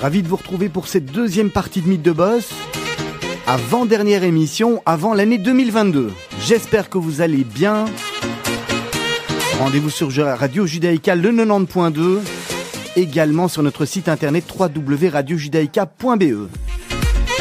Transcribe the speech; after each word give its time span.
Ravi 0.00 0.22
de 0.22 0.28
vous 0.28 0.36
retrouver 0.36 0.68
pour 0.68 0.86
cette 0.86 1.06
deuxième 1.06 1.50
partie 1.50 1.80
de 1.80 1.88
Mythe 1.88 2.02
de 2.02 2.12
Boss. 2.12 2.50
Avant-dernière 3.48 4.22
émission, 4.22 4.80
avant 4.86 5.12
l'année 5.12 5.38
2022. 5.38 6.12
J'espère 6.40 6.88
que 6.88 6.98
vous 6.98 7.20
allez 7.20 7.42
bien. 7.42 7.86
Rendez-vous 9.58 9.90
sur 9.90 10.08
Radio 10.14 10.66
Judaïka 10.66 11.16
le 11.16 11.32
90.2. 11.32 12.20
Également 12.94 13.48
sur 13.48 13.64
notre 13.64 13.86
site 13.86 14.08
internet 14.08 14.44
www.radiojudaïka.be. 14.56 16.67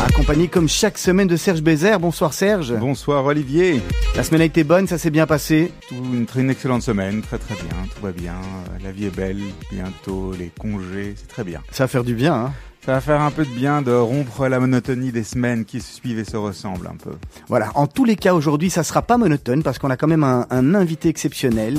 Accompagné 0.08 0.48
comme 0.48 0.70
chaque 0.70 0.98
semaine 0.98 1.28
de 1.28 1.36
Serge 1.36 1.62
Bézère. 1.62 2.00
Bonsoir 2.00 2.34
Serge. 2.34 2.73
Bonsoir 2.73 3.26
Olivier. 3.26 3.82
La 4.16 4.23
semaine 4.23 4.41
a 4.41 4.46
été 4.46 4.64
bonne, 4.64 4.88
ça 4.88 4.98
s'est 4.98 5.10
bien 5.10 5.28
passé 5.28 5.73
une, 5.91 6.26
une 6.36 6.50
excellente 6.50 6.82
semaine, 6.82 7.22
très 7.22 7.38
très 7.38 7.55
bien, 7.55 7.76
tout 7.94 8.02
va 8.02 8.12
bien. 8.12 8.36
La 8.84 8.91
vie 8.91 9.05
est 9.05 9.16
belle, 9.16 9.41
bientôt 9.70 10.34
les 10.38 10.52
congés, 10.59 11.14
c'est 11.18 11.28
très 11.28 11.44
bien. 11.44 11.62
Ça 11.72 11.84
va 11.84 11.88
faire 11.88 12.04
du 12.04 12.16
bien, 12.16 12.34
hein 12.34 12.54
ça 12.86 12.94
va 12.94 13.02
faire 13.02 13.20
un 13.20 13.31
peu 13.31 13.44
de 13.44 13.50
bien 13.50 13.81
de 13.81 13.91
rompre 13.91 14.48
la 14.48 14.62
monotonie 14.62 15.12
des 15.12 15.26
semaines 15.26 15.66
qui 15.66 15.81
se 15.81 15.94
suivent 15.94 16.20
et 16.20 16.23
se 16.23 16.38
ressemblent 16.38 16.88
un 16.88 16.95
peu. 16.95 17.12
Voilà, 17.50 17.72
en 17.76 17.86
tous 17.86 18.05
les 18.05 18.16
cas 18.16 18.34
aujourd'hui 18.34 18.70
ça 18.70 18.84
sera 18.84 19.02
pas 19.02 19.17
monotone 19.17 19.62
parce 19.62 19.78
qu'on 19.78 19.89
a 19.89 19.98
quand 19.98 20.08
même 20.08 20.23
un, 20.23 20.48
un 20.50 20.73
invité 20.73 21.09
exceptionnel. 21.09 21.78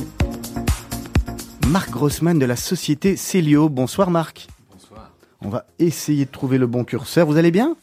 Marc 1.69 1.91
Grossman 1.91 2.38
de 2.38 2.45
la 2.45 2.57
société 2.57 3.16
Célio. 3.16 3.71
Bonsoir 3.71 4.10
Marc. 4.10 4.49
Bonsoir. 4.71 5.13
On 5.41 5.49
va 5.49 5.65
essayer 5.79 6.27
de 6.27 6.30
trouver 6.30 6.59
le 6.59 6.66
bon 6.66 6.85
curseur. 6.85 7.27
Vous 7.27 7.38
allez 7.38 7.51
bien? 7.51 7.74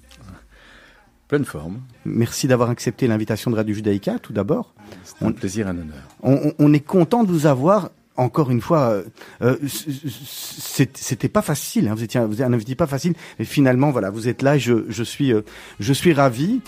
Pleine 1.27 1.45
forme. 1.45 1.81
Merci 2.05 2.47
d'avoir 2.47 2.69
accepté 2.69 3.07
l'invitation 3.07 3.49
de 3.49 3.55
Radio 3.55 3.73
Judaïka, 3.73 4.19
tout 4.19 4.33
d'abord. 4.33 4.73
C'est 5.03 5.25
un 5.25 5.31
plaisir 5.31 5.67
et 5.67 5.71
un 5.71 5.77
honneur. 5.77 6.03
On, 6.21 6.53
on, 6.59 6.73
est 6.73 6.79
content 6.79 7.23
de 7.23 7.31
vous 7.31 7.47
avoir. 7.47 7.89
Encore 8.17 8.49
une 8.49 8.61
fois, 8.61 8.91
euh, 8.91 9.03
euh 9.41 9.57
c'était 9.67 11.27
pas 11.27 11.41
facile. 11.41 11.87
Hein, 11.87 11.95
vous 11.95 12.03
étiez, 12.03 12.21
vous 12.21 12.41
un 12.41 12.53
invité 12.53 12.75
pas 12.75 12.87
facile, 12.87 13.13
mais 13.39 13.45
finalement, 13.45 13.91
voilà, 13.91 14.09
vous 14.09 14.29
êtes 14.29 14.41
là. 14.41 14.57
Je, 14.57 14.85
je 14.87 15.03
suis, 15.03 15.33
euh, 15.33 15.41
je 15.79 15.91
suis 15.91 16.13
ravi. 16.13 16.61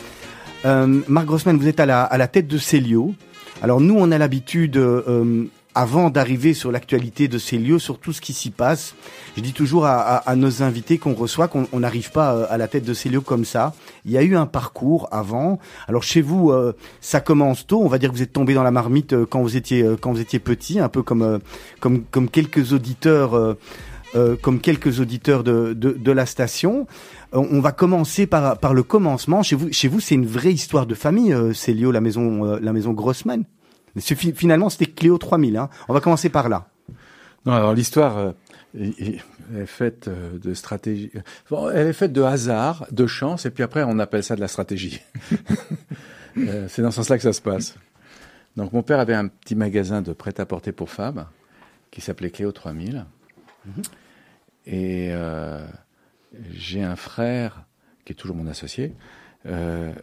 Euh, 0.65 1.01
Marc 1.07 1.27
Grossman, 1.27 1.55
vous 1.57 1.67
êtes 1.67 1.79
à 1.79 1.85
la, 1.85 2.03
à 2.03 2.17
la 2.17 2.27
tête 2.27 2.47
de 2.47 2.57
Célio. 2.57 3.13
Alors 3.61 3.79
nous, 3.79 3.95
on 3.97 4.11
a 4.11 4.17
l'habitude 4.17 4.77
euh, 4.77 5.45
avant 5.77 6.09
d'arriver 6.09 6.55
sur 6.55 6.71
l'actualité 6.71 7.27
de 7.27 7.37
ces 7.37 7.59
lieux, 7.59 7.77
sur 7.77 7.99
tout 7.99 8.11
ce 8.11 8.19
qui 8.19 8.33
s'y 8.33 8.49
passe. 8.49 8.95
Je 9.35 9.41
dis 9.41 9.53
toujours 9.53 9.85
à, 9.85 10.35
nos 10.35 10.63
invités 10.63 10.97
qu'on 10.97 11.13
reçoit 11.13 11.47
qu'on 11.47 11.67
n'arrive 11.79 12.11
pas 12.11 12.33
euh, 12.33 12.47
à 12.49 12.57
la 12.57 12.67
tête 12.67 12.83
de 12.83 12.95
ces 12.95 13.09
lieux 13.09 13.21
comme 13.21 13.45
ça. 13.45 13.73
Il 14.03 14.11
y 14.11 14.17
a 14.17 14.23
eu 14.23 14.35
un 14.35 14.47
parcours 14.47 15.07
avant. 15.11 15.59
Alors 15.87 16.01
chez 16.01 16.21
vous, 16.21 16.49
euh, 16.49 16.75
ça 16.99 17.19
commence 17.19 17.67
tôt. 17.67 17.79
On 17.83 17.89
va 17.89 17.99
dire 17.99 18.09
que 18.09 18.15
vous 18.15 18.23
êtes 18.23 18.33
tombé 18.33 18.55
dans 18.55 18.63
la 18.63 18.71
marmite 18.71 19.13
euh, 19.13 19.27
quand 19.29 19.43
vous 19.43 19.55
étiez 19.55 19.85
quand 20.01 20.11
vous 20.11 20.19
étiez 20.19 20.39
petit, 20.39 20.79
un 20.79 20.89
peu 20.89 21.03
comme 21.03 21.39
comme 21.79 22.03
comme 22.05 22.27
quelques 22.27 22.73
auditeurs. 22.73 23.55
comme 24.41 24.59
quelques 24.61 24.99
auditeurs 24.99 25.43
de, 25.43 25.73
de, 25.73 26.11
la 26.11 26.25
station. 26.25 26.87
on 27.33 27.59
va 27.59 27.71
commencer 27.71 28.25
par, 28.25 28.57
par 28.57 28.73
le 28.73 28.81
commencement. 28.81 29.43
Chez 29.43 29.55
vous, 29.55 29.71
chez 29.71 29.87
vous, 29.87 29.99
c'est 29.99 30.15
une 30.15 30.25
vraie 30.25 30.53
histoire 30.53 30.87
de 30.87 30.95
famille, 30.95 31.35
Célio, 31.53 31.91
la 31.91 32.01
maison, 32.01 32.57
la 32.59 32.73
maison 32.73 32.93
Grossman. 32.93 33.43
Finalement, 33.99 34.69
c'était 34.69 34.85
Cléo 34.85 35.17
3000. 35.17 35.57
Hein. 35.57 35.69
On 35.87 35.93
va 35.93 36.01
commencer 36.01 36.29
par 36.29 36.49
là. 36.49 36.69
Non, 37.47 37.53
alors 37.53 37.73
l'histoire 37.73 38.17
euh, 38.17 38.31
est, 38.75 39.21
faite 39.65 40.09
euh, 40.09 40.37
de 40.37 40.53
stratégie. 40.53 41.11
elle 41.73 41.87
est 41.87 41.93
faite 41.93 42.11
de 42.11 42.21
hasard, 42.21 42.85
de 42.91 43.07
chance, 43.07 43.45
et 43.45 43.51
puis 43.51 43.63
après, 43.63 43.83
on 43.83 43.99
appelle 43.99 44.21
ça 44.21 44.35
de 44.35 44.41
la 44.41 44.47
stratégie. 44.49 45.01
Euh, 46.39 46.67
c'est 46.69 46.83
dans 46.83 46.91
ce 46.91 46.97
sens-là 46.97 47.17
que 47.17 47.23
ça 47.23 47.33
se 47.33 47.41
passe. 47.41 47.73
Donc, 48.57 48.71
mon 48.71 48.83
père 48.83 48.99
avait 48.99 49.15
un 49.15 49.27
petit 49.27 49.55
magasin 49.55 50.03
de 50.03 50.13
prêt-à-porter 50.13 50.71
pour 50.71 50.91
femmes 50.91 51.25
qui 51.89 51.99
s'appelait 51.99 52.29
Cléo 52.29 52.51
3000. 52.51 53.07
Mhm. 53.65 53.81
Et 54.67 55.11
j'ai 56.51 56.83
un 56.83 56.95
frère 56.95 57.63
qui 58.05 58.13
est 58.13 58.15
toujours 58.15 58.35
mon 58.35 58.45
associé. 58.45 58.93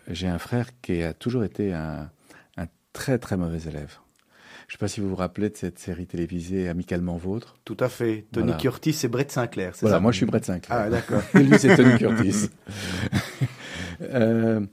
j'ai 0.08 0.26
un 0.26 0.38
frère 0.40 0.70
qui 0.82 1.04
a 1.04 1.12
toujours 1.14 1.44
été 1.44 1.72
un, 1.72 2.10
très 2.94 3.18
très 3.18 3.36
mauvais 3.36 3.68
élève. 3.68 3.98
Je 4.66 4.72
ne 4.72 4.78
sais 4.78 4.78
pas 4.78 4.88
si 4.88 5.00
vous 5.00 5.10
vous 5.10 5.16
rappelez 5.16 5.50
de 5.50 5.56
cette 5.58 5.78
série 5.78 6.06
télévisée 6.06 6.70
Amicalement 6.70 7.18
Vôtre. 7.18 7.56
Tout 7.66 7.76
à 7.80 7.90
fait. 7.90 8.24
Tony 8.32 8.56
Curtis 8.56 8.98
et 9.04 9.08
Brett 9.08 9.30
Sinclair, 9.30 9.74
Voilà, 9.82 10.00
moi 10.00 10.10
je 10.10 10.16
suis 10.16 10.26
Brett 10.26 10.46
Sinclair. 10.46 10.78
Ah, 10.78 10.88
d'accord. 10.88 11.20
Et 11.34 11.38
lui, 11.42 11.58
c'est 11.58 11.76
Tony 11.76 11.98
Curtis. 11.98 12.48
euh, 14.00 14.64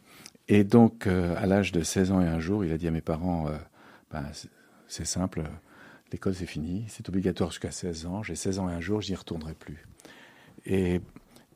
et 0.48 0.64
donc, 0.64 1.08
euh, 1.08 1.36
à 1.38 1.46
l'âge 1.46 1.74
de 1.74 1.84
16 1.84 2.12
ans 2.12 2.22
et 2.22 2.28
un 2.28 2.40
jour, 2.40 2.64
il 2.64 2.72
a 2.72 2.78
dit 2.78 2.88
à 2.88 2.92
mes 2.92 3.02
parents 3.02 3.48
euh, 3.50 3.58
ben, 4.12 4.24
c'est 4.88 5.06
simple, 5.06 5.44
l'école 6.14 6.36
c'est 6.36 6.46
fini, 6.46 6.86
c'est 6.88 7.08
obligatoire 7.10 7.50
jusqu'à 7.50 7.72
16 7.72 8.06
ans. 8.06 8.24
J'ai 8.24 8.36
16 8.36 8.60
ans 8.60 8.70
et 8.70 8.74
un 8.74 8.82
jour, 8.82 9.02
je 9.02 9.10
n'y 9.10 9.16
retournerai 9.16 9.56
plus. 9.56 9.86
Et, 10.66 11.02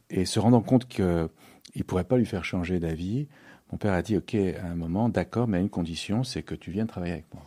et 0.10 0.26
se 0.26 0.40
rendant 0.40 0.62
compte 0.62 0.88
qu'il 0.90 1.06
ne 1.06 1.84
pourrait 1.84 2.04
pas 2.04 2.18
lui 2.18 2.26
faire 2.26 2.44
changer 2.44 2.80
d'avis, 2.80 3.28
mon 3.72 3.78
père 3.78 3.94
a 3.94 4.02
dit, 4.02 4.18
OK, 4.18 4.36
à 4.36 4.66
un 4.66 4.76
moment, 4.76 5.10
d'accord, 5.10 5.48
mais 5.48 5.58
à 5.58 5.62
une 5.62 5.70
condition, 5.70 6.24
c'est 6.24 6.44
que 6.44 6.56
tu 6.56 6.72
viennes 6.72 6.88
travailler 6.88 7.14
avec 7.14 7.34
moi. 7.34 7.44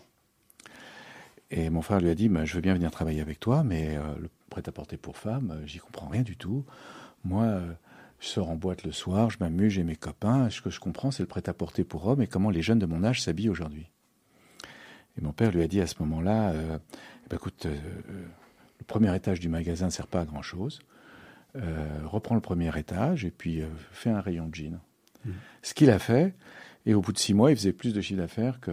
Et 1.51 1.71
mon 1.71 1.83
frère 1.83 2.01
lui 2.01 2.11
a 2.11 2.15
dit, 2.15 2.29
bah, 2.29 2.45
je 2.45 2.55
veux 2.55 2.61
bien 2.61 2.75
venir 2.75 2.91
travailler 2.91 3.21
avec 3.21 3.41
toi, 3.41 3.63
mais 3.65 3.97
euh, 3.97 4.03
le 4.21 4.29
prêt-à-porter 4.51 4.97
pour 4.97 5.17
femme, 5.17 5.53
euh, 5.53 5.67
j'y 5.67 5.79
comprends 5.79 6.09
rien 6.09 6.23
du 6.23 6.37
tout. 6.37 6.65
Moi, 7.25 7.45
euh, 7.45 7.73
je 8.21 8.27
sors 8.27 8.51
en 8.51 8.57
boîte 8.57 8.85
le 8.85 8.93
soir, 8.93 9.31
je 9.31 9.39
m'amuse, 9.41 9.73
j'ai 9.73 9.85
mes 9.85 9.97
copains. 9.97 10.51
Ce 10.51 10.61
que 10.61 10.71
je 10.71 10.81
comprends, 10.81 11.11
c'est 11.11 11.23
le 11.23 11.29
prêt-à-porter 11.29 11.85
pour 11.85 12.07
hommes 12.07 12.21
et 12.21 12.27
comment 12.27 12.51
les 12.51 12.63
jeunes 12.63 12.79
de 12.79 12.87
mon 12.87 13.03
âge 13.05 13.23
s'habillent 13.23 13.49
aujourd'hui. 13.49 13.87
Et 15.17 15.23
mon 15.23 15.33
père 15.33 15.51
lui 15.51 15.63
a 15.63 15.69
dit 15.69 15.81
à 15.81 15.87
ce 15.87 15.95
moment-là, 16.01 16.53
ben, 16.53 17.37
écoute, 17.37 17.67
le 17.67 18.85
premier 18.87 19.15
étage 19.17 19.41
du 19.41 19.49
magasin 19.49 19.87
ne 19.87 19.91
sert 19.91 20.07
pas 20.07 20.21
à 20.21 20.25
grand-chose. 20.25 20.81
reprends 22.05 22.37
le 22.37 22.41
premier 22.41 22.77
étage 22.79 23.25
et 23.25 23.33
puis 23.33 23.63
fais 23.91 24.11
un 24.11 24.21
rayon 24.21 24.47
de 24.47 24.79
jeans. 25.25 25.35
Ce 25.63 25.75
qu'il 25.75 25.91
a 25.91 25.99
fait, 25.99 26.35
et 26.87 26.95
au 26.95 27.01
bout 27.01 27.13
de 27.13 27.19
six 27.19 27.35
mois, 27.35 27.51
il 27.51 27.57
faisait 27.57 27.73
plus 27.73 27.93
de 27.93 28.01
chiffre 28.01 28.21
d'affaires 28.21 28.61
que, 28.61 28.73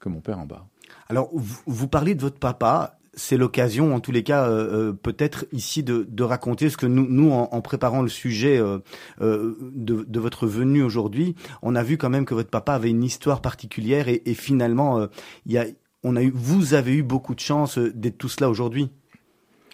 que 0.00 0.08
mon 0.08 0.20
père 0.20 0.38
en 0.38 0.46
bas. 0.46 0.66
Alors, 1.08 1.30
vous, 1.32 1.88
parlez 1.88 2.14
de 2.14 2.20
votre 2.20 2.38
papa. 2.38 2.98
C'est 3.14 3.36
l'occasion, 3.36 3.94
en 3.94 4.00
tous 4.00 4.10
les 4.10 4.22
cas, 4.22 4.48
euh, 4.48 4.88
euh, 4.88 4.92
peut-être 4.94 5.44
ici 5.52 5.82
de, 5.82 6.06
de, 6.08 6.22
raconter 6.22 6.70
ce 6.70 6.78
que 6.78 6.86
nous, 6.86 7.06
nous 7.06 7.30
en, 7.30 7.60
préparant 7.60 8.00
le 8.00 8.08
sujet 8.08 8.58
euh, 8.58 8.78
de, 9.20 10.04
de, 10.08 10.20
votre 10.20 10.46
venue 10.46 10.82
aujourd'hui, 10.82 11.34
on 11.60 11.74
a 11.74 11.82
vu 11.82 11.98
quand 11.98 12.08
même 12.08 12.24
que 12.24 12.32
votre 12.32 12.48
papa 12.48 12.72
avait 12.72 12.88
une 12.88 13.04
histoire 13.04 13.42
particulière 13.42 14.08
et, 14.08 14.22
et 14.24 14.32
finalement, 14.32 15.06
il 15.44 15.52
y 15.52 15.58
a, 15.58 15.66
on 16.02 16.16
a 16.16 16.22
eu, 16.22 16.32
vous 16.34 16.72
avez 16.72 16.94
eu 16.94 17.02
beaucoup 17.02 17.34
de 17.34 17.40
chance 17.40 17.76
d'être 17.76 18.16
tout 18.16 18.30
cela 18.30 18.48
aujourd'hui. 18.48 18.90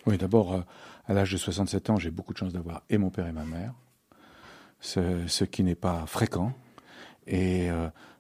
Oui, 0.07 0.19
d'abord, 0.19 0.65
à 1.07 1.15
l'âge 1.15 1.31
de 1.31 1.37
67 1.37 1.91
ans, 1.91 1.97
j'ai 1.97 2.11
beaucoup 2.11 2.33
de 2.33 2.39
chance 2.39 2.53
d'avoir 2.53 2.83
et 2.91 2.99
mon 2.99 3.11
père 3.11 3.29
et 3.29 3.33
ma 3.33 3.45
mère 3.45 3.73
ce, 4.81 5.45
qui 5.45 5.63
n'est 5.63 5.75
pas 5.75 6.07
fréquent. 6.07 6.53
Et 7.27 7.71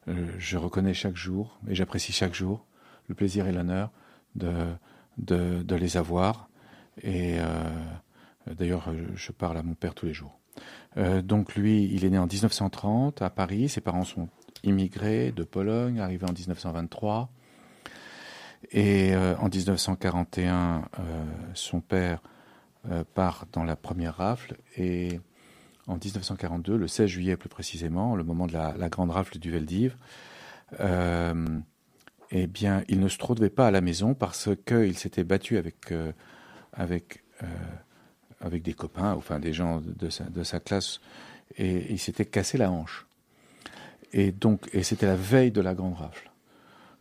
euh, 0.08 0.26
je 0.38 0.56
reconnais 0.56 0.94
chaque 0.94 1.16
jour, 1.16 1.58
et 1.68 1.74
j'apprécie 1.74 2.12
chaque 2.12 2.34
jour, 2.34 2.64
le 3.08 3.14
plaisir 3.14 3.46
et 3.46 3.52
l'honneur 3.52 3.90
de, 4.34 4.74
de, 5.18 5.74
les 5.74 5.96
avoir. 5.96 6.48
Et 7.02 7.36
euh, 7.38 7.62
d'ailleurs, 8.46 8.90
je 9.14 9.32
parle 9.32 9.58
à 9.58 9.62
mon 9.62 9.74
père 9.74 9.94
tous 9.94 10.06
les 10.06 10.14
jours. 10.14 10.38
Euh, 10.96 11.22
donc 11.22 11.54
lui, 11.54 11.84
il 11.92 12.04
est 12.04 12.10
né 12.10 12.18
en 12.18 12.26
1930 12.26 13.22
à 13.22 13.30
Paris. 13.30 13.68
Ses 13.68 13.80
parents 13.80 14.04
sont 14.04 14.28
immigrés 14.64 15.32
de 15.32 15.44
Pologne, 15.44 16.00
arrivés 16.00 16.26
en 16.28 16.32
1923. 16.32 17.30
Et 18.72 19.14
en 19.14 19.48
1941, 19.48 20.82
son 21.54 21.80
père 21.80 22.20
part 23.14 23.46
dans 23.52 23.62
la 23.62 23.76
première 23.76 24.16
rafle 24.16 24.56
et 24.76 25.20
en 25.88 25.94
1942, 25.94 26.76
le 26.76 26.86
16 26.86 27.06
juillet 27.06 27.36
plus 27.36 27.48
précisément, 27.48 28.14
le 28.14 28.22
moment 28.22 28.46
de 28.46 28.52
la, 28.52 28.88
grande 28.90 29.10
rafle 29.10 29.38
du 29.38 29.50
Veldiv, 29.50 29.96
euh, 30.80 31.46
eh 32.30 32.46
bien, 32.46 32.84
il 32.88 33.00
ne 33.00 33.08
se 33.08 33.16
trouvait 33.16 33.50
pas 33.50 33.66
à 33.66 33.70
la 33.70 33.80
maison 33.80 34.14
parce 34.14 34.50
qu'il 34.66 34.96
s'était 34.98 35.24
battu 35.24 35.56
avec, 35.56 35.90
euh, 35.90 36.12
avec, 36.74 37.24
euh, 37.42 37.46
avec 38.40 38.62
des 38.62 38.74
copains, 38.74 39.14
enfin 39.14 39.40
des 39.40 39.54
gens 39.54 39.80
de 39.80 40.10
sa, 40.10 40.24
de 40.24 40.44
sa 40.44 40.60
classe, 40.60 41.00
et 41.56 41.90
il 41.90 41.98
s'était 41.98 42.26
cassé 42.26 42.58
la 42.58 42.70
hanche. 42.70 43.06
Et 44.12 44.30
donc, 44.30 44.68
et 44.74 44.82
c'était 44.82 45.06
la 45.06 45.16
veille 45.16 45.50
de 45.50 45.62
la 45.62 45.74
grande 45.74 45.94
rafle. 45.94 46.30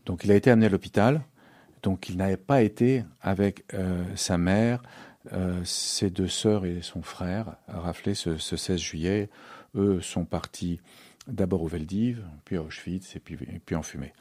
Donc, 0.06 0.24
il 0.24 0.32
a 0.32 0.36
été 0.36 0.50
amené 0.50 0.68
à 0.68 0.70
l'hôpital. 0.70 1.22
Donc, 1.84 2.08
il 2.08 2.16
n'avait 2.16 2.38
pas 2.38 2.62
été 2.62 3.04
avec 3.22 3.66
sa 4.16 4.38
mère, 4.38 4.82
euh, 5.34 5.64
ses 5.64 6.10
deux 6.10 6.28
sœurs 6.28 6.66
et 6.66 6.82
son 6.82 7.02
frère 7.02 7.56
a 7.68 7.80
raflé 7.80 8.14
ce, 8.14 8.38
16 8.38 8.80
juillet. 8.80 9.30
Eux 9.76 10.02
sont 10.02 10.26
partis 10.26 10.80
d'abord 11.28 11.62
au 11.64 11.68
Veldiv, 11.68 12.24
puis 12.46 12.58
à 12.58 12.62
Auschwitz 12.62 13.16
et 13.16 13.20
puis, 13.20 13.76
en 13.76 13.84
fumée. 13.84 14.14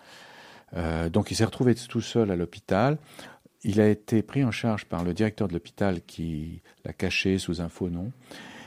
Euh, 0.74 1.08
donc 1.08 1.30
il 1.30 1.36
s'est 1.36 1.44
retrouvé 1.44 1.74
tout 1.74 2.00
seul 2.00 2.30
à 2.30 2.36
l'hôpital. 2.36 2.98
Il 3.62 3.80
a 3.80 3.88
été 3.88 4.22
pris 4.22 4.44
en 4.44 4.50
charge 4.50 4.84
par 4.84 5.04
le 5.04 5.14
directeur 5.14 5.48
de 5.48 5.52
l'hôpital 5.52 6.02
qui 6.02 6.62
l'a 6.84 6.92
caché 6.92 7.38
sous 7.38 7.60
un 7.60 7.68
faux 7.68 7.88
nom. 7.88 8.12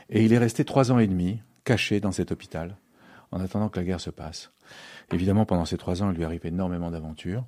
Et 0.10 0.24
il 0.24 0.34
est 0.34 0.38
resté 0.38 0.66
trois 0.66 0.92
ans 0.92 1.00
et 1.00 1.08
demi 1.08 1.42
caché 1.64 2.00
dans 2.00 2.12
cet 2.12 2.32
hôpital 2.32 2.76
en 3.32 3.40
attendant 3.40 3.70
que 3.70 3.80
la 3.80 3.86
guerre 3.86 4.02
se 4.02 4.10
passe. 4.10 4.52
Évidemment, 5.12 5.46
pendant 5.46 5.66
ces 5.66 5.78
trois 5.78 6.02
ans, 6.02 6.12
il 6.12 6.18
lui 6.18 6.24
arrive 6.24 6.46
énormément 6.46 6.92
d'aventures. 6.92 7.46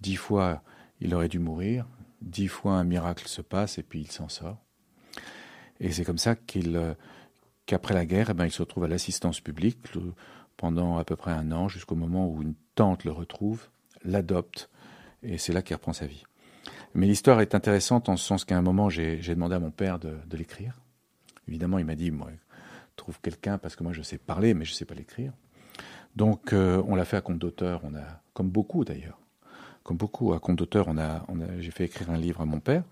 Dix 0.00 0.16
fois, 0.16 0.62
il 1.00 1.14
aurait 1.14 1.28
dix 2.20 2.48
fois 2.48 2.74
un 2.74 2.84
miracle 2.84 3.28
se 3.28 3.42
passe 3.42 3.78
et 3.78 3.82
puis 3.82 4.00
il 4.00 4.10
s'en 4.10 4.28
sort. 4.28 4.58
Et 5.80 5.92
c'est 5.92 6.04
comme 6.04 6.18
ça 6.18 6.34
qu'il, 6.34 6.96
qu'après 7.66 7.94
la 7.94 8.06
guerre, 8.06 8.30
eh 8.30 8.34
ben, 8.34 8.46
il 8.46 8.50
se 8.50 8.62
retrouve 8.62 8.84
à 8.84 8.88
l'assistance 8.88 9.40
publique 9.40 9.78
pendant 10.56 10.98
à 10.98 11.04
peu 11.04 11.16
près 11.16 11.30
un 11.30 11.52
an, 11.52 11.68
jusqu'au 11.68 11.94
moment 11.94 12.26
où 12.28 12.42
une 12.42 12.54
tante 12.74 13.04
le 13.04 13.12
retrouve, 13.12 13.68
l'adopte, 14.04 14.70
et 15.22 15.38
c'est 15.38 15.52
là 15.52 15.62
qu'il 15.62 15.76
reprend 15.76 15.92
sa 15.92 16.06
vie. 16.06 16.24
Mais 16.94 17.06
l'histoire 17.06 17.40
est 17.40 17.54
intéressante 17.54 18.08
en 18.08 18.16
ce 18.16 18.24
sens 18.24 18.44
qu'à 18.44 18.56
un 18.56 18.62
moment, 18.62 18.88
j'ai 18.88 19.18
demandé 19.18 19.54
à 19.54 19.60
mon 19.60 19.70
père 19.70 19.98
de, 19.98 20.18
l'écrire. 20.32 20.80
Évidemment, 21.46 21.78
il 21.78 21.84
m'a 21.84 21.94
dit, 21.94 22.12
trouve 22.96 23.20
quelqu'un, 23.20 23.58
parce 23.58 23.76
que 23.76 23.84
moi, 23.84 23.92
je 23.92 24.02
sais 24.02 24.18
parler, 24.18 24.54
mais 24.54 24.64
je 24.64 24.72
ne 24.72 24.76
sais 24.76 24.84
pas 24.84 24.94
l'écrire. 24.94 25.32
Donc, 26.16 26.52
euh, 26.52 26.82
on 26.88 26.96
l'a 26.96 27.04
fait 27.04 27.18
à 27.18 27.20
compte 27.20 27.38
d'auteur, 27.38 27.82
on 27.84 27.94
a, 27.94 28.22
comme 28.32 28.50
beaucoup 28.50 28.84
d'ailleurs, 28.84 29.20
comme 29.88 29.96
beaucoup 29.96 30.34
à 30.34 30.38
compte 30.38 30.56
d'auteur, 30.56 30.86
on 30.88 30.98
a, 30.98 31.24
j'ai 31.60 31.70
fait 31.70 31.86
écrire 31.86 32.10
un 32.10 32.18
livre 32.18 32.42
à 32.42 32.44
mon 32.44 32.60
père. 32.60 32.84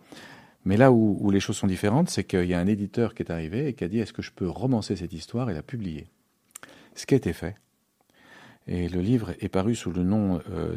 Mais 0.64 0.78
là 0.78 0.90
où, 0.92 1.18
où 1.20 1.30
les 1.30 1.40
choses 1.40 1.58
sont 1.58 1.66
différentes, 1.66 2.08
c'est 2.08 2.24
qu'il 2.24 2.46
y 2.46 2.54
a 2.54 2.58
un 2.58 2.66
éditeur 2.66 3.14
qui 3.14 3.22
est 3.22 3.30
arrivé 3.30 3.68
et 3.68 3.74
qui 3.74 3.84
a 3.84 3.88
dit, 3.88 3.98
est-ce 3.98 4.14
que 4.14 4.22
je 4.22 4.30
peux 4.30 4.48
romancer 4.48 4.96
cette 4.96 5.12
histoire? 5.12 5.50
Et 5.50 5.52
la 5.52 5.62
publier 5.62 6.08
Ce 6.94 7.04
qui 7.04 7.12
a 7.12 7.18
été 7.18 7.34
fait. 7.34 7.56
Et 8.66 8.88
le 8.88 9.02
livre 9.02 9.34
est 9.40 9.50
paru 9.50 9.74
sous 9.74 9.90
le 9.90 10.04
nom 10.04 10.40
euh, 10.50 10.74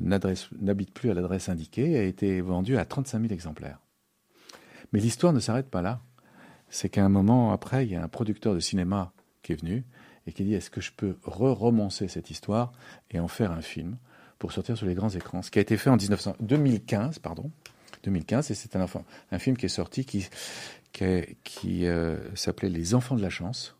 N'habite 0.59 0.93
plus 0.93 1.09
à 1.09 1.13
l'adresse 1.13 1.47
indiquée 1.47 1.91
et 1.91 1.99
a 1.99 2.03
été 2.03 2.41
vendu 2.41 2.77
à 2.77 2.83
35 2.83 3.21
000 3.21 3.33
exemplaires. 3.33 3.79
Mais 4.91 4.99
l'histoire 4.99 5.31
ne 5.31 5.39
s'arrête 5.39 5.69
pas 5.69 5.81
là. 5.81 6.01
C'est 6.67 6.89
qu'à 6.89 7.05
un 7.05 7.09
moment 7.09 7.53
après, 7.53 7.85
il 7.85 7.93
y 7.93 7.95
a 7.95 8.03
un 8.03 8.09
producteur 8.09 8.53
de 8.53 8.59
cinéma 8.59 9.13
qui 9.41 9.53
est 9.53 9.61
venu 9.61 9.85
et 10.27 10.33
qui 10.33 10.43
dit 10.43 10.53
Est-ce 10.53 10.69
que 10.69 10.81
je 10.81 10.91
peux 10.91 11.15
re-romancer 11.23 12.09
cette 12.09 12.29
histoire 12.29 12.73
et 13.09 13.21
en 13.21 13.29
faire 13.29 13.53
un 13.53 13.61
film? 13.61 13.95
Pour 14.39 14.53
sortir 14.53 14.77
sur 14.77 14.87
les 14.87 14.95
grands 14.95 15.09
écrans 15.09 15.41
Ce 15.41 15.51
qui 15.51 15.59
a 15.59 15.61
été 15.61 15.77
fait 15.77 15.89
en 15.89 15.97
2015, 15.97 17.19
pardon. 17.19 17.51
2015, 18.03 18.49
et 18.49 18.53
c'est 18.53 18.77
un, 18.77 18.87
film 19.39 19.57
qui 19.57 19.65
est 19.65 19.69
sorti 19.69 20.05
qui, 20.05 20.29
qui, 21.43 21.85
euh, 21.85 22.17
s'appelait 22.33 22.69
Les 22.69 22.95
Enfants 22.95 23.15
de 23.15 23.21
la 23.21 23.29
Chance. 23.29 23.75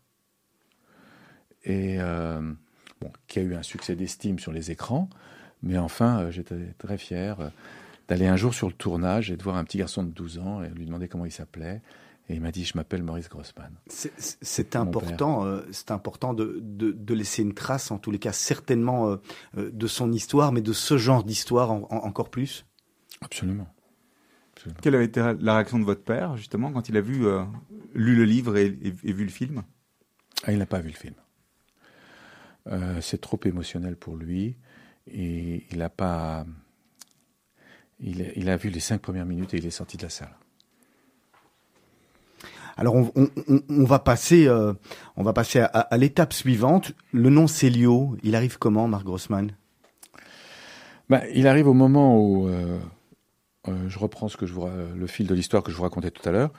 Et. 1.64 1.96
Euh, 1.98 2.52
qui 3.28 3.38
a 3.38 3.42
eu 3.42 3.54
un 3.54 3.62
succès 3.62 3.96
d'estime 3.96 4.38
sur 4.38 4.52
les 4.52 4.70
écrans. 4.70 5.08
Mais 5.62 5.78
enfin, 5.78 6.20
euh, 6.20 6.30
j'étais 6.30 6.74
très 6.76 6.98
fier 6.98 7.50
d'aller 8.08 8.26
un 8.26 8.36
jour 8.36 8.52
sur 8.52 8.66
le 8.66 8.74
tournage 8.74 9.30
et 9.30 9.38
de 9.38 9.42
voir 9.42 9.56
un 9.56 9.64
petit 9.64 9.78
garçon 9.78 10.02
de 10.02 10.10
12 10.10 10.38
ans 10.38 10.62
et 10.62 10.68
lui 10.68 10.84
demander 10.84 11.08
comment 11.08 11.24
il 11.24 11.32
s'appelait. 11.32 11.80
Et 12.30 12.34
il 12.34 12.40
m'a 12.40 12.52
dit, 12.52 12.64
je 12.64 12.76
m'appelle 12.76 13.02
Maurice 13.02 13.28
Grossman. 13.28 13.72
C'est 13.88 14.76
important, 14.76 15.44
euh, 15.44 15.62
c'est 15.72 15.90
important 15.90 16.32
de, 16.32 16.60
de, 16.62 17.14
laisser 17.14 17.42
une 17.42 17.54
trace, 17.54 17.90
en 17.90 17.98
tous 17.98 18.12
les 18.12 18.20
cas, 18.20 18.32
certainement 18.32 19.18
de 19.56 19.86
son 19.88 20.12
histoire, 20.12 20.52
mais 20.52 20.62
de 20.62 20.72
ce 20.72 20.96
genre 20.96 21.24
d'histoire 21.24 21.72
encore 21.72 22.30
plus. 22.30 22.64
Absolument. 23.20 23.66
Quelle 24.80 24.94
a 24.94 25.02
été 25.02 25.20
la 25.40 25.54
réaction 25.54 25.80
de 25.80 25.84
votre 25.84 26.04
père, 26.04 26.36
justement, 26.36 26.70
quand 26.70 26.88
il 26.88 26.96
a 26.96 27.00
vu, 27.00 27.26
lu 27.94 28.14
le 28.14 28.24
livre 28.24 28.56
et, 28.56 28.66
et 28.66 29.12
vu 29.12 29.24
le 29.24 29.30
film? 29.30 29.64
Ah, 30.44 30.52
Il 30.52 30.58
n'a 30.58 30.66
pas 30.66 30.80
vu 30.80 30.90
le 30.90 30.96
film. 30.96 31.14
Euh, 32.66 33.00
c'est 33.00 33.20
trop 33.20 33.40
émotionnel 33.44 33.96
pour 33.96 34.16
lui 34.16 34.56
et 35.06 35.66
il 35.70 35.82
a 35.82 35.90
pas. 35.90 36.46
Il, 38.02 38.48
a 38.48 38.56
vu 38.56 38.70
les 38.70 38.80
cinq 38.80 39.02
premières 39.02 39.26
minutes 39.26 39.52
et 39.52 39.58
il 39.58 39.66
est 39.66 39.70
sorti 39.70 39.98
de 39.98 40.04
la 40.04 40.08
salle. 40.08 40.34
Alors 42.80 42.94
on, 42.94 43.84
va 43.84 43.98
passer, 43.98 44.48
euh, 44.48 44.72
on 45.14 45.22
va 45.22 45.34
passer 45.34 45.60
à, 45.60 45.96
l'étape 45.98 46.32
suivante. 46.32 46.92
Le 47.12 47.28
nom 47.28 47.46
Célio, 47.46 48.16
il 48.22 48.34
arrive 48.34 48.56
comment, 48.56 48.88
Marc 48.88 49.04
Grossman? 49.04 49.52
Ben, 51.10 51.20
Il 51.34 51.46
arrive 51.46 51.68
au 51.68 51.74
moment 51.74 52.18
où 52.18 52.48
euh, 52.48 52.78
je 53.86 53.98
reprends 53.98 54.28
ce 54.28 54.38
que 54.38 54.46
je 54.46 54.54
vous, 54.54 54.66
le 54.96 55.06
fil 55.06 55.26
de 55.26 55.34
l'histoire 55.34 55.62
que 55.62 55.70
je 55.70 55.76
vous 55.76 55.82
racontais 55.82 56.10
tout 56.10 56.26
à 56.26 56.32
l'heure. 56.32 56.52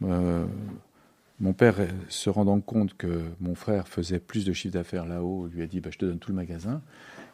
Mon 0.00 1.52
père, 1.52 1.76
se 2.08 2.28
rendant 2.30 2.60
compte 2.60 2.96
que 2.96 3.22
mon 3.38 3.54
frère 3.54 3.86
faisait 3.86 4.18
plus 4.18 4.44
de 4.44 4.52
chiffre 4.52 4.74
d'affaires 4.74 5.06
là-haut, 5.06 5.46
lui 5.46 5.62
a 5.62 5.68
dit 5.68 5.78
bah, 5.78 5.90
Je 5.92 5.98
te 5.98 6.04
donne 6.04 6.18
tout 6.18 6.32
le 6.32 6.36
magasin. 6.36 6.82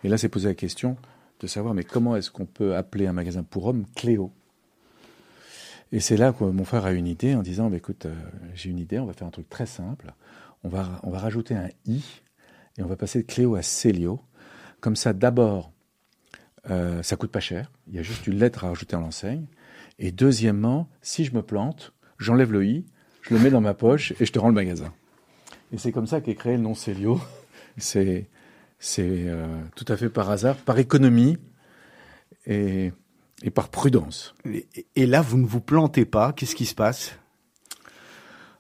Et 0.05 0.11
là, 0.11 0.19
s'est 0.19 0.29
posé 0.29 0.47
la 0.47 0.55
question 0.55 0.99
de 1.41 1.47
savoir 1.47 1.73
mais 1.73 1.85
comment 1.85 2.17
est-ce 2.17 2.31
qu'on 2.31 2.44
peut 2.44 2.77
appeler 2.77 3.06
un 3.06 3.15
magasin 3.15 3.44
pour 3.44 3.65
hommes 3.65 3.87
Cléo? 3.94 4.31
Et 5.93 6.00
c'est 6.00 6.17
là 6.17 6.33
que 6.33 6.44
mon 6.44 6.65
frère 6.65 6.85
a 6.85 6.93
une 6.93 7.06
idée 7.06 7.35
en 7.35 7.43
disant 7.43 7.71
bah, 7.71 7.77
Écoute, 7.77 8.06
euh, 8.06 8.15
j'ai 8.55 8.71
une 8.71 8.79
idée, 8.79 8.99
on 8.99 9.06
va 9.06 9.12
faire 9.12 9.29
un 9.29 9.31
truc 9.31 9.49
très 9.49 9.67
simple. 9.67 10.12
On 10.65 10.69
va, 10.69 11.00
on 11.03 11.11
va 11.11 11.19
rajouter 11.19 11.55
un 11.55 11.69
i 11.87 12.03
et 12.79 12.83
on 12.83 12.87
va 12.87 12.97
passer 12.97 13.23
de 13.23 13.27
Cléo 13.27 13.55
à 13.55 13.62
Célio. 13.62 14.21
Comme 14.81 14.97
ça, 14.97 15.12
d'abord, 15.12 15.73
euh, 16.71 17.03
ça 17.03 17.17
coûte 17.17 17.31
pas 17.31 17.41
cher. 17.41 17.71
Il 17.88 17.94
y 17.94 17.99
a 17.99 18.03
juste 18.03 18.27
une 18.27 18.38
lettre 18.38 18.65
à 18.65 18.69
rajouter 18.69 18.97
en 18.97 19.00
l'enseigne. 19.00 19.47
Et 19.99 20.12
deuxièmement, 20.12 20.88
si 21.03 21.25
je 21.25 21.35
me 21.35 21.43
plante, 21.43 21.93
j'enlève 22.19 22.53
le 22.53 22.67
i 22.67 22.87
je 23.29 23.35
le 23.35 23.41
mets 23.41 23.50
dans 23.50 23.61
ma 23.61 23.75
poche 23.75 24.12
et 24.21 24.25
je 24.25 24.32
te 24.32 24.39
rends 24.39 24.49
le 24.49 24.55
magasin. 24.55 24.93
Et 25.73 25.79
c'est 25.79 25.91
comme 25.91 26.06
ça 26.06 26.21
qu'est 26.21 26.37
créé 26.37 26.56
le 26.56 26.62
nom 26.62 26.75
Célio. 26.75 27.21
C'est 27.77 28.29
c'est 28.79 29.25
euh, 29.27 29.47
tout 29.75 29.85
à 29.89 29.97
fait 29.97 30.09
par 30.09 30.31
hasard, 30.31 30.56
par 30.56 30.79
économie 30.79 31.39
et, 32.47 32.93
et 33.43 33.50
par 33.50 33.69
prudence. 33.69 34.35
Et, 34.94 35.06
là, 35.06 35.21
vous 35.23 35.38
ne 35.38 35.47
vous 35.47 35.61
plantez 35.61 36.05
pas. 36.05 36.33
Qu'est-ce 36.33 36.56
qui 36.56 36.67
se 36.67 36.75
passe? 36.75 37.19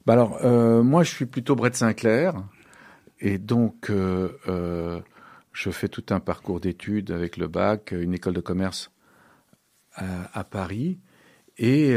Bah 0.04 0.12
alors, 0.12 0.38
euh, 0.44 0.82
moi, 0.82 1.02
je 1.02 1.10
suis 1.10 1.26
plutôt 1.26 1.56
Brett 1.56 1.74
Sinclair, 1.74 2.34
et 3.18 3.38
donc 3.38 3.90
euh, 3.90 5.00
je 5.52 5.70
fais 5.70 5.88
tout 5.88 6.04
un 6.10 6.20
parcours 6.20 6.60
d'études 6.60 7.10
avec 7.10 7.36
le 7.36 7.48
bac, 7.48 7.92
une 7.92 8.14
école 8.14 8.34
de 8.34 8.40
commerce 8.40 8.92
à, 9.94 10.38
à 10.38 10.44
Paris, 10.44 11.00
et 11.58 11.96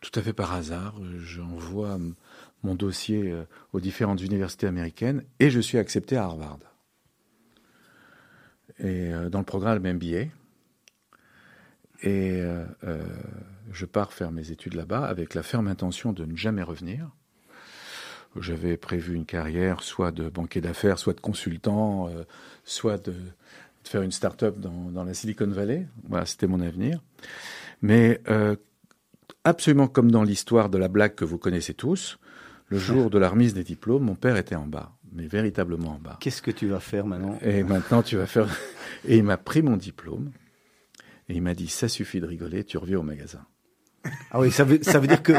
tout 0.00 0.18
à 0.18 0.22
fait 0.22 0.32
par 0.32 0.52
hasard, 0.52 0.94
j'envoie 1.18 1.98
mon 2.62 2.74
dossier 2.74 3.30
euh, 3.30 3.44
aux 3.72 3.80
différentes 3.80 4.22
universités 4.22 4.66
américaines 4.66 5.24
et 5.38 5.50
je 5.50 5.60
suis 5.60 5.78
accepté 5.78 6.16
à 6.16 6.24
Harvard. 6.24 6.58
Et 8.80 9.12
euh, 9.12 9.28
dans 9.28 9.38
le 9.38 9.44
programme 9.44 9.78
MBA. 9.80 10.28
Et 12.02 12.40
euh, 12.40 12.64
je 13.70 13.84
pars 13.84 14.12
faire 14.12 14.32
mes 14.32 14.50
études 14.50 14.74
là-bas 14.74 15.04
avec 15.04 15.34
la 15.34 15.42
ferme 15.42 15.68
intention 15.68 16.12
de 16.12 16.24
ne 16.24 16.34
jamais 16.34 16.62
revenir. 16.62 17.10
J'avais 18.38 18.76
prévu 18.76 19.14
une 19.14 19.26
carrière 19.26 19.82
soit 19.82 20.12
de 20.12 20.30
banquier 20.30 20.60
d'affaires, 20.60 20.98
soit 20.98 21.12
de 21.12 21.20
consultant, 21.20 22.08
soit 22.64 22.96
de, 23.04 23.12
faire 23.82 24.02
une 24.02 24.12
start-up 24.12 24.58
dans, 24.58 24.90
dans 24.90 25.04
la 25.04 25.14
Silicon 25.14 25.48
Valley. 25.48 25.88
Voilà, 26.08 26.24
c'était 26.24 26.46
mon 26.46 26.60
avenir. 26.60 27.02
Mais 27.82 28.20
absolument 29.44 29.88
comme 29.88 30.10
dans 30.10 30.22
l'histoire 30.22 30.70
de 30.70 30.78
la 30.78 30.88
blague 30.88 31.14
que 31.14 31.24
vous 31.24 31.38
connaissez 31.38 31.74
tous, 31.74 32.18
le 32.68 32.78
jour 32.78 33.10
de 33.10 33.18
la 33.18 33.28
remise 33.28 33.52
des 33.52 33.64
diplômes, 33.64 34.04
mon 34.04 34.14
père 34.14 34.36
était 34.36 34.54
en 34.54 34.66
bas, 34.66 34.92
mais 35.12 35.26
véritablement 35.26 35.92
en 35.92 35.98
bas. 35.98 36.18
Qu'est-ce 36.20 36.42
que 36.42 36.50
tu 36.50 36.68
vas 36.68 36.80
faire 36.80 37.06
maintenant? 37.06 37.38
Et 37.42 37.62
maintenant, 37.62 38.02
tu 38.02 38.16
vas 38.16 38.26
faire. 38.26 38.48
Et 39.08 39.18
il 39.18 39.24
m'a 39.24 39.36
pris 39.36 39.62
mon 39.62 39.76
diplôme 39.76 40.30
et 41.30 41.34
il 41.34 41.42
m'a 41.42 41.54
dit 41.54 41.68
ça 41.68 41.88
suffit 41.88 42.20
de 42.20 42.26
rigoler, 42.26 42.64
tu 42.64 42.76
reviens 42.76 42.98
au 42.98 43.02
magasin. 43.02 43.46
Ah 44.30 44.40
oui, 44.40 44.50
ça 44.50 44.64
veut, 44.64 44.78
ça 44.82 44.98
veut 44.98 45.06
dire 45.06 45.22
que 45.22 45.34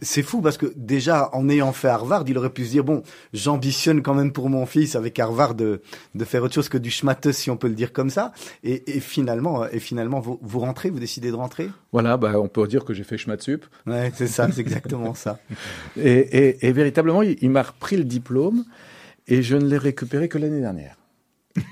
c'est 0.00 0.22
fou 0.22 0.40
parce 0.40 0.56
que 0.56 0.72
déjà 0.76 1.28
en 1.34 1.48
ayant 1.48 1.72
fait 1.72 1.88
Harvard, 1.88 2.24
il 2.28 2.38
aurait 2.38 2.50
pu 2.50 2.64
se 2.64 2.70
dire 2.70 2.84
bon, 2.84 3.02
j'ambitionne 3.32 4.00
quand 4.00 4.14
même 4.14 4.32
pour 4.32 4.48
mon 4.48 4.64
fils 4.64 4.94
avec 4.94 5.18
Harvard 5.18 5.54
de, 5.54 5.82
de 6.14 6.24
faire 6.24 6.42
autre 6.42 6.54
chose 6.54 6.68
que 6.68 6.78
du 6.78 6.90
schmatte 6.90 7.32
si 7.32 7.50
on 7.50 7.56
peut 7.56 7.66
le 7.66 7.74
dire 7.74 7.92
comme 7.92 8.10
ça. 8.10 8.32
Et, 8.62 8.96
et 8.96 9.00
finalement, 9.00 9.66
et 9.66 9.80
finalement, 9.80 10.20
vous, 10.20 10.38
vous 10.40 10.60
rentrez, 10.60 10.90
vous 10.90 11.00
décidez 11.00 11.30
de 11.30 11.36
rentrer? 11.36 11.68
Voilà, 11.92 12.16
bah 12.16 12.34
on 12.36 12.48
peut 12.48 12.66
dire 12.68 12.84
que 12.84 12.94
j'ai 12.94 13.04
fait 13.04 13.18
sup. 13.40 13.66
Ouais, 13.86 14.12
c'est 14.14 14.28
ça, 14.28 14.48
c'est 14.52 14.60
exactement 14.60 15.14
ça. 15.14 15.40
Et, 15.96 16.10
et, 16.10 16.66
et, 16.66 16.72
véritablement, 16.72 17.22
il, 17.22 17.50
m'a 17.50 17.62
repris 17.62 17.96
le 17.96 18.04
diplôme 18.04 18.64
et 19.28 19.42
je 19.42 19.56
ne 19.56 19.66
l'ai 19.66 19.78
récupéré 19.78 20.28
que 20.28 20.38
l'année 20.38 20.60
dernière. 20.60 20.96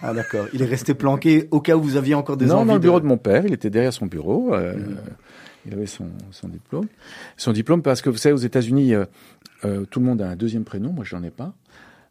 Ah 0.02 0.14
d'accord. 0.14 0.46
Il 0.52 0.62
est 0.62 0.66
resté 0.66 0.94
planqué 0.94 1.48
au 1.50 1.60
cas 1.60 1.76
où 1.76 1.82
vous 1.82 1.96
aviez 1.96 2.14
encore 2.14 2.36
des 2.36 2.46
non, 2.46 2.54
envies. 2.54 2.60
Non, 2.60 2.66
dans 2.66 2.74
le 2.74 2.80
bureau 2.80 3.00
de... 3.00 3.06
mon 3.06 3.18
père. 3.18 3.44
Il 3.46 3.52
était 3.52 3.70
derrière 3.70 3.92
son 3.92 4.06
bureau. 4.06 4.54
Euh, 4.54 4.74
mmh 4.74 4.96
il 5.66 5.72
avait 5.72 5.86
son, 5.86 6.08
son, 6.30 6.48
diplôme. 6.48 6.88
Son 7.38 7.52
diplôme 7.52 7.82
parce 7.82 8.02
que 8.02 8.10
vous 8.10 8.18
savez, 8.18 8.34
aux 8.34 8.36
États-Unis, 8.36 8.94
euh, 8.94 9.06
euh, 9.64 9.86
tout 9.86 9.98
le 9.98 10.04
monde 10.04 10.20
a 10.20 10.28
un 10.28 10.36
deuxième 10.36 10.64
prénom. 10.64 10.92
Moi, 10.92 11.04
j'en 11.04 11.22
ai 11.22 11.30
pas. 11.30 11.54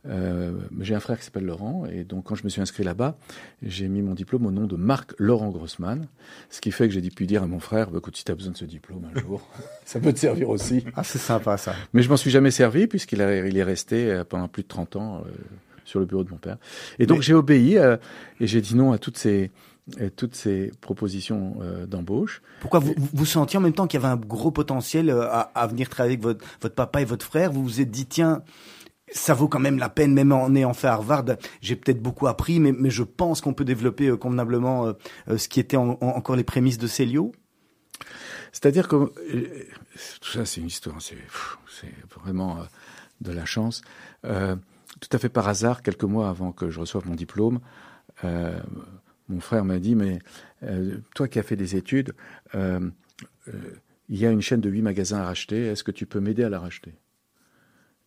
Euh, 0.08 0.52
j'ai 0.82 0.96
un 0.96 1.00
frère 1.00 1.18
qui 1.18 1.26
s'appelle 1.26 1.46
Laurent, 1.46 1.86
et 1.86 2.04
donc 2.04 2.26
quand 2.26 2.36
je 2.36 2.44
me 2.44 2.50
suis 2.50 2.62
inscrit 2.62 2.84
là-bas, 2.84 3.18
j'ai 3.62 3.88
mis 3.88 4.02
mon 4.02 4.14
diplôme 4.14 4.46
au 4.46 4.52
nom 4.52 4.68
de 4.68 4.76
Marc 4.76 5.14
Laurent 5.18 5.50
Grossman, 5.50 6.08
ce 6.50 6.62
qui 6.62 6.72
fait 6.72 6.88
que 6.88 6.94
j'ai 6.94 7.02
pu 7.10 7.26
dire 7.26 7.44
à 7.44 7.48
mon 7.48 7.60
frère, 7.60 7.90
bah, 7.90 8.00
écoute, 8.00 8.18
si 8.18 8.24
tu 8.24 8.32
as 8.32 8.36
besoin 8.36 8.52
de 8.52 8.58
ce 8.58 8.66
diplôme 8.66 9.08
un 9.14 9.20
jour, 9.20 9.48
ça 9.86 10.00
peut 10.00 10.14
te 10.14 10.20
servir 10.20 10.50
aussi. 10.50 10.84
Ah, 10.96 11.04
c'est 11.04 11.20
sympa 11.20 11.58
ça. 11.58 11.74
Mais 11.94 12.02
je 12.02 12.10
m'en 12.10 12.18
suis 12.18 12.32
jamais 12.32 12.52
servi, 12.52 12.88
puisqu'il 12.88 13.20
il 13.20 13.58
est 13.58 13.64
resté 13.64 14.12
euh, 14.12 14.24
pendant 14.24 14.48
plus 14.48 14.64
de 14.64 14.68
30 14.68 14.96
ans 14.98 15.24
euh, 15.26 15.32
sur 15.86 16.00
le 16.00 16.06
bureau 16.06 16.24
de 16.24 16.32
mon 16.32 16.38
père. 16.38 16.58
Et 17.00 17.06
donc 17.06 17.22
j'ai 17.22 17.34
obéi, 17.34 17.76
et 17.76 18.48
j'ai 18.48 18.62
dit 18.62 18.76
non 18.76 18.92
à 18.92 18.98
toutes 18.98 19.18
ces, 19.18 19.52
toutes 20.16 20.36
ces 20.36 20.72
propositions 20.82 21.58
euh, 21.62 21.86
d'embauche. 21.86 22.42
Pourquoi 22.62 22.80
vous, 22.80 22.94
vous 22.98 23.26
sentiez 23.26 23.58
en 23.58 23.62
même 23.62 23.74
temps 23.74 23.88
qu'il 23.88 24.00
y 24.00 24.04
avait 24.04 24.14
un 24.14 24.18
gros 24.18 24.52
potentiel 24.52 25.10
euh, 25.10 25.28
à, 25.30 25.52
à, 25.56 25.68
venir 25.68 25.90
travailler 25.90 26.14
avec 26.14 26.24
votre, 26.24 26.46
votre 26.62 26.76
papa 26.76 27.02
et 27.02 27.06
votre 27.06 27.26
frère? 27.26 27.52
Vous 27.52 27.64
vous 27.64 27.82
êtes 27.82 27.92
dit, 27.92 28.06
tiens, 28.06 28.44
ça 29.12 29.34
vaut 29.34 29.48
quand 29.48 29.60
même 29.60 29.78
la 29.78 29.90
peine, 29.90 30.14
même 30.14 30.32
en 30.32 30.54
ayant 30.56 30.74
fait 30.74 30.88
Harvard, 30.88 31.26
j'ai 31.62 31.76
peut-être 31.76 32.02
beaucoup 32.02 32.28
appris, 32.28 32.60
mais, 32.60 32.90
je 32.90 33.04
pense 33.04 33.42
qu'on 33.42 33.54
peut 33.54 33.66
développer 33.66 34.08
euh, 34.08 34.18
convenablement 34.18 34.94
ce 35.28 35.48
qui 35.48 35.60
était 35.60 35.78
encore 35.78 36.36
les 36.36 36.44
prémices 36.44 36.78
de 36.78 36.88
Célio 36.88 37.32
C'est-à-dire 38.52 38.88
que 38.88 39.12
tout 40.22 40.30
ça, 40.30 40.46
c'est 40.46 40.62
une 40.62 40.68
histoire. 40.68 41.02
C'est 41.02 41.18
vraiment 42.20 42.60
euh, 42.60 42.64
de 43.22 43.32
la 43.32 43.46
chance. 43.46 43.82
Euh, 44.26 44.56
tout 45.00 45.10
à 45.12 45.18
fait 45.18 45.30
par 45.30 45.48
hasard, 45.48 45.82
quelques 45.82 46.04
mois 46.04 46.30
avant 46.30 46.52
que 46.52 46.70
je 46.70 46.80
reçoive 46.80 47.08
mon 47.08 47.16
diplôme, 47.16 47.60
euh, 48.24 48.60
mon 49.28 49.40
frère 49.40 49.66
m'a 49.66 49.80
dit, 49.80 49.96
mais 49.96 50.20
toi 51.16 51.28
qui 51.28 51.40
as 51.40 51.44
fait 51.44 51.56
des 51.56 51.76
études, 51.76 52.14
il 52.54 52.92
y 54.10 54.26
a 54.26 54.32
une 54.32 54.42
chaîne 54.42 54.62
de 54.62 54.70
huit 54.70 54.82
magasins 54.82 55.20
à 55.20 55.26
racheter, 55.26 55.66
est-ce 55.66 55.84
que 55.84 55.92
tu 55.92 56.06
peux 56.06 56.20
m'aider 56.20 56.44
à 56.44 56.50
la 56.50 56.60
racheter? 56.60 56.94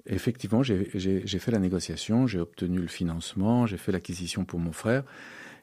Effectivement, 0.07 0.63
j'ai 0.63 1.39
fait 1.39 1.51
la 1.51 1.59
négociation, 1.59 2.27
j'ai 2.27 2.39
obtenu 2.39 2.81
le 2.81 2.87
financement, 2.87 3.67
j'ai 3.67 3.77
fait 3.77 3.93
l'acquisition 3.93 4.45
pour 4.45 4.59
mon 4.59 4.73
frère. 4.73 5.05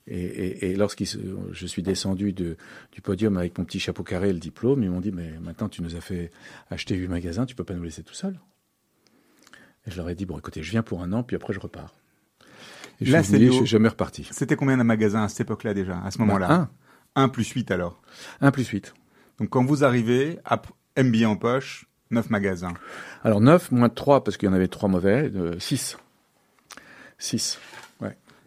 Et, 0.05 0.19
et, 0.19 0.71
et 0.71 0.75
lorsque 0.75 1.03
je 1.03 1.65
suis 1.65 1.81
descendu 1.81 2.33
de, 2.33 2.57
du 2.91 3.01
podium 3.01 3.37
avec 3.37 3.57
mon 3.57 3.63
petit 3.63 3.79
chapeau 3.79 4.03
carré 4.03 4.29
et 4.29 4.33
le 4.33 4.39
diplôme, 4.39 4.83
ils 4.83 4.89
m'ont 4.89 4.99
dit 4.99 5.13
Mais 5.13 5.31
maintenant, 5.41 5.69
tu 5.69 5.81
nous 5.81 5.95
as 5.95 6.01
fait 6.01 6.31
acheter 6.69 6.95
huit 6.95 7.07
magasins, 7.07 7.45
tu 7.45 7.55
peux 7.55 7.63
pas 7.63 7.73
nous 7.73 7.83
laisser 7.83 8.03
tout 8.03 8.13
seul. 8.13 8.37
Et 9.87 9.91
je 9.91 9.97
leur 9.97 10.09
ai 10.09 10.15
dit 10.15 10.25
Bon, 10.25 10.37
écoutez, 10.37 10.61
je 10.61 10.71
viens 10.71 10.83
pour 10.83 11.01
un 11.03 11.13
an, 11.13 11.23
puis 11.23 11.35
après, 11.35 11.53
je 11.53 11.59
repars. 11.59 11.93
Et 12.99 13.05
Là, 13.05 13.21
je 13.21 13.35
suis 13.35 13.65
jamais 13.65 13.89
reparti. 13.89 14.27
C'était 14.31 14.55
combien 14.55 14.77
de 14.77 14.83
magasins 14.83 15.23
à 15.23 15.29
cette 15.29 15.41
époque-là 15.41 15.73
déjà, 15.73 15.99
à 16.03 16.11
ce 16.11 16.19
moment-là 16.19 16.47
bah, 16.47 16.55
Un. 16.55 16.69
Un 17.15 17.29
plus 17.29 17.47
huit 17.49 17.69
alors 17.71 18.01
Un 18.41 18.51
plus 18.51 18.67
huit. 18.67 18.93
Donc 19.39 19.49
quand 19.49 19.63
vous 19.63 19.83
arrivez, 19.83 20.39
MBA 20.97 21.27
en 21.27 21.35
poche, 21.35 21.87
neuf 22.13 22.29
magasins. 22.29 22.73
Alors 23.23 23.41
neuf, 23.41 23.71
moins 23.71 23.89
de 23.89 23.93
trois, 23.93 24.23
parce 24.23 24.37
qu'il 24.37 24.47
y 24.47 24.51
en 24.51 24.55
avait 24.55 24.67
trois 24.67 24.89
mauvais, 24.89 25.31
euh, 25.35 25.59
six. 25.59 25.97
Six. 27.17 27.59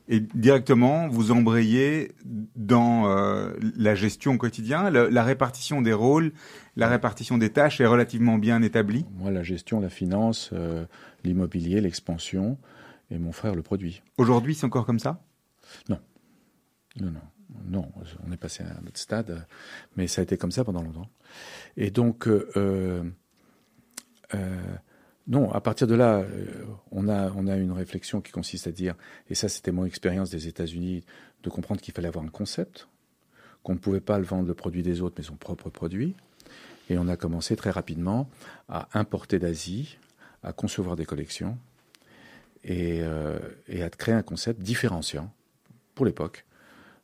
Et 0.09 0.21
directement, 0.21 1.09
vous 1.09 1.33
embrayez 1.33 2.13
dans 2.25 3.11
euh, 3.11 3.53
la 3.77 3.97
gestion 3.97 4.35
au 4.35 4.39
quotidien, 4.39 4.89
la, 4.89 5.25
répartition 5.25 5.83
des 5.83 5.93
rôles, 5.93 6.33
la 6.77 6.89
répartition 6.89 7.39
des 7.39 7.51
tâches 7.51 7.81
est 7.81 7.87
relativement 7.87 8.39
bien 8.39 8.63
établie. 8.63 9.05
Moi, 9.17 9.33
la 9.33 9.43
gestion, 9.43 9.81
la 9.81 9.89
finance, 9.89 10.51
euh, 10.53 10.85
l'immobilier, 11.25 11.81
l'expansion, 11.81 12.57
et 13.11 13.19
mon 13.19 13.33
frère 13.33 13.57
le 13.57 13.63
produit. 13.63 14.03
Aujourd'hui, 14.17 14.55
c'est 14.55 14.67
encore 14.67 14.87
comme 14.87 15.01
ça? 15.01 15.21
Non. 15.89 15.99
Non, 17.01 17.11
non. 17.11 17.21
Non, 17.69 17.91
on 18.27 18.33
est 18.33 18.37
passé 18.37 18.63
à 18.63 18.67
un 18.67 18.87
autre 18.87 18.99
stade, 18.99 19.47
mais 19.97 20.07
ça 20.07 20.21
a 20.21 20.25
été 20.25 20.37
comme 20.37 20.51
ça 20.51 20.63
pendant 20.63 20.83
longtemps. 20.83 21.09
Et 21.77 21.91
donc, 21.91 22.29
euh, 22.29 23.03
non, 25.29 25.51
à 25.51 25.61
partir 25.61 25.87
de 25.87 25.95
là, 25.95 26.21
euh, 26.21 26.47
on 26.93 27.09
a, 27.09 27.33
on 27.33 27.49
a 27.49 27.57
une 27.57 27.73
réflexion 27.73 28.21
qui 28.21 28.31
consiste 28.31 28.69
à 28.69 28.71
dire, 28.71 28.95
et 29.29 29.35
ça 29.35 29.49
c'était 29.49 29.73
mon 29.73 29.85
expérience 29.85 30.31
des 30.31 30.47
États-Unis, 30.47 31.05
de 31.43 31.51
comprendre 31.51 31.81
qu'il 31.81 31.93
fallait 31.93 32.09
avoir 32.09 32.25
un 32.25 32.29
concept, 32.29 32.89
qu'on 33.65 33.75
ne 33.75 33.79
pouvait 33.79 34.01
pas 34.01 34.19
le 34.19 34.25
vendre 34.25 34.47
le 34.47 34.55
produit 34.55 34.85
des 34.85 35.01
autres, 35.01 35.17
mais 35.19 35.25
son 35.25 35.35
propre 35.35 35.69
produit. 35.69 36.15
Et 36.89 36.99
on 36.99 37.09
a 37.09 37.17
commencé 37.17 37.57
très 37.57 37.71
rapidement 37.71 38.29
à 38.69 38.89
importer 38.97 39.41
d'Asie, 39.41 39.99
à 40.45 40.53
concevoir 40.53 40.95
des 40.95 41.05
collections 41.05 41.59
et, 42.63 43.01
euh, 43.03 43.41
et 43.67 43.83
à 43.83 43.91
créer 43.91 44.15
un 44.15 44.23
concept 44.23 44.61
différenciant 44.61 45.33
pour 45.97 46.07
l'époque 46.07 46.46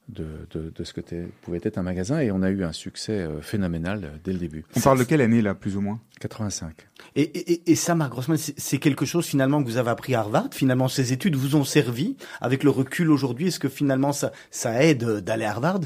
de, 0.09 0.47
de, 0.53 0.85
ce 0.85 0.93
que 0.93 1.01
pouvait 1.43 1.61
être 1.63 1.79
un 1.79 1.83
magasin 1.83 2.19
et 2.19 2.31
on 2.31 2.43
a 2.43 2.51
eu 2.51 2.65
un 2.65 2.73
succès 2.73 3.13
euh, 3.13 3.41
phénoménal 3.41 4.05
euh, 4.05 4.17
dès 4.25 4.33
le 4.33 4.39
début. 4.39 4.65
On 4.77 4.81
parle 4.81 4.99
de 4.99 5.05
quelle 5.05 5.21
année 5.21 5.43
là, 5.43 5.55
plus 5.55 5.77
ou 5.77 5.81
moins? 5.81 6.01
85. 6.21 6.75
Et, 7.17 7.23
et, 7.23 7.71
et 7.71 7.75
ça, 7.75 7.95
Marc 7.95 8.11
Grossman, 8.11 8.37
c'est 8.37 8.79
quelque 8.79 9.07
chose 9.07 9.27
finalement 9.27 9.63
que 9.63 9.69
vous 9.69 9.79
avez 9.79 9.91
appris 9.91 10.15
à 10.15 10.21
Harvard? 10.21 10.49
Finalement, 10.53 10.89
ces 10.89 11.13
études 11.13 11.37
vous 11.37 11.57
ont 11.57 11.65
servi. 11.65 12.17
Avec 12.41 12.65
le 12.65 12.71
recul 12.71 13.11
aujourd'hui, 13.11 13.49
est-ce 13.49 13.59
que 13.59 13.69
finalement 13.69 14.13
ça, 14.13 14.33
ça 14.51 14.85
aide 14.85 15.05
d'aller 15.21 15.45
à 15.45 15.53
Harvard? 15.53 15.81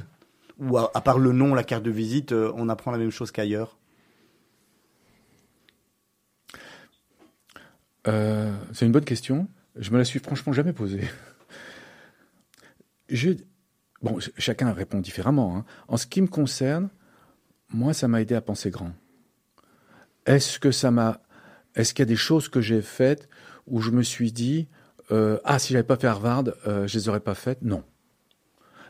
Ou 0.59 0.79
à, 0.79 1.01
part 1.03 1.19
le 1.19 1.33
nom, 1.33 1.55
la 1.55 1.65
carte 1.65 1.83
de 1.83 1.91
visite, 1.91 2.33
euh, 2.33 2.53
on 2.57 2.69
apprend 2.69 2.91
la 2.91 2.99
même 2.99 3.11
chose 3.11 3.31
qu'ailleurs? 3.31 3.79
C'est 8.73 8.87
une 8.87 8.93
bonne 8.93 9.05
question. 9.05 9.49
Je 9.75 9.91
me 9.91 9.99
la 9.99 10.05
suis 10.05 10.21
franchement 10.21 10.53
jamais 10.53 10.73
posée. 10.73 11.01
Je, 13.09 13.31
Bon, 14.03 14.19
chacun 14.37 14.73
répond 14.73 15.01
différemment. 15.01 15.57
Hein. 15.57 15.65
En 15.89 15.97
ce 15.97 16.07
qui 16.07 16.21
me 16.23 16.27
concerne, 16.27 16.89
moi, 17.71 17.95
ça 17.95 18.09
m'a 18.09 18.21
aidé 18.21 18.35
à 18.35 18.41
penser 18.41 18.71
grand. 18.71 18.93
Est-ce 20.27 20.59
que 20.59 20.71
ça 20.71 20.91
m'a, 20.91 21.21
est-ce 21.75 21.95
qu'il 21.95 22.03
y 22.03 22.09
a 22.09 22.13
des 22.13 22.17
choses 22.17 22.49
que 22.49 22.61
j'ai 22.61 22.83
faites 22.83 23.29
où 23.67 23.81
je 23.81 23.91
me 23.91 24.03
suis 24.03 24.33
dit, 24.33 24.69
euh, 25.11 25.39
ah, 25.45 25.59
si 25.59 25.73
j'avais 25.73 25.85
pas 25.85 25.97
fait 25.97 26.07
Harvard, 26.07 26.45
euh, 26.67 26.87
je 26.87 26.99
les 26.99 27.09
aurais 27.09 27.21
pas 27.21 27.35
faites? 27.35 27.63
Non. 27.63 27.85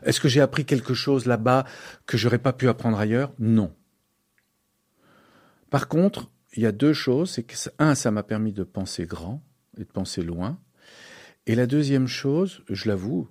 Est-ce 0.03 0.19
que 0.19 0.27
j'ai 0.27 0.41
appris 0.41 0.65
quelque 0.65 0.93
chose 0.93 1.25
là-bas 1.25 1.65
que 2.05 2.17
j'aurais 2.17 2.39
pas 2.39 2.53
pu 2.53 2.69
apprendre 2.69 2.99
ailleurs? 2.99 3.33
Non. 3.39 3.73
Par 5.69 5.87
contre, 5.87 6.29
il 6.55 6.63
y 6.63 6.65
a 6.65 6.71
deux 6.71 6.93
choses. 6.93 7.31
C'est 7.31 7.43
que 7.43 7.55
un, 7.79 7.95
ça 7.95 8.11
m'a 8.11 8.23
permis 8.23 8.53
de 8.53 8.63
penser 8.63 9.05
grand 9.05 9.43
et 9.77 9.81
de 9.81 9.91
penser 9.91 10.21
loin. 10.21 10.59
Et 11.45 11.55
la 11.55 11.65
deuxième 11.65 12.07
chose, 12.07 12.61
je 12.69 12.87
l'avoue, 12.87 13.29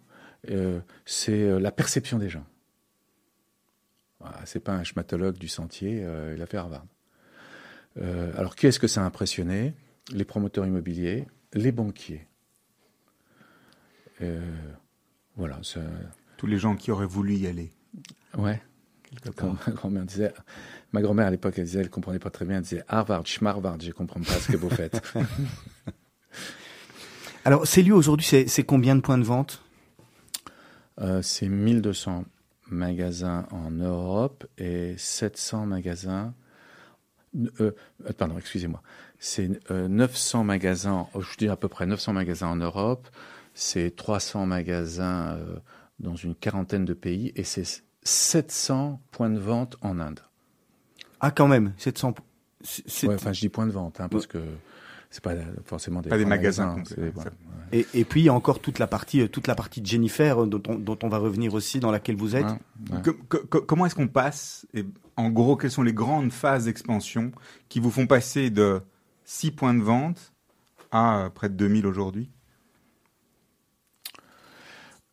euh, 0.51 0.81
c'est 1.05 1.43
euh, 1.43 1.59
la 1.59 1.73
perception 1.73 2.19
des 2.19 2.29
gens. 2.29 2.45
c'est 4.45 4.61
pas 4.61 4.73
un 4.73 4.85
schmatologue 4.85 5.39
du 5.39 5.49
sentier, 5.49 6.01
euh, 6.03 6.35
il 6.37 6.43
a 6.43 6.47
fait 6.47 6.57
Harvard. 6.57 6.87
alors, 8.37 8.57
qui 8.57 8.67
est-ce 8.67 8.79
que 8.79 8.89
ça 8.89 9.03
a 9.03 9.05
impressionné? 9.05 9.75
Les 10.13 10.25
promoteurs 10.25 10.67
immobiliers, 10.67 11.27
les 11.53 11.73
banquiers. 11.73 12.27
voilà. 15.37 15.61
Tous 16.37 16.47
les 16.47 16.59
gens 16.59 16.77
qui 16.77 16.91
auraient 16.91 17.07
voulu 17.07 17.35
y 17.35 17.47
aller. 17.47 17.73
Ouais. 18.37 18.61
ma 19.25 19.73
grand-mère 19.73 20.05
disait, 20.05 20.33
ma 20.93 21.01
grand-mère 21.01 21.27
à 21.27 21.31
l'époque, 21.31 21.55
elle 21.57 21.65
disait, 21.65 21.81
elle 21.81 21.91
comprenait 21.91 22.19
pas 22.19 22.31
très 22.31 22.45
bien, 22.45 22.59
elle 22.59 22.63
disait 22.63 22.85
Harvard, 22.89 23.27
schmarvard, 23.27 23.81
je 23.81 23.91
comprends 23.93 24.21
pas 24.21 24.35
ce 24.35 24.53
que 24.53 24.57
vous 24.57 24.71
faites. 24.71 25.01
Alors, 27.47 27.67
ces 27.67 27.83
lieux 27.83 27.95
aujourd'hui, 27.95 28.27
c'est 28.27 28.65
combien 28.65 28.97
de 28.97 29.01
points 29.01 29.19
de 29.19 29.25
vente? 29.25 29.63
Euh, 31.01 31.23
c'est 31.23 31.49
1200 31.49 32.25
magasins 32.71 33.47
en 33.51 33.71
Europe 33.71 34.47
et 34.59 34.95
700 34.97 35.67
magasins. 35.67 36.35
Euh, 37.37 37.73
euh, 38.05 38.13
pardon, 38.17 38.39
excusez-moi. 38.39 38.83
C'est 39.19 39.51
900 39.71 40.45
magasins, 40.45 41.09
oh, 41.15 41.21
je 41.21 41.37
dis 41.37 41.49
à 41.49 41.57
peu 41.57 41.69
près 41.69 41.87
900 41.87 42.13
magasins 42.13 42.49
en 42.49 42.57
Europe, 42.57 43.09
c'est 43.55 43.95
300 43.97 44.47
magasins 44.47 45.39
dans 45.99 46.17
une 46.17 46.35
quarantaine 46.35 46.85
de 46.85 46.93
pays 46.93 47.33
et 47.35 47.43
c'est 47.43 47.83
700 48.03 49.01
points 49.11 49.31
de 49.31 49.39
vente 49.39 49.77
en 49.81 49.99
Inde. 49.99 50.21
Ah, 51.21 51.31
quand 51.31 51.49
même, 51.49 51.73
700. 51.79 52.15
Ouais, 53.05 53.15
enfin, 53.15 53.33
je 53.33 53.41
dis 53.41 53.49
points 53.49 53.67
de 53.67 53.73
vente, 53.73 54.01
hein, 54.01 54.09
parce 54.09 54.27
que 54.27 54.39
c'est 55.17 55.23
pas 55.23 55.35
forcément 55.65 56.03
des, 56.03 56.11
pas 56.11 56.19
des 56.19 56.27
magasins. 56.27 56.77
et, 57.73 57.87
et, 57.95 58.05
puis 58.05 58.21
il 58.21 58.25
y 58.25 58.29
a 58.29 58.35
encore 58.35 58.61
toute 58.61 58.79
la 58.79 58.87
partie, 58.87 59.23
euh, 59.23 59.29
toute 59.29 59.47
la 59.47 59.55
partie 59.55 59.81
de 59.81 59.87
Jennifer 59.87 60.43
euh, 60.43 60.47
dont 60.47 60.63
on, 60.69 60.75
dont 60.75 60.99
on 61.03 61.09
va 61.09 61.17
revenir 61.17 61.55
aussi, 61.55 61.81
dans 61.81 61.91
laquelle 61.91 62.17
vous 62.17 62.37
êtes. 62.37 62.45
comment 63.49 63.87
est-ce 63.87 63.95
qu'on 63.95 64.09
passe 64.09 64.67
et 64.75 64.85
En 65.17 65.31
gros, 65.31 65.57
quelles 65.57 65.71
sont 65.71 65.83
les 65.83 65.95
grandes 65.95 66.33
phases 66.33 66.67
d'expansion 66.67 67.33
qui 67.71 67.81
vous 67.81 67.91
font 67.91 68.07
passer 68.07 68.51
de 68.51 68.83
6 69.25 69.53
points 69.53 69.73
de 69.73 69.83
vente 69.83 70.35
à 70.91 71.25
euh, 71.25 71.31
près 71.31 71.49
de 71.49 71.55
2000 71.55 71.87
aujourd'hui? 71.87 72.29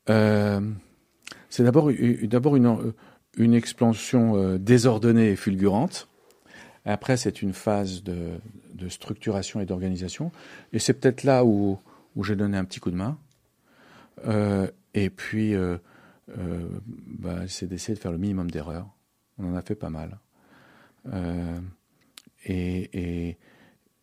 C'est 0.05 1.63
d'abord 1.63 1.89
d'abord 2.23 2.57
une, 2.57 2.93
une 3.37 3.53
expansion 3.53 4.57
désordonnée 4.57 5.29
et 5.29 5.35
fulgurante. 5.37 6.09
Après, 6.83 7.15
c'est 7.15 7.41
une 7.41 7.53
phase 7.53 8.03
de, 8.03 8.37
de 8.73 8.89
structuration 8.89 9.59
et 9.61 9.65
d'organisation. 9.65 10.31
Et 10.71 10.79
c'est 10.79 10.93
peut-être 10.93 11.23
là 11.23 11.45
où, 11.45 11.79
où 12.15 12.23
j'ai 12.23 12.35
donné 12.35 12.57
un 12.57 12.65
petit 12.65 12.79
coup 12.79 12.91
de 12.91 12.95
main. 12.95 13.17
Euh, 14.25 14.67
et 14.93 15.09
puis, 15.09 15.55
euh, 15.55 15.77
euh, 16.37 16.67
bah, 16.85 17.47
c'est 17.47 17.67
d'essayer 17.67 17.95
de 17.95 17.99
faire 17.99 18.11
le 18.11 18.17
minimum 18.17 18.49
d'erreurs. 18.49 18.87
On 19.37 19.51
en 19.51 19.55
a 19.55 19.61
fait 19.61 19.75
pas 19.75 19.89
mal. 19.89 20.19
et, 22.45 23.37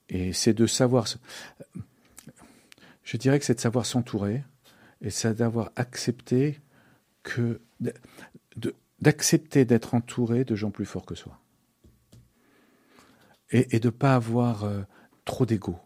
et, 0.08 0.32
c'est 0.32 0.54
de 0.54 0.66
savoir. 0.66 1.06
Je 3.04 3.16
dirais 3.16 3.38
que 3.38 3.44
c'est 3.44 3.54
de 3.54 3.60
savoir 3.60 3.86
s'entourer 3.86 4.42
et 5.00 5.10
c'est 5.10 5.34
d'avoir 5.34 5.70
accepté 5.76 6.60
que. 7.22 7.60
d'accepter 9.00 9.64
d'être 9.64 9.94
entouré 9.94 10.44
de 10.44 10.54
gens 10.54 10.70
plus 10.70 10.84
forts 10.84 11.06
que 11.06 11.14
soi 11.14 11.39
et, 13.50 13.76
et 13.76 13.80
de 13.80 13.88
ne 13.88 13.90
pas 13.90 14.14
avoir 14.14 14.64
euh, 14.64 14.82
trop 15.24 15.46
d'ego. 15.46 15.78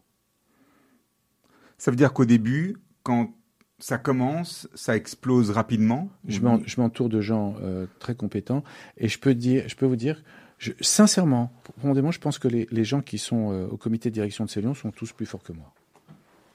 Ça 1.79 1.91
veut 1.91 1.97
dire 1.97 2.13
qu'au 2.13 2.25
début, 2.25 2.77
quand 3.03 3.35
ça 3.79 3.99
commence, 3.99 4.69
ça 4.75 4.97
explose 4.97 5.51
rapidement 5.51 6.09
Je 6.27 6.41
m'entoure 6.41 7.09
de 7.09 7.21
gens 7.21 7.57
euh, 7.61 7.87
très 7.99 8.15
compétents 8.15 8.63
et 8.97 9.09
je 9.09 9.19
peux, 9.19 9.35
dire, 9.35 9.69
je 9.69 9.77
peux 9.77 9.87
vous 9.87 9.97
dire, 9.97 10.23
je, 10.59 10.73
sincèrement, 10.81 11.53
profondément, 11.65 12.11
je 12.11 12.21
pense 12.21 12.39
que 12.39 12.49
les, 12.49 12.67
les 12.71 12.85
gens 12.85 13.03
qui 13.03 13.19
sont 13.19 13.53
euh, 13.53 13.67
au 13.67 13.77
comité 13.77 14.11
de 14.11 14.15
direction 14.15 14.45
de 14.45 14.51
Célion 14.51 14.75
sont 14.75 14.93
tous 14.93 15.13
plus 15.13 15.27
forts 15.27 15.43
que 15.43 15.53
moi. 15.53 15.75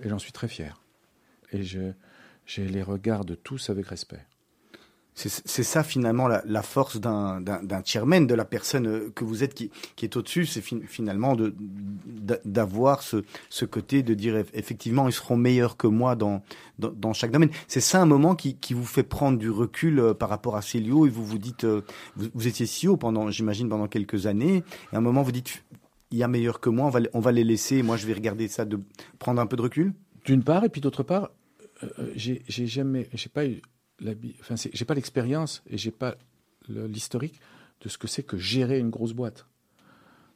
Et 0.01 0.09
j'en 0.09 0.19
suis 0.19 0.31
très 0.31 0.47
fier. 0.47 0.81
Et 1.51 1.63
je, 1.63 1.91
je 2.45 2.61
les 2.61 2.81
regarde 2.81 3.37
tous 3.43 3.69
avec 3.69 3.87
respect. 3.87 4.25
C'est 5.27 5.63
ça 5.63 5.83
finalement 5.83 6.29
la, 6.29 6.41
la 6.45 6.61
force 6.61 6.97
d'un 6.97 7.43
chairman, 7.83 8.25
de 8.25 8.33
la 8.33 8.45
personne 8.45 8.87
euh, 8.87 9.11
que 9.13 9.25
vous 9.25 9.43
êtes 9.43 9.53
qui, 9.53 9.69
qui 9.97 10.05
est 10.05 10.15
au-dessus, 10.15 10.45
c'est 10.45 10.61
finalement 10.61 11.35
d'avoir 12.45 13.01
ce, 13.01 13.23
ce 13.49 13.65
côté 13.65 14.01
de 14.01 14.13
dire 14.13 14.37
effectivement 14.53 15.09
ils 15.09 15.13
seront 15.13 15.35
meilleurs 15.35 15.75
que 15.75 15.87
moi 15.87 16.15
dans 16.15 16.41
dans, 16.77 16.91
dans 16.91 17.11
chaque 17.11 17.31
domaine. 17.31 17.49
C'est 17.67 17.81
ça 17.81 18.01
un 18.01 18.05
moment 18.05 18.33
qui, 18.33 18.55
qui 18.55 18.73
vous 18.73 18.85
fait 18.85 19.03
prendre 19.03 19.37
du 19.37 19.49
recul 19.49 19.99
euh, 19.99 20.13
par 20.13 20.29
rapport 20.29 20.55
à 20.55 20.61
Célio 20.61 21.05
et 21.05 21.09
vous 21.09 21.25
vous 21.25 21.37
dites 21.37 21.65
euh, 21.65 21.81
vous, 22.15 22.29
vous, 22.33 22.47
étiez 22.47 22.87
haut 22.87 22.95
pendant 22.95 23.29
j'imagine 23.29 23.67
pendant 23.67 23.87
quelques 23.87 24.25
années 24.25 24.63
et 24.93 24.95
à 24.95 24.99
un 24.99 25.01
moment 25.01 25.21
vous 25.21 25.33
dites 25.33 25.65
il 26.11 26.17
y 26.17 26.23
a 26.23 26.29
meilleur 26.29 26.61
que 26.61 26.69
moi, 26.69 26.85
on 26.85 26.89
va 26.89 26.99
on 27.13 27.19
va 27.19 27.33
les 27.33 27.43
laisser. 27.43 27.83
Moi 27.83 27.97
je 27.97 28.07
vais 28.07 28.13
regarder 28.13 28.47
ça 28.47 28.63
de 28.63 28.79
prendre 29.17 29.41
un 29.41 29.47
peu 29.47 29.57
de 29.57 29.63
recul? 29.63 29.93
D'une 30.23 30.43
part 30.43 30.63
et 30.63 30.69
puis 30.69 30.79
d'autre 30.79 31.03
part, 31.03 31.31
j'ai 32.15 32.41
jamais 32.47 33.09
j'ai 33.13 33.29
pas 33.29 33.45
eu 33.45 33.61
enfin, 34.39 34.55
j'ai 34.55 34.85
pas 34.85 34.93
l'expérience 34.93 35.63
et 35.67 35.77
j'ai 35.77 35.91
pas 35.91 36.15
l'historique 36.67 37.39
de 37.81 37.89
ce 37.89 37.97
que 37.97 38.07
c'est 38.07 38.23
que 38.23 38.37
gérer 38.37 38.79
une 38.79 38.89
grosse 38.89 39.13
boîte. 39.13 39.45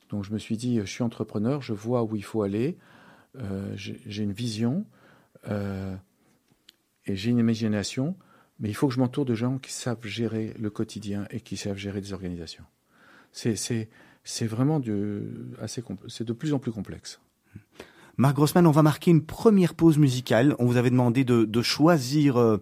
Donc 0.10 0.24
je 0.24 0.32
me 0.32 0.38
suis 0.38 0.58
dit, 0.58 0.80
je 0.80 0.86
suis 0.86 1.04
entrepreneur, 1.04 1.62
je 1.62 1.74
vois 1.74 2.04
où 2.04 2.16
il 2.16 2.24
faut 2.24 2.44
aller, 2.44 2.78
euh, 3.38 3.74
j'ai 3.76 4.24
une 4.24 4.32
vision 4.32 4.86
euh, 5.48 5.96
et 7.06 7.16
j'ai 7.16 7.32
une 7.32 7.40
imagination, 7.40 8.16
mais 8.60 8.70
il 8.70 8.74
faut 8.74 8.88
que 8.88 8.94
je 8.94 9.00
m'entoure 9.00 9.26
de 9.26 9.36
gens 9.36 9.58
qui 9.58 9.72
savent 9.72 10.06
gérer 10.06 10.54
le 10.60 10.70
quotidien 10.70 11.28
et 11.32 11.42
qui 11.42 11.58
savent 11.58 11.78
gérer 11.78 12.00
des 12.00 12.14
organisations. 12.14 12.66
C'est 13.32 14.46
vraiment 14.46 14.80
de, 14.80 15.50
assez, 15.60 15.82
de 15.82 16.34
plus 16.34 16.54
en 16.54 16.60
plus 16.60 16.72
complexe. 16.72 17.20
Marc 18.18 18.36
Grossman, 18.36 18.68
on 18.68 18.72
va 18.72 18.84
marquer 18.84 19.10
une 19.10 19.24
première 19.24 19.74
pause 19.74 19.98
musicale. 19.98 20.56
On 20.60 20.66
vous 20.66 20.78
avait 20.78 20.92
demandé 20.92 21.24
de, 21.24 21.46
de 21.46 21.62
choisir 21.64 22.38
euh, 22.38 22.58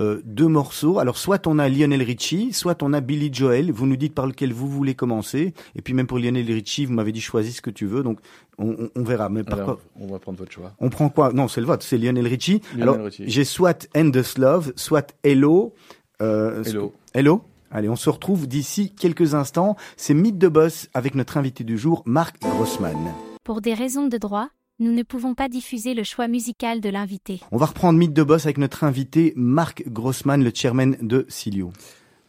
euh, 0.00 0.22
deux 0.24 0.48
morceaux. 0.48 0.98
Alors 0.98 1.18
soit 1.18 1.46
on 1.46 1.58
a 1.58 1.68
Lionel 1.68 2.02
Richie, 2.02 2.54
soit 2.54 2.82
on 2.82 2.94
a 2.94 3.02
Billy 3.02 3.28
Joel. 3.30 3.70
Vous 3.70 3.86
nous 3.86 3.96
dites 3.96 4.14
par 4.14 4.26
lequel 4.26 4.54
vous 4.54 4.66
voulez 4.66 4.94
commencer. 4.94 5.52
Et 5.76 5.82
puis 5.82 5.92
même 5.92 6.06
pour 6.06 6.18
Lionel 6.18 6.46
Richie, 6.50 6.86
vous 6.86 6.94
m'avez 6.94 7.12
dit 7.12 7.20
choisis 7.20 7.56
ce 7.56 7.60
que 7.60 7.68
tu 7.68 7.84
veux. 7.84 8.02
Donc 8.02 8.18
on, 8.56 8.88
on, 8.94 9.02
verra. 9.02 9.28
Mais 9.28 9.44
par 9.44 9.62
quoi 9.62 9.78
On 10.00 10.06
va 10.06 10.18
prendre 10.18 10.38
votre 10.38 10.52
choix. 10.52 10.72
On 10.80 10.88
prend 10.88 11.10
quoi? 11.10 11.34
Non, 11.34 11.48
c'est 11.48 11.60
le 11.60 11.66
vote. 11.66 11.82
C'est 11.82 11.98
Lionel 11.98 12.26
Richie. 12.26 12.62
Alors 12.80 12.96
j'ai 13.10 13.44
soit 13.44 13.86
Endless 13.94 14.38
Love, 14.38 14.72
soit 14.74 15.14
Hello. 15.22 15.74
Euh, 16.22 16.64
Hello. 16.64 16.94
Hello. 17.12 17.42
Allez, 17.70 17.90
on 17.90 17.96
se 17.96 18.08
retrouve 18.08 18.46
d'ici 18.46 18.94
quelques 18.94 19.34
instants. 19.34 19.76
C'est 19.98 20.14
Mythe 20.14 20.38
de 20.38 20.48
Boss 20.48 20.88
avec 20.94 21.14
notre 21.14 21.36
invité 21.36 21.62
du 21.62 21.76
jour, 21.76 22.02
Marc 22.06 22.40
Grossman. 22.40 23.12
Pour 23.42 23.60
des 23.60 23.74
raisons 23.74 24.06
de 24.06 24.16
droit, 24.16 24.48
nous 24.78 24.92
ne 24.92 25.02
pouvons 25.02 25.34
pas 25.34 25.48
diffuser 25.48 25.94
le 25.94 26.02
choix 26.02 26.28
musical 26.28 26.80
de 26.80 26.88
l'invité. 26.88 27.40
On 27.52 27.56
va 27.56 27.66
reprendre 27.66 27.98
Mythe 27.98 28.12
de 28.12 28.22
Boss 28.22 28.46
avec 28.46 28.58
notre 28.58 28.84
invité 28.84 29.32
Marc 29.36 29.84
Grossman, 29.88 30.42
le 30.42 30.50
chairman 30.52 30.96
de 31.00 31.26
Cilio. 31.28 31.72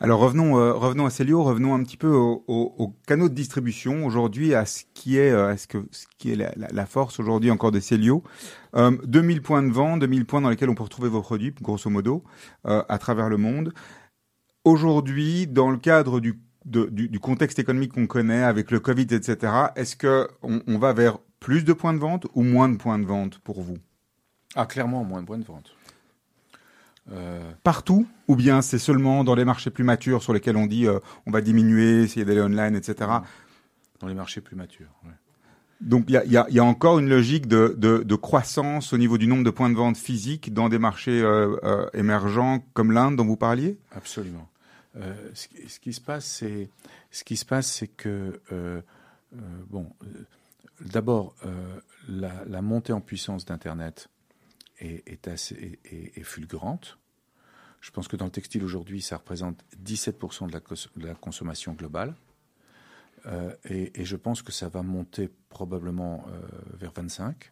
Alors 0.01 0.19
revenons, 0.19 0.59
euh, 0.59 0.73
revenons 0.73 1.05
à 1.05 1.09
Celio, 1.09 1.41
revenons 1.41 1.73
un 1.73 1.81
petit 1.81 1.95
peu 1.95 2.09
au, 2.09 2.43
au, 2.47 2.93
canaux 3.07 3.29
de 3.29 3.33
distribution 3.33 4.05
aujourd'hui, 4.05 4.53
à 4.53 4.65
ce 4.65 4.83
qui 4.93 5.17
est, 5.17 5.31
euh, 5.31 5.47
à 5.47 5.57
ce 5.57 5.67
que, 5.67 5.77
ce 5.91 6.05
qui 6.17 6.33
est 6.33 6.35
la, 6.35 6.85
force 6.85 7.19
aujourd'hui 7.19 7.49
encore 7.49 7.71
de 7.71 7.79
Celio. 7.79 8.21
Euh, 8.75 8.91
2000 9.05 9.41
points 9.41 9.63
de 9.63 9.71
vente, 9.71 10.01
2000 10.01 10.25
points 10.25 10.41
dans 10.41 10.49
lesquels 10.49 10.69
on 10.69 10.75
peut 10.75 10.83
retrouver 10.83 11.07
vos 11.07 11.21
produits, 11.21 11.53
grosso 11.61 11.89
modo, 11.89 12.23
euh, 12.67 12.83
à 12.89 12.97
travers 12.97 13.29
le 13.29 13.37
monde. 13.37 13.73
Aujourd'hui, 14.65 15.47
dans 15.47 15.71
le 15.71 15.77
cadre 15.77 16.19
du, 16.19 16.41
du, 16.65 17.07
du, 17.07 17.19
contexte 17.19 17.57
économique 17.57 17.93
qu'on 17.93 18.07
connaît, 18.07 18.43
avec 18.43 18.71
le 18.71 18.81
Covid, 18.81 19.07
etc., 19.11 19.53
est-ce 19.77 19.95
que 19.95 20.27
on, 20.43 20.61
on 20.67 20.77
va 20.77 20.91
vers 20.91 21.19
plus 21.45 21.63
de 21.63 21.73
points 21.73 21.93
de 21.93 21.99
vente 21.99 22.25
ou 22.33 22.41
moins 22.41 22.67
de 22.69 22.75
points 22.75 22.97
de 22.97 23.05
vente 23.05 23.37
pour 23.37 23.61
vous? 23.61 23.77
Ah, 24.55 24.65
clairement, 24.65 25.03
moins 25.03 25.21
de 25.21 25.27
points 25.27 25.37
de 25.37 25.43
vente. 25.43 25.75
Euh... 27.11 27.51
Partout 27.61 28.07
Ou 28.27 28.35
bien 28.35 28.63
c'est 28.63 28.79
seulement 28.79 29.23
dans 29.23 29.35
les 29.35 29.45
marchés 29.45 29.69
plus 29.69 29.83
matures 29.83 30.23
sur 30.23 30.33
lesquels 30.33 30.57
on 30.57 30.65
dit 30.65 30.87
euh, 30.87 30.97
on 31.27 31.31
va 31.31 31.41
diminuer, 31.41 32.01
essayer 32.01 32.25
d'aller 32.25 32.41
online, 32.41 32.75
etc. 32.75 33.11
Dans 33.99 34.07
les 34.07 34.15
marchés 34.15 34.41
plus 34.41 34.55
matures, 34.55 34.89
oui. 35.03 35.11
Donc 35.81 36.05
il 36.07 36.13
y 36.13 36.17
a, 36.17 36.25
y, 36.25 36.35
a, 36.35 36.47
y 36.49 36.57
a, 36.57 36.63
encore 36.63 36.97
une 36.97 37.09
logique 37.09 37.47
de, 37.47 37.75
de, 37.77 38.01
de, 38.01 38.15
croissance 38.15 38.91
au 38.91 38.97
niveau 38.97 39.19
du 39.19 39.27
nombre 39.27 39.43
de 39.43 39.51
points 39.51 39.69
de 39.69 39.75
vente 39.75 39.97
physiques 39.97 40.51
dans 40.51 40.67
des 40.67 40.79
marchés 40.79 41.21
euh, 41.21 41.85
émergents 41.93 42.65
comme 42.73 42.91
l'Inde 42.91 43.17
dont 43.17 43.25
vous 43.25 43.37
parliez? 43.37 43.77
Absolument. 43.91 44.49
Ce, 44.95 45.47
ce, 45.67 45.79
qui 45.79 45.93
se 45.93 46.01
passe, 46.01 46.25
c'est 46.25 46.69
ce 47.11 47.23
qui 47.23 47.37
se 47.37 47.45
passe, 47.45 47.71
c'est 47.71 47.87
que 47.87 48.41
bon, 49.69 49.91
D'abord, 50.81 51.35
euh, 51.45 51.79
la, 52.07 52.61
montée 52.61 52.93
en 52.93 53.01
puissance 53.01 53.45
d'Internet 53.45 54.09
est, 54.79 56.23
fulgurante. 56.23 56.97
Je 57.81 57.91
pense 57.91 58.07
que 58.07 58.15
dans 58.15 58.25
le 58.25 58.31
textile 58.31 58.63
aujourd'hui, 58.63 59.01
ça 59.01 59.17
représente 59.17 59.63
17% 59.83 60.47
de 60.47 61.05
la, 61.05 61.15
consommation 61.15 61.73
globale. 61.73 62.15
Euh, 63.27 63.55
et, 63.65 64.05
je 64.05 64.15
pense 64.15 64.41
que 64.41 64.51
ça 64.51 64.69
va 64.69 64.83
monter 64.83 65.29
probablement 65.49 66.25
euh, 66.27 66.39
vers 66.73 66.91
25. 66.91 67.51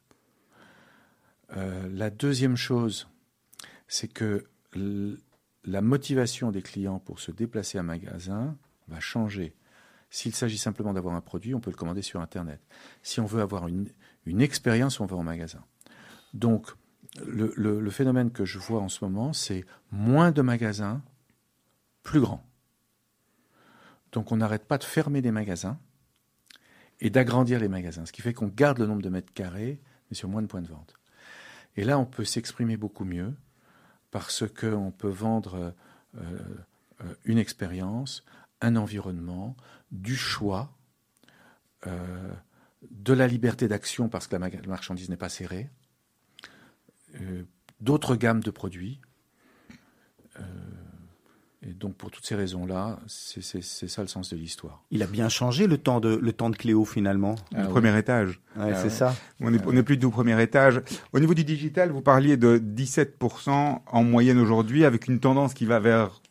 la 1.55 2.09
deuxième 2.09 2.57
chose, 2.57 3.07
c'est 3.87 4.07
que 4.07 4.45
la 5.65 5.81
motivation 5.81 6.51
des 6.51 6.61
clients 6.61 6.99
pour 6.99 7.19
se 7.19 7.31
déplacer 7.31 7.77
à 7.77 7.83
magasin 7.83 8.57
va 8.87 8.99
changer. 8.99 9.55
S'il 10.13 10.35
s'agit 10.35 10.59
simplement 10.59 10.93
d'avoir 10.93 11.15
un 11.15 11.21
produit, 11.21 11.55
on 11.55 11.59
peut 11.59 11.71
le 11.71 11.75
commander 11.75 12.03
sur 12.03 12.21
Internet. 12.21 12.61
Si 13.01 13.19
on 13.19 13.25
veut 13.25 13.41
avoir 13.41 13.67
une, 13.67 13.89
expérience, 14.41 14.99
on 14.99 15.07
va 15.07 15.15
en 15.15 15.23
magasin. 15.23 15.65
Donc, 16.35 16.67
le, 17.25 17.89
phénomène 17.89 18.29
que 18.29 18.45
je 18.45 18.59
vois 18.59 18.79
en 18.79 18.89
ce 18.89 19.03
moment, 19.03 19.33
c'est 19.33 19.65
moins 19.89 20.29
de 20.31 20.43
magasins, 20.43 21.01
plus 22.03 22.19
grands. 22.19 22.45
Donc, 24.11 24.31
on 24.31 24.37
n'arrête 24.37 24.65
pas 24.65 24.77
de 24.77 24.83
fermer 24.83 25.23
des 25.23 25.31
magasins 25.31 25.79
et 26.99 27.09
d'agrandir 27.09 27.59
les 27.59 27.67
magasins, 27.67 28.05
ce 28.05 28.11
qui 28.11 28.21
fait 28.21 28.35
qu'on 28.35 28.49
garde 28.49 28.77
le 28.77 28.85
nombre 28.85 29.01
de 29.01 29.09
mètres 29.09 29.33
carrés, 29.33 29.81
mais 30.11 30.15
sur 30.15 30.29
moins 30.29 30.43
de 30.43 30.47
points 30.47 30.61
de 30.61 30.67
vente. 30.67 30.93
Et 31.75 31.83
là, 31.83 31.97
on 31.97 32.05
peut 32.05 32.23
s'exprimer 32.23 32.77
beaucoup 32.77 33.03
mieux 33.03 33.33
parce 34.11 34.47
qu'on 34.47 34.91
peut 34.91 35.09
vendre 35.09 35.73
euh, 36.15 36.37
euh, 37.01 37.15
une 37.25 37.39
expérience, 37.39 38.23
un 38.63 38.75
environnement, 38.75 39.55
du 39.91 40.15
choix, 40.15 40.75
euh, 41.85 42.31
de 42.89 43.13
la 43.13 43.27
liberté 43.27 43.67
d'action 43.67 44.09
parce 44.09 44.27
que 44.27 44.35
la 44.35 44.49
marchandise 44.67 45.09
n'est 45.09 45.17
pas 45.17 45.29
serrée, 45.29 45.69
euh, 47.21 47.43
d'autres 47.79 48.15
gammes 48.15 48.41
de 48.41 48.51
produits. 48.51 48.99
Euh, 50.39 50.43
et 51.65 51.73
donc 51.73 51.95
pour 51.95 52.11
toutes 52.11 52.25
ces 52.25 52.35
raisons-là, 52.35 52.99
c'est 53.07 53.61
ça 53.61 54.01
le 54.01 54.07
sens 54.07 54.29
de 54.29 54.35
l'histoire. 54.35 54.83
Il 54.91 55.01
a 55.01 55.07
bien 55.07 55.29
changé 55.29 55.65
le 55.67 55.77
temps 55.77 56.01
de 56.01 56.09
le 56.09 56.33
temps 56.33 56.49
de 56.49 56.57
Cléo 56.57 56.83
finalement. 56.83 57.35
le 57.51 57.59
ah 57.59 57.67
premier 57.67 57.97
étage. 57.97 58.41
Ouais, 58.57 58.75
c'est 58.75 58.89
ça. 58.89 59.15
On 59.39 59.51
n'est 59.51 59.57
est 59.57 59.83
plus 59.83 59.97
du 59.97 60.09
premier 60.09 60.41
étage. 60.41 60.81
Au 61.13 61.19
niveau 61.21 61.33
du 61.33 61.45
digital, 61.45 61.91
vous 61.91 62.01
parliez 62.01 62.35
de 62.35 62.57
17% 62.57 63.79
en 63.85 64.03
moyenne 64.03 64.39
aujourd'hui, 64.39 64.83
avec 64.83 65.07
une 65.07 65.19
tendance 65.21 65.53
qui 65.53 65.65
va 65.65 65.79
vers 65.79 66.21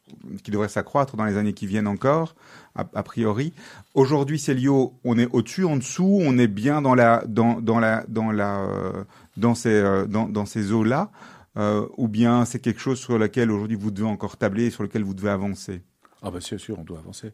qui 0.43 0.51
devrait 0.51 0.69
s'accroître 0.69 1.17
dans 1.17 1.25
les 1.25 1.37
années 1.37 1.53
qui 1.53 1.67
viennent 1.67 1.87
encore, 1.87 2.35
a, 2.75 3.03
priori. 3.03 3.53
Aujourd'hui, 3.95 4.39
Célio, 4.39 4.95
on 5.05 5.19
est 5.19 5.29
au-dessus, 5.33 5.65
en 5.65 5.77
dessous, 5.77 6.19
on 6.23 6.39
est 6.39 6.47
bien 6.47 6.83
dans 6.83 6.95
la, 6.95 7.23
dans, 7.27 7.61
la, 7.81 8.05
dans 8.09 8.31
la, 8.31 8.61
euh, 8.63 9.05
dans 9.37 9.55
ces, 9.55 9.71
euh, 9.71 10.07
dans, 10.07 10.47
ces 10.47 10.73
eaux-là, 10.73 11.11
euh, 11.57 11.87
ou 11.97 12.09
bien 12.09 12.45
c'est 12.45 12.61
quelque 12.61 12.81
chose 12.81 12.99
sur 12.99 13.19
lequel 13.19 13.51
aujourd'hui 13.51 13.77
vous 13.77 13.91
devez 13.91 14.09
encore 14.09 14.37
tabler, 14.37 14.71
sur 14.71 14.83
lequel 14.83 15.05
vous 15.05 15.15
devez 15.15 15.31
avancer? 15.31 15.83
Ah 16.23 16.31
ben 16.31 16.41
c'est 16.41 16.59
sûr, 16.59 16.79
on 16.79 16.85
doit 16.85 16.99
avancer. 16.99 17.33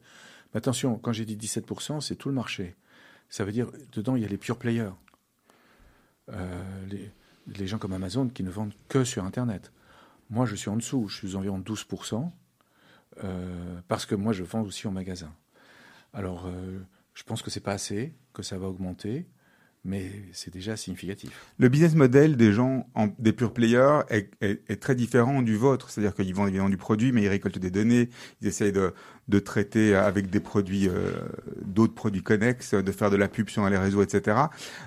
Mais 0.53 0.59
attention, 0.59 0.99
quand 0.99 1.13
j'ai 1.13 1.25
dit 1.25 1.37
17%, 1.37 2.01
c'est 2.01 2.17
tout 2.17 2.29
le 2.29 2.35
marché. 2.35 2.75
Ça 3.29 3.45
veut 3.45 3.53
dire, 3.53 3.69
dedans, 3.93 4.17
il 4.17 4.23
y 4.23 4.25
a 4.25 4.29
les 4.29 4.39
pure 4.39 4.57
players. 4.57 4.91
les, 6.91 7.11
les 7.57 7.67
gens 7.67 7.79
comme 7.79 7.93
Amazon 7.93 8.29
qui 8.29 8.43
ne 8.43 8.51
vendent 8.51 8.75
que 8.89 9.05
sur 9.05 9.25
Internet. 9.25 9.73
Moi, 10.31 10.47
je 10.47 10.55
suis 10.55 10.69
en 10.69 10.77
dessous, 10.77 11.09
je 11.09 11.17
suis 11.17 11.37
environ 11.37 11.59
12%. 11.59 12.31
Euh, 13.25 13.81
parce 13.89 14.07
que 14.07 14.15
moi, 14.15 14.33
je 14.33 14.45
vends 14.45 14.63
aussi 14.63 14.87
en 14.87 14.93
magasin. 14.93 15.33
Alors, 16.13 16.47
euh, 16.47 16.79
je 17.15 17.23
pense 17.23 17.43
que 17.43 17.51
c'est 17.51 17.61
pas 17.61 17.73
assez, 17.73 18.15
que 18.33 18.43
ça 18.43 18.59
va 18.59 18.69
augmenter, 18.69 19.27
mais 19.85 20.11
c'est 20.33 20.53
déjà 20.53 20.77
significatif. 20.77 21.31
Le 21.59 21.69
business 21.69 21.95
model 21.95 22.37
des 22.37 22.53
gens, 22.53 22.87
en, 22.95 23.09
des 23.19 23.33
pure 23.33 23.53
players, 23.53 24.01
est, 24.11 24.81
très 24.81 24.95
différent 24.95 25.43
du 25.43 25.57
vôtre. 25.57 25.91
C'est-à-dire 25.91 26.15
qu'ils 26.15 26.35
vendent 26.35 26.49
évidemment 26.49 26.69
du 26.69 26.77
produit, 26.77 27.13
mais 27.13 27.23
ils 27.23 27.29
récoltent 27.29 27.59
des 27.59 27.71
données, 27.71 28.11
ils 28.41 28.49
essayent 28.49 28.73
de, 28.73 28.93
traiter 29.41 29.95
avec 29.95 30.31
des 30.31 30.41
produits, 30.41 30.89
euh, 30.89 31.13
d'autres 31.65 31.95
produits 31.95 32.23
connexes, 32.23 32.75
de 32.75 32.93
faire 32.93 33.11
de 33.11 33.17
la 33.17 33.29
pub 33.29 33.49
sur 33.49 33.69
les 33.69 33.79
réseaux, 33.79 34.03
etc. 34.03 34.37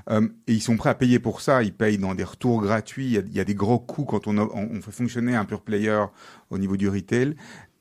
Euh, 0.10 0.28
et 0.48 0.54
ils 0.54 0.62
sont 0.62 0.78
prêts 0.78 0.90
à 0.90 0.96
payer 0.96 1.20
pour 1.20 1.42
ça. 1.42 1.64
Ils 1.64 1.74
payent 1.74 1.98
dans 1.98 2.16
des 2.16 2.24
retours 2.24 2.62
gratuits. 2.62 3.06
Il 3.08 3.36
y 3.36 3.40
a, 3.40 3.44
des 3.44 3.56
gros 3.56 3.80
coûts 3.80 4.06
quand 4.06 4.28
on, 4.28 4.82
fait 4.82 4.92
fonctionner 4.92 5.36
un 5.36 5.46
pure 5.46 5.62
player 5.62 6.06
au 6.50 6.58
niveau 6.58 6.78
du 6.78 6.90
retail. 6.90 7.36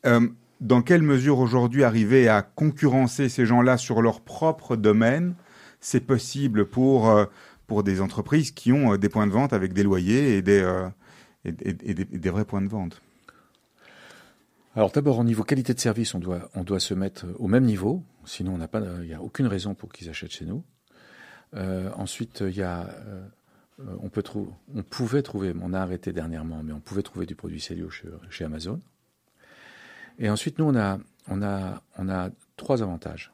Euh, 0.06 0.28
dans 0.60 0.82
quelle 0.82 1.02
mesure 1.02 1.38
aujourd'hui 1.38 1.84
arriver 1.84 2.28
à 2.28 2.42
concurrencer 2.42 3.28
ces 3.28 3.46
gens-là 3.46 3.76
sur 3.76 4.02
leur 4.02 4.20
propre 4.20 4.76
domaine, 4.76 5.34
c'est 5.80 6.00
possible 6.00 6.66
pour, 6.66 7.08
euh, 7.08 7.24
pour 7.66 7.82
des 7.82 8.00
entreprises 8.00 8.50
qui 8.50 8.72
ont 8.72 8.92
euh, 8.92 8.98
des 8.98 9.08
points 9.08 9.26
de 9.26 9.32
vente 9.32 9.52
avec 9.52 9.72
des 9.72 9.82
loyers 9.82 10.36
et 10.36 10.42
des, 10.42 10.88
et, 11.44 11.94
des, 11.94 12.30
vrais 12.30 12.44
points 12.44 12.62
de 12.62 12.68
vente? 12.68 13.00
Alors 14.76 14.90
d'abord, 14.90 15.18
au 15.18 15.24
niveau 15.24 15.42
qualité 15.42 15.74
de 15.74 15.80
service, 15.80 16.14
on 16.14 16.18
doit, 16.18 16.50
on 16.54 16.62
doit 16.62 16.80
se 16.80 16.94
mettre 16.94 17.26
au 17.38 17.48
même 17.48 17.64
niveau, 17.64 18.02
sinon 18.24 18.58
il 19.00 19.06
n'y 19.06 19.14
a 19.14 19.22
aucune 19.22 19.46
raison 19.46 19.74
pour 19.74 19.90
qu'ils 19.92 20.08
achètent 20.10 20.30
chez 20.30 20.44
nous. 20.44 20.62
Ensuite, 21.96 22.44
y 22.46 22.62
a, 22.62 22.88
on, 24.00 24.08
peut 24.10 24.22
on 24.72 24.82
pouvait 24.84 25.22
trouver, 25.22 25.52
on 25.60 25.72
a 25.72 25.80
arrêté 25.80 26.12
dernièrement, 26.12 26.62
mais 26.62 26.72
on 26.72 26.78
pouvait 26.78 27.02
trouver 27.02 27.26
du 27.26 27.34
produit 27.34 27.60
Célio 27.60 27.90
chez 27.90 28.44
Amazon. 28.44 28.80
Et 30.20 30.28
ensuite, 30.28 30.58
nous, 30.58 30.66
on 30.66 30.76
a, 31.42 32.30
trois 32.56 32.82
avantages. 32.82 33.32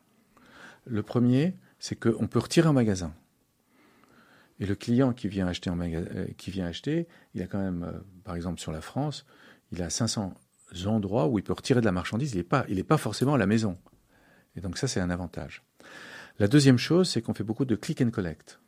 Le 0.86 1.02
premier, 1.02 1.56
c'est 1.80 1.96
qu'on 1.96 2.28
peut 2.28 2.38
retirer 2.38 2.68
un 2.68 2.72
magasin. 2.72 3.12
Et 4.60 4.66
le 4.66 4.76
client 4.76 5.12
qui 5.12 5.28
vient 5.28 5.48
acheter, 5.48 5.68
euh, 5.68 6.26
qui 6.38 6.50
vient 6.50 6.66
acheter, 6.66 7.08
il 7.34 7.42
a 7.42 7.46
quand 7.46 7.58
même, 7.58 7.82
euh, 7.82 7.98
par 8.24 8.36
exemple 8.36 8.58
sur 8.60 8.72
la 8.72 8.80
France, 8.80 9.26
il 9.72 9.82
a 9.82 9.90
500 9.90 10.32
endroits 10.86 11.26
où 11.26 11.38
il 11.38 11.42
peut 11.42 11.52
retirer 11.52 11.80
de 11.80 11.84
la 11.84 11.92
marchandise. 11.92 12.32
Il 12.32 12.38
n'est 12.38 12.42
pas, 12.44 12.64
pas 12.88 12.96
forcément 12.96 13.34
à 13.34 13.38
la 13.38 13.46
maison. 13.46 13.76
Et 14.54 14.60
donc 14.60 14.78
ça, 14.78 14.88
c'est 14.88 15.00
un 15.00 15.10
avantage. 15.10 15.62
La 16.38 16.48
deuxième 16.48 16.78
chose, 16.78 17.10
c'est 17.10 17.20
qu'on 17.20 17.34
fait 17.34 17.44
beaucoup 17.44 17.64
de 17.64 17.74
click 17.74 18.00
and 18.00 18.10
collect. 18.10 18.60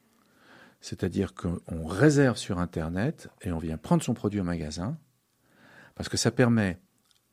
C'est-à-dire 0.80 1.34
qu'on 1.34 1.86
réserve 1.86 2.36
sur 2.36 2.58
Internet 2.58 3.28
et 3.42 3.52
on 3.52 3.58
vient 3.58 3.78
prendre 3.78 4.02
son 4.02 4.14
produit 4.14 4.40
au 4.40 4.44
magasin 4.44 4.98
parce 5.94 6.08
que 6.08 6.16
ça 6.16 6.30
permet, 6.30 6.78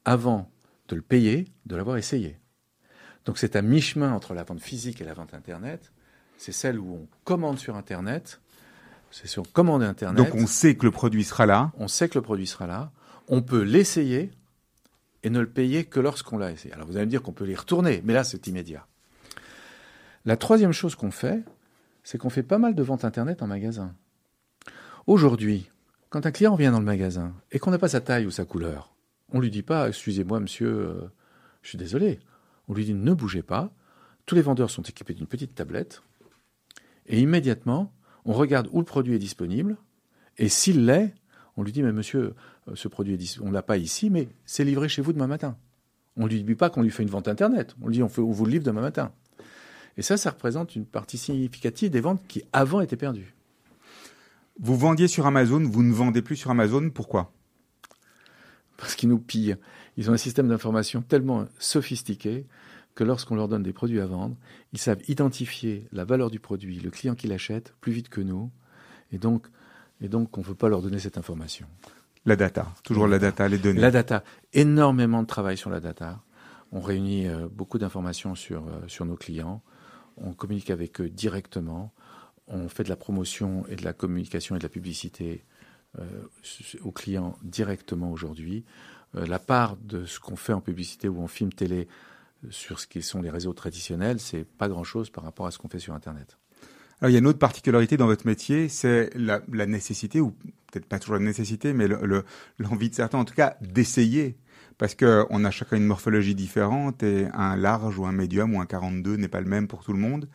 avant 0.05 0.51
de 0.87 0.95
le 0.95 1.01
payer, 1.01 1.45
de 1.65 1.75
l'avoir 1.75 1.97
essayé. 1.97 2.37
Donc 3.25 3.37
c'est 3.37 3.55
à 3.55 3.61
mi-chemin 3.61 4.11
entre 4.13 4.33
la 4.33 4.43
vente 4.43 4.61
physique 4.61 5.01
et 5.01 5.03
la 5.03 5.13
vente 5.13 5.33
Internet. 5.33 5.91
C'est 6.37 6.51
celle 6.51 6.79
où 6.79 6.93
on 6.93 7.07
commande 7.23 7.57
sur 7.59 7.75
Internet. 7.75 8.39
C'est 9.11 9.27
sur 9.27 9.51
commande 9.51 9.83
Internet. 9.83 10.17
Donc 10.17 10.35
on 10.35 10.47
sait 10.47 10.75
que 10.75 10.85
le 10.85 10.91
produit 10.91 11.23
sera 11.23 11.45
là. 11.45 11.71
On 11.77 11.87
sait 11.87 12.09
que 12.09 12.17
le 12.17 12.21
produit 12.21 12.47
sera 12.47 12.67
là. 12.67 12.91
On 13.27 13.41
peut 13.41 13.61
l'essayer 13.61 14.31
et 15.23 15.29
ne 15.29 15.39
le 15.39 15.49
payer 15.49 15.85
que 15.85 15.99
lorsqu'on 15.99 16.37
l'a 16.37 16.51
essayé. 16.51 16.73
Alors 16.73 16.87
vous 16.87 16.97
allez 16.97 17.05
me 17.05 17.11
dire 17.11 17.23
qu'on 17.23 17.31
peut 17.31 17.45
les 17.45 17.55
retourner, 17.55 18.01
mais 18.05 18.13
là 18.13 18.23
c'est 18.23 18.47
immédiat. 18.47 18.85
La 20.25 20.37
troisième 20.37 20.71
chose 20.71 20.95
qu'on 20.95 21.11
fait, 21.11 21.43
c'est 22.03 22.17
qu'on 22.17 22.29
fait 22.29 22.43
pas 22.43 22.57
mal 22.57 22.75
de 22.75 22.83
ventes 22.83 23.05
Internet 23.05 23.41
en 23.41 23.47
magasin. 23.47 23.95
Aujourd'hui, 25.07 25.69
quand 26.09 26.25
un 26.25 26.31
client 26.31 26.55
vient 26.55 26.71
dans 26.71 26.79
le 26.79 26.85
magasin 26.85 27.33
et 27.51 27.59
qu'on 27.59 27.71
n'a 27.71 27.77
pas 27.77 27.89
sa 27.89 28.01
taille 28.01 28.25
ou 28.25 28.31
sa 28.31 28.45
couleur, 28.45 28.94
on 29.35 29.41
lui 29.41 29.51
dit 29.51 29.63
pas, 29.63 29.89
excusez-moi 29.89 30.39
monsieur, 30.39 30.69
euh, 30.69 31.11
je 31.61 31.67
suis 31.67 31.77
désolé. 31.77 32.21
On 32.69 32.73
lui 32.73 32.85
dit 32.85 32.93
ne 32.93 33.13
bougez 33.13 33.43
pas. 33.43 33.69
Tous 34.25 34.33
les 34.33 34.41
vendeurs 34.41 34.69
sont 34.69 34.81
équipés 34.81 35.13
d'une 35.13 35.27
petite 35.27 35.53
tablette. 35.53 36.01
Et 37.05 37.19
immédiatement, 37.19 37.91
on 38.23 38.31
regarde 38.31 38.69
où 38.71 38.79
le 38.79 38.85
produit 38.85 39.13
est 39.13 39.19
disponible. 39.19 39.75
Et 40.37 40.47
s'il 40.47 40.85
l'est, 40.85 41.13
on 41.57 41.63
lui 41.63 41.73
dit 41.73 41.83
mais 41.83 41.91
monsieur, 41.91 42.33
euh, 42.69 42.75
ce 42.75 42.87
produit 42.87 43.15
est 43.15 43.39
on 43.41 43.51
l'a 43.51 43.61
pas 43.61 43.75
ici, 43.75 44.09
mais 44.09 44.29
c'est 44.45 44.63
livré 44.63 44.87
chez 44.87 45.01
vous 45.01 45.11
demain 45.11 45.27
matin. 45.27 45.57
On 46.15 46.27
lui 46.27 46.41
dit 46.41 46.55
pas 46.55 46.69
qu'on 46.69 46.81
lui 46.81 46.89
fait 46.89 47.03
une 47.03 47.09
vente 47.09 47.27
internet. 47.27 47.75
On 47.81 47.87
lui 47.87 47.95
dit 47.95 48.03
on, 48.03 48.09
fait, 48.09 48.21
on 48.21 48.31
vous 48.31 48.45
le 48.45 48.51
livre 48.51 48.63
demain 48.63 48.79
matin. 48.79 49.11
Et 49.97 50.01
ça, 50.01 50.15
ça 50.15 50.29
représente 50.29 50.77
une 50.77 50.85
partie 50.85 51.17
significative 51.17 51.89
des 51.89 51.99
ventes 51.99 52.25
qui 52.29 52.43
avant 52.53 52.79
étaient 52.79 52.95
perdues. 52.95 53.35
Vous 54.61 54.77
vendiez 54.77 55.09
sur 55.09 55.25
Amazon, 55.25 55.61
vous 55.61 55.83
ne 55.83 55.93
vendez 55.93 56.21
plus 56.21 56.37
sur 56.37 56.51
Amazon. 56.51 56.89
Pourquoi? 56.89 57.34
Parce 58.77 58.95
qu'ils 58.95 59.09
nous 59.09 59.19
pillent. 59.19 59.55
Ils 59.97 60.09
ont 60.09 60.13
un 60.13 60.17
système 60.17 60.47
d'information 60.47 61.01
tellement 61.01 61.45
sophistiqué 61.59 62.45
que 62.95 63.03
lorsqu'on 63.03 63.35
leur 63.35 63.47
donne 63.47 63.63
des 63.63 63.73
produits 63.73 63.99
à 63.99 64.05
vendre, 64.05 64.35
ils 64.73 64.79
savent 64.79 65.01
identifier 65.07 65.87
la 65.91 66.05
valeur 66.05 66.31
du 66.31 66.39
produit, 66.39 66.79
le 66.79 66.89
client 66.89 67.15
qui 67.15 67.27
l'achète, 67.27 67.73
plus 67.81 67.91
vite 67.91 68.09
que 68.09 68.21
nous. 68.21 68.49
Et 69.11 69.17
donc, 69.17 69.47
et 70.01 70.07
donc 70.07 70.37
on 70.37 70.41
ne 70.41 70.45
veut 70.45 70.55
pas 70.55 70.69
leur 70.69 70.81
donner 70.81 70.99
cette 70.99 71.17
information. 71.17 71.67
La 72.25 72.35
data, 72.35 72.67
toujours 72.83 73.07
la 73.07 73.19
data, 73.19 73.47
les 73.47 73.59
données. 73.59 73.79
La 73.79 73.91
data, 73.91 74.23
énormément 74.53 75.21
de 75.21 75.27
travail 75.27 75.57
sur 75.57 75.69
la 75.69 75.79
data. 75.79 76.23
On 76.71 76.81
réunit 76.81 77.27
euh, 77.27 77.47
beaucoup 77.51 77.77
d'informations 77.77 78.33
sur, 78.33 78.67
euh, 78.67 78.81
sur 78.87 79.05
nos 79.05 79.15
clients. 79.15 79.61
On 80.17 80.33
communique 80.33 80.71
avec 80.71 80.99
eux 81.01 81.09
directement. 81.09 81.93
On 82.47 82.67
fait 82.67 82.83
de 82.83 82.89
la 82.89 82.95
promotion 82.95 83.65
et 83.67 83.75
de 83.75 83.83
la 83.83 83.93
communication 83.93 84.55
et 84.55 84.59
de 84.59 84.63
la 84.63 84.69
publicité 84.69 85.45
aux 86.83 86.91
clients 86.91 87.37
directement 87.43 88.11
aujourd'hui. 88.11 88.63
la 89.13 89.39
part 89.39 89.77
de 89.77 90.05
ce 90.05 90.19
qu'on 90.19 90.35
fait 90.35 90.53
en 90.53 90.61
publicité 90.61 91.07
ou 91.07 91.21
en 91.21 91.27
film 91.27 91.53
télé 91.53 91.87
sur 92.49 92.79
ce 92.79 92.87
qui 92.87 93.01
sont 93.01 93.21
les 93.21 93.29
réseaux 93.29 93.53
traditionnels, 93.53 94.19
c'est 94.19 94.45
pas 94.45 94.67
grand-chose 94.67 95.09
par 95.09 95.23
rapport 95.23 95.47
à 95.47 95.51
ce 95.51 95.57
qu'on 95.57 95.69
fait 95.69 95.79
sur 95.79 95.93
Internet. 95.93 96.37
Alors, 97.01 97.09
il 97.09 97.13
y 97.13 97.17
a 97.17 97.19
une 97.19 97.27
autre 97.27 97.39
particularité 97.39 97.97
dans 97.97 98.05
votre 98.05 98.25
métier, 98.25 98.69
c'est 98.69 99.09
la, 99.15 99.41
nécessité, 99.65 100.21
ou 100.21 100.31
peut-être 100.71 100.85
pas 100.85 100.99
toujours 100.99 101.15
la 101.15 101.21
nécessité, 101.21 101.73
mais 101.73 101.87
l'envie 102.57 102.89
de 102.89 102.95
certains, 102.95 103.17
en 103.17 103.25
tout 103.25 103.33
cas, 103.33 103.57
d'essayer. 103.61 104.37
Parce 104.77 104.95
qu'on 104.95 105.45
a 105.45 105.51
chacun 105.51 105.77
une 105.77 105.85
morphologie 105.85 106.35
différente 106.35 107.01
et 107.01 107.27
un 107.33 107.55
large 107.55 107.97
ou 107.97 108.05
un 108.05 108.11
médium 108.11 108.55
ou 108.55 108.59
un 108.59 108.65
42 108.65 109.15
n'est 109.15 109.29
pas 109.29 109.39
le 109.39 109.47
même 109.47 109.67
pour 109.67 109.83
tout 109.83 109.93
le 109.93 109.99
monde. 109.99 110.27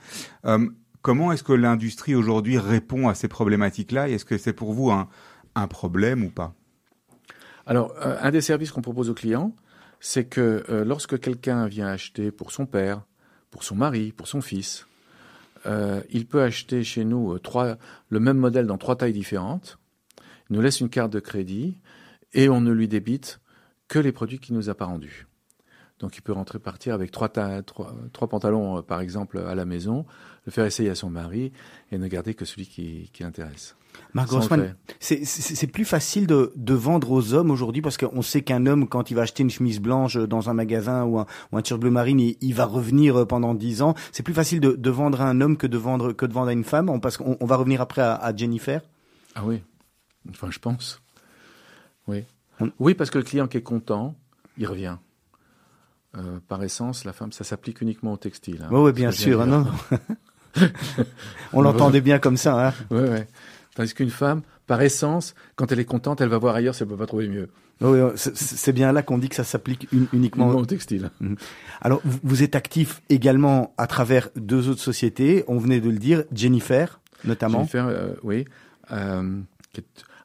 Euh, 0.47 0.67
comment 1.03 1.31
est-ce 1.31 1.43
que 1.43 1.53
l'industrie 1.53 2.15
aujourd'hui 2.15 2.57
répond 2.57 3.09
à 3.09 3.15
ces 3.15 3.29
problématiques-là? 3.29 4.09
Est-ce 4.09 4.25
que 4.25 4.39
c'est 4.39 4.55
pour 4.55 4.73
vous 4.73 4.91
un, 4.91 5.09
problème 5.67 6.25
ou 6.25 6.31
pas 6.31 6.55
Alors, 7.67 7.95
euh, 8.05 8.17
un 8.21 8.31
des 8.31 8.41
services 8.41 8.71
qu'on 8.71 8.83
propose 8.83 9.11
aux 9.11 9.15
clients, 9.15 9.55
c'est 10.01 10.25
que 10.25 10.65
euh, 10.69 10.85
lorsque 10.85 11.19
quelqu'un 11.21 11.67
vient 11.67 11.89
acheter 11.89 12.31
pour 12.31 12.53
son 12.53 12.67
père, 12.67 13.03
pour 13.51 13.65
son 13.65 13.77
mari, 13.77 14.13
pour 14.13 14.29
son 14.29 14.41
fils, 14.41 14.87
euh, 15.67 16.01
il 16.11 16.27
peut 16.27 16.43
acheter 16.43 16.85
chez 16.85 17.05
nous 17.05 17.37
le 18.09 18.21
même 18.21 18.39
modèle 18.39 18.67
dans 18.67 18.79
trois 18.79 18.97
tailles 18.97 19.13
différentes, 19.13 19.79
il 20.49 20.57
nous 20.57 20.63
laisse 20.63 20.81
une 20.81 20.89
carte 20.89 21.13
de 21.13 21.21
crédit 21.21 21.79
et 22.33 22.49
on 22.49 22.61
ne 22.61 22.73
lui 22.73 22.89
débite 22.89 23.41
que 23.89 23.99
les 23.99 24.13
produits 24.13 24.39
qu'il 24.39 24.55
nous 24.55 24.71
a 24.71 24.75
pas 24.75 24.87
rendus. 24.87 25.27
Donc 25.99 26.17
il 26.17 26.23
peut 26.23 26.33
rentrer 26.33 26.59
partir 26.59 26.95
avec 26.95 27.11
trois, 27.11 27.29
pantalons, 27.31 28.83
par 28.83 29.03
exemple, 29.03 29.39
à 29.39 29.55
la 29.55 29.67
maison, 29.67 30.07
le 30.47 30.53
faire 30.53 30.65
essayer 30.65 30.89
à 30.89 30.95
son 30.95 31.11
mari 31.11 31.53
et 31.93 31.99
ne 31.99 32.09
garder 32.09 32.33
que 32.33 32.47
celui 32.47 32.67
qui 32.67 33.11
l'intéresse. 33.21 33.77
Marc 34.13 34.29
Grossman, 34.29 34.75
c'est 34.99 35.67
plus 35.69 35.85
facile 35.85 36.27
de, 36.27 36.53
de, 36.57 36.75
vendre 36.75 37.13
aux 37.13 37.33
hommes 37.33 37.51
aujourd'hui 37.51 37.81
parce 37.81 37.97
qu'on 37.97 38.23
sait 38.23 38.43
qu'un 38.43 38.67
homme, 38.67 38.89
quand 38.89 39.11
il 39.11 39.15
va 39.15 39.23
acheter 39.23 39.43
une 39.43 39.51
chemise 39.51 39.81
blanche 39.81 40.17
dans 40.17 40.51
un 40.51 40.55
magasin 40.55 41.05
ou 41.05 41.21
un, 41.21 41.27
ou 41.53 41.59
un 41.59 41.63
t-shirt 41.63 41.81
bleu 41.81 41.91
marine, 41.91 42.19
il, 42.19 42.55
va 42.55 42.65
revenir 42.65 43.27
pendant 43.27 43.55
10 43.55 43.83
ans. 43.83 43.95
C'est 44.11 44.25
plus 44.25 44.35
facile 44.35 44.61
de, 44.61 44.73
de, 44.73 44.91
vendre 44.91 45.21
à 45.21 45.29
un 45.29 45.41
homme 45.41 45.57
que 45.57 45.69
de 45.69 45.79
vendre, 45.79 46.13
que 46.13 46.27
de 46.27 46.33
vendre 46.33 46.49
à 46.49 46.53
une 46.53 46.65
femme 46.65 47.01
parce 47.01 47.17
qu'on 47.17 47.37
on 47.39 47.47
va 47.47 47.57
revenir 47.57 47.81
après 47.81 48.03
à, 48.03 48.15
à, 48.15 48.35
Jennifer 48.35 48.81
Ah 49.37 49.43
oui, 49.45 49.63
enfin 50.29 50.49
je 50.51 50.59
pense. 50.59 51.01
Oui. 52.09 52.25
Oui, 52.79 52.95
parce 52.95 53.11
que 53.11 53.19
le 53.19 53.25
client 53.25 53.47
qui 53.49 53.57
est 53.57 53.63
content, 53.63 54.15
il 54.59 54.67
revient. 54.67 54.97
Euh, 56.17 56.41
par 56.49 56.63
essence, 56.65 57.05
la 57.05 57.13
femme, 57.13 57.31
ça 57.31 57.45
s'applique 57.45 57.81
uniquement 57.81 58.13
au 58.13 58.17
textile. 58.17 58.63
Hein, 58.65 58.69
oui, 58.73 58.93
bien 58.93 59.13
sûr. 59.13 59.47
non. 59.47 59.67
On 61.53 61.63
l'entendait 61.63 62.01
bien 62.01 62.19
comme 62.19 62.37
ça. 62.37 62.69
Hein. 62.69 62.75
Oui, 62.91 63.03
oui. 63.09 63.21
Tandis 63.81 63.95
qu'une 63.95 64.11
femme, 64.11 64.43
par 64.67 64.83
essence, 64.83 65.35
quand 65.57 65.73
elle 65.73 65.81
est 65.81 65.87
contente, 65.87 66.21
elle 66.21 66.29
va 66.29 66.37
voir 66.37 66.55
ailleurs 66.55 66.75
si 66.75 66.83
elle 66.83 66.89
ne 66.91 66.93
peut 66.93 66.99
pas 66.99 67.07
trouver 67.07 67.29
mieux. 67.29 67.49
Oui, 67.81 67.99
c'est 68.15 68.75
bien 68.75 68.93
là 68.93 69.03
qu'on 69.03 69.17
dit 69.17 69.31
que 69.31 69.35
ça 69.35 69.43
s'applique 69.43 69.89
uniquement 70.13 70.51
au 70.51 70.67
textile. 70.67 71.11
Mhm. 71.21 71.37
Alors, 71.81 72.03
vous 72.05 72.43
êtes 72.43 72.57
actif 72.57 73.01
également 73.09 73.73
à 73.79 73.87
travers 73.87 74.29
deux 74.37 74.69
autres 74.69 74.83
sociétés. 74.83 75.45
On 75.49 75.57
venait 75.57 75.81
de 75.81 75.89
le 75.89 75.97
dire, 75.97 76.25
Jennifer, 76.31 77.01
notamment. 77.25 77.61
Jennifer, 77.61 77.87
euh, 77.87 78.13
oui. 78.23 78.45
Euh, 78.93 79.41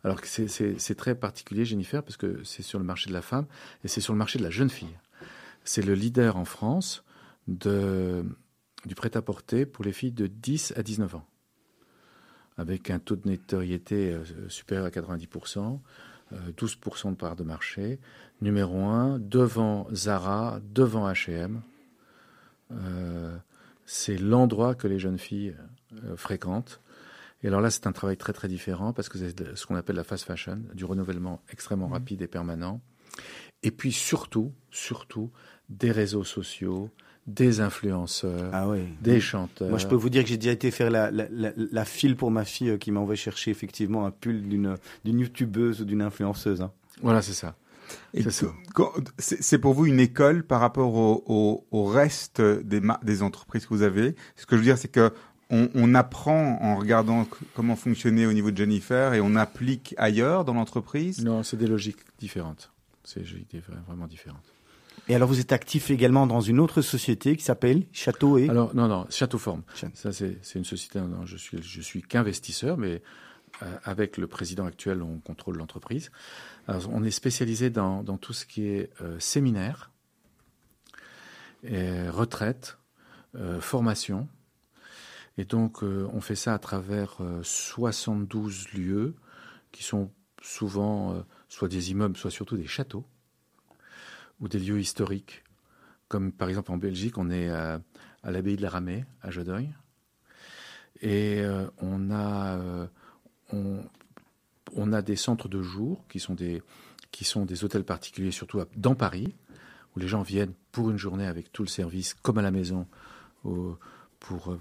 alors, 0.04 0.20
c'est 0.26 0.96
très 0.98 1.16
particulier, 1.16 1.64
Jennifer, 1.64 2.04
parce 2.04 2.18
que 2.18 2.42
c'est 2.44 2.62
sur 2.62 2.78
le 2.78 2.84
marché 2.84 3.08
de 3.08 3.14
la 3.14 3.22
femme 3.22 3.46
et 3.86 3.88
c'est 3.88 4.02
sur 4.02 4.12
le 4.12 4.20
marché 4.20 4.38
de 4.38 4.44
la 4.44 4.50
jeune 4.50 4.70
fille. 4.70 4.98
C'est 5.64 5.82
le 5.82 5.94
leader 5.94 6.36
en 6.36 6.44
France 6.44 7.06
de, 7.48 8.26
du 8.86 8.96
prêt-à-porter 8.96 9.66
pour 9.66 9.86
les 9.86 9.94
filles 9.94 10.12
de 10.12 10.28
10 10.28 10.74
à 10.76 10.84
19 10.84 11.16
ans 11.16 11.26
avec 12.58 12.90
un 12.90 13.00
taux 13.00 13.16
de 13.16 13.30
notoriété 13.30 14.14
euh, 14.14 14.50
supérieur 14.50 14.86
à 14.86 14.90
90%, 14.90 15.80
12% 16.58 17.12
de 17.12 17.16
part 17.16 17.36
de 17.36 17.44
marché, 17.44 18.00
numéro 18.42 18.86
1, 18.86 19.20
devant 19.20 19.88
Zara, 19.94 20.60
devant 20.74 21.08
H&M. 21.08 21.62
c'est 23.86 24.18
l'endroit 24.18 24.74
que 24.74 24.88
les 24.88 24.98
jeunes 24.98 25.20
filles 25.20 25.56
euh, 26.04 26.18
fréquentent. 26.18 26.82
Et 27.44 27.48
alors 27.48 27.62
là, 27.62 27.70
c'est 27.70 27.88
un 27.88 27.92
travail 27.92 28.18
très 28.18 28.34
très 28.34 28.48
différent 28.48 28.92
parce 28.92 29.08
que 29.08 29.18
c'est 29.18 29.56
ce 29.56 29.66
qu'on 29.66 29.76
appelle 29.76 29.96
la 29.96 30.04
fast 30.04 30.26
fashion, 30.26 30.62
du 30.74 30.86
renouvellement 30.86 31.42
extrêmement 31.52 31.90
mmh. 31.90 31.94
rapide 31.94 32.22
et 32.22 32.28
permanent. 32.28 32.82
Et 33.64 33.72
puis 33.72 33.92
surtout, 33.92 34.54
surtout, 34.72 35.32
des 35.70 35.92
réseaux 35.92 36.24
sociaux, 36.24 36.90
des 37.28 37.60
influenceurs, 37.60 38.52
ah 38.54 38.68
des 39.02 39.20
chanteurs. 39.20 39.70
Moi, 39.70 39.80
je 39.80 39.88
peux 39.88 39.96
vous 39.96 40.10
dire 40.10 40.24
que 40.24 40.30
j'ai 40.30 40.38
déjà 40.38 40.52
été 40.52 40.70
faire 40.70 40.92
la, 40.92 41.10
la, 41.10 41.28
la, 41.32 41.86
file 41.86 42.16
pour 42.16 42.30
ma 42.30 42.46
fille 42.46 42.70
euh, 42.70 42.78
qui 42.78 42.92
m'a 42.92 43.00
envoyé 43.00 43.18
chercher 43.18 43.50
effectivement 43.50 44.06
un 44.06 44.12
pull 44.12 44.48
d'une 44.48 44.76
d'une 45.04 45.20
youtubeuse 45.20 45.82
ou 45.82 45.86
d'une 45.86 46.04
influenceuse. 46.04 46.62
Hein. 46.62 46.72
Voilà, 47.02 47.22
c'est 47.22 47.34
ça. 47.34 47.56
C'est 49.18 49.60
pour 49.60 49.74
vous 49.74 49.86
une 49.86 50.00
école 50.00 50.44
par 50.44 50.60
rapport 50.60 50.96
au, 50.96 51.66
au, 51.72 51.86
reste 51.86 52.42
des, 52.42 52.82
des 53.04 53.22
entreprises 53.22 53.66
que 53.66 53.74
vous 53.74 53.84
avez? 53.84 54.16
Ce 54.36 54.46
que 54.46 54.56
je 54.56 54.62
veux 54.62 54.66
dire, 54.66 54.78
c'est 54.78 54.88
que 54.88 55.12
on, 55.52 55.70
on, 55.76 55.94
apprend 55.94 56.58
en 56.62 56.76
regardant 56.78 57.28
comment 57.54 57.76
fonctionner 57.76 58.26
au 58.26 58.34
niveau 58.34 58.50
de 58.50 58.58
Jennifer 58.58 59.14
et 59.14 59.22
on 59.22 59.36
applique 59.36 59.94
ailleurs 59.98 60.46
dans 60.46 60.56
l'entreprise? 60.56 61.24
Non, 61.24 61.44
c'est 61.44 61.58
des 61.58 61.68
logiques 61.68 62.00
différentes. 62.18 62.72
C'est 63.04 63.22
vraiment 63.88 64.08
différentes. 64.08 64.56
Et 65.08 65.16
alors 65.16 65.28
vous 65.28 65.40
êtes 65.40 65.52
actif 65.52 65.92
également 65.92 66.26
dans 66.26 66.42
une 66.42 66.60
autre 66.60 66.82
société 66.82 67.36
qui 67.36 67.44
s'appelle 67.44 67.84
Château 67.92 68.38
et 68.38 68.50
Alors 68.50 68.76
non 68.76 68.88
non 68.88 69.06
Château 69.10 69.38
Forme. 69.38 69.64
Château. 69.76 69.94
Ça 69.96 70.12
c'est 70.12 70.56
une 70.56 70.66
société 70.66 71.00
dont 71.00 71.26
je 71.26 71.38
suis 71.38 71.62
je 71.62 71.82
suis 71.82 72.02
qu'investisseur 72.02 72.78
mais 72.78 73.04
euh, 73.62 73.78
avec 73.84 74.18
le 74.18 74.28
président 74.28 74.66
actuel 74.66 75.02
on 75.04 75.20
contrôle 75.20 75.58
l'entreprise. 75.58 76.12
Alors, 76.68 76.90
on 76.92 77.04
est 77.04 77.12
spécialisé 77.12 77.70
dans 77.70 78.04
dans 78.04 78.18
tout 78.18 78.34
ce 78.34 78.46
qui 78.46 78.68
est 78.68 78.90
euh, 79.02 79.20
séminaire, 79.20 79.92
et 81.66 82.10
retraite, 82.10 82.78
euh, 83.36 83.60
formation. 83.60 84.28
Et 85.38 85.46
donc 85.46 85.84
euh, 85.84 86.08
on 86.14 86.22
fait 86.22 86.36
ça 86.36 86.54
à 86.54 86.60
travers 86.60 87.18
euh, 87.20 87.42
72 87.44 88.70
lieux 88.74 89.16
qui 89.72 89.84
sont 89.84 90.12
souvent 90.42 91.26
soit 91.50 91.68
des 91.68 91.92
immeubles, 91.92 92.16
soit 92.16 92.32
surtout 92.32 92.56
des 92.56 92.68
châteaux 92.68 93.04
ou 94.40 94.48
des 94.48 94.60
lieux 94.60 94.80
historiques. 94.80 95.44
Comme 96.08 96.32
par 96.32 96.50
exemple 96.50 96.72
en 96.72 96.78
Belgique, 96.78 97.18
on 97.18 97.30
est 97.30 97.50
à, 97.50 97.82
l'abbaye 98.24 98.58
de 98.58 98.62
la 98.62 98.70
Ramée, 98.70 99.06
à 99.22 99.32
Jodeuil. 99.32 99.70
Et 101.02 101.42
euh, 101.42 101.68
on, 101.80 102.12
a, 102.12 102.58
euh, 102.58 102.88
on, 103.52 104.94
a 104.94 105.02
des 105.02 105.16
centres 105.16 105.50
de 105.50 105.62
jour 105.62 106.06
qui 106.08 106.20
sont 106.20 106.36
des, 106.36 106.62
hôtels 107.64 107.84
particuliers, 107.84 108.32
surtout 108.32 108.62
dans 108.76 108.96
Paris, 108.96 109.36
où 109.96 110.00
les 110.00 110.08
gens 110.08 110.22
viennent 110.22 110.54
pour 110.72 110.90
une 110.90 110.98
journée 110.98 111.28
avec 111.28 111.52
tout 111.52 111.64
le 111.64 111.70
service, 111.70 112.14
comme 112.14 112.38
à 112.38 112.42
la 112.42 112.52
maison, 112.52 112.88
euh, 113.46 113.74
pour, 114.20 114.58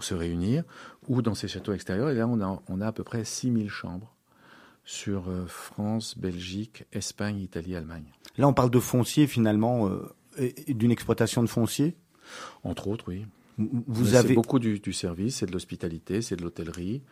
se 0.00 0.14
réunir, 0.14 0.62
ou 1.08 1.22
dans 1.22 1.34
ces 1.34 1.48
châteaux 1.48 1.72
extérieurs. 1.72 2.10
Et 2.10 2.14
là, 2.14 2.26
on 2.26 2.40
a, 2.40 2.62
on 2.68 2.80
a 2.80 2.86
à 2.86 2.92
peu 2.92 3.04
près 3.04 3.24
6000 3.24 3.68
chambres 3.68 4.15
sur 4.86 5.28
euh, 5.28 5.44
France, 5.46 6.16
Belgique, 6.16 6.84
Espagne, 6.92 7.38
Italie, 7.40 7.76
Allemagne. 7.76 8.06
Là, 8.38 8.48
on 8.48 8.54
parle 8.54 8.70
de 8.70 8.80
foncier 8.80 9.26
finalement, 9.26 9.88
euh, 9.88 10.08
d'une 10.68 10.90
exploitation 10.92 11.42
de 11.42 11.48
foncier? 11.48 11.96
Entre 12.64 12.88
autres, 12.88 13.06
oui. 13.08 13.26
Vous 13.58 14.04
Mais 14.04 14.10
C'est 14.10 14.16
avez 14.16 14.34
beaucoup 14.34 14.58
du, 14.58 14.78
du 14.78 14.92
service, 14.92 15.36
c'est 15.36 15.46
de 15.46 15.52
l'hospitalité, 15.52 16.22
c'est 16.22 16.36
de 16.36 16.42
l'hôtellerie, 16.42 17.02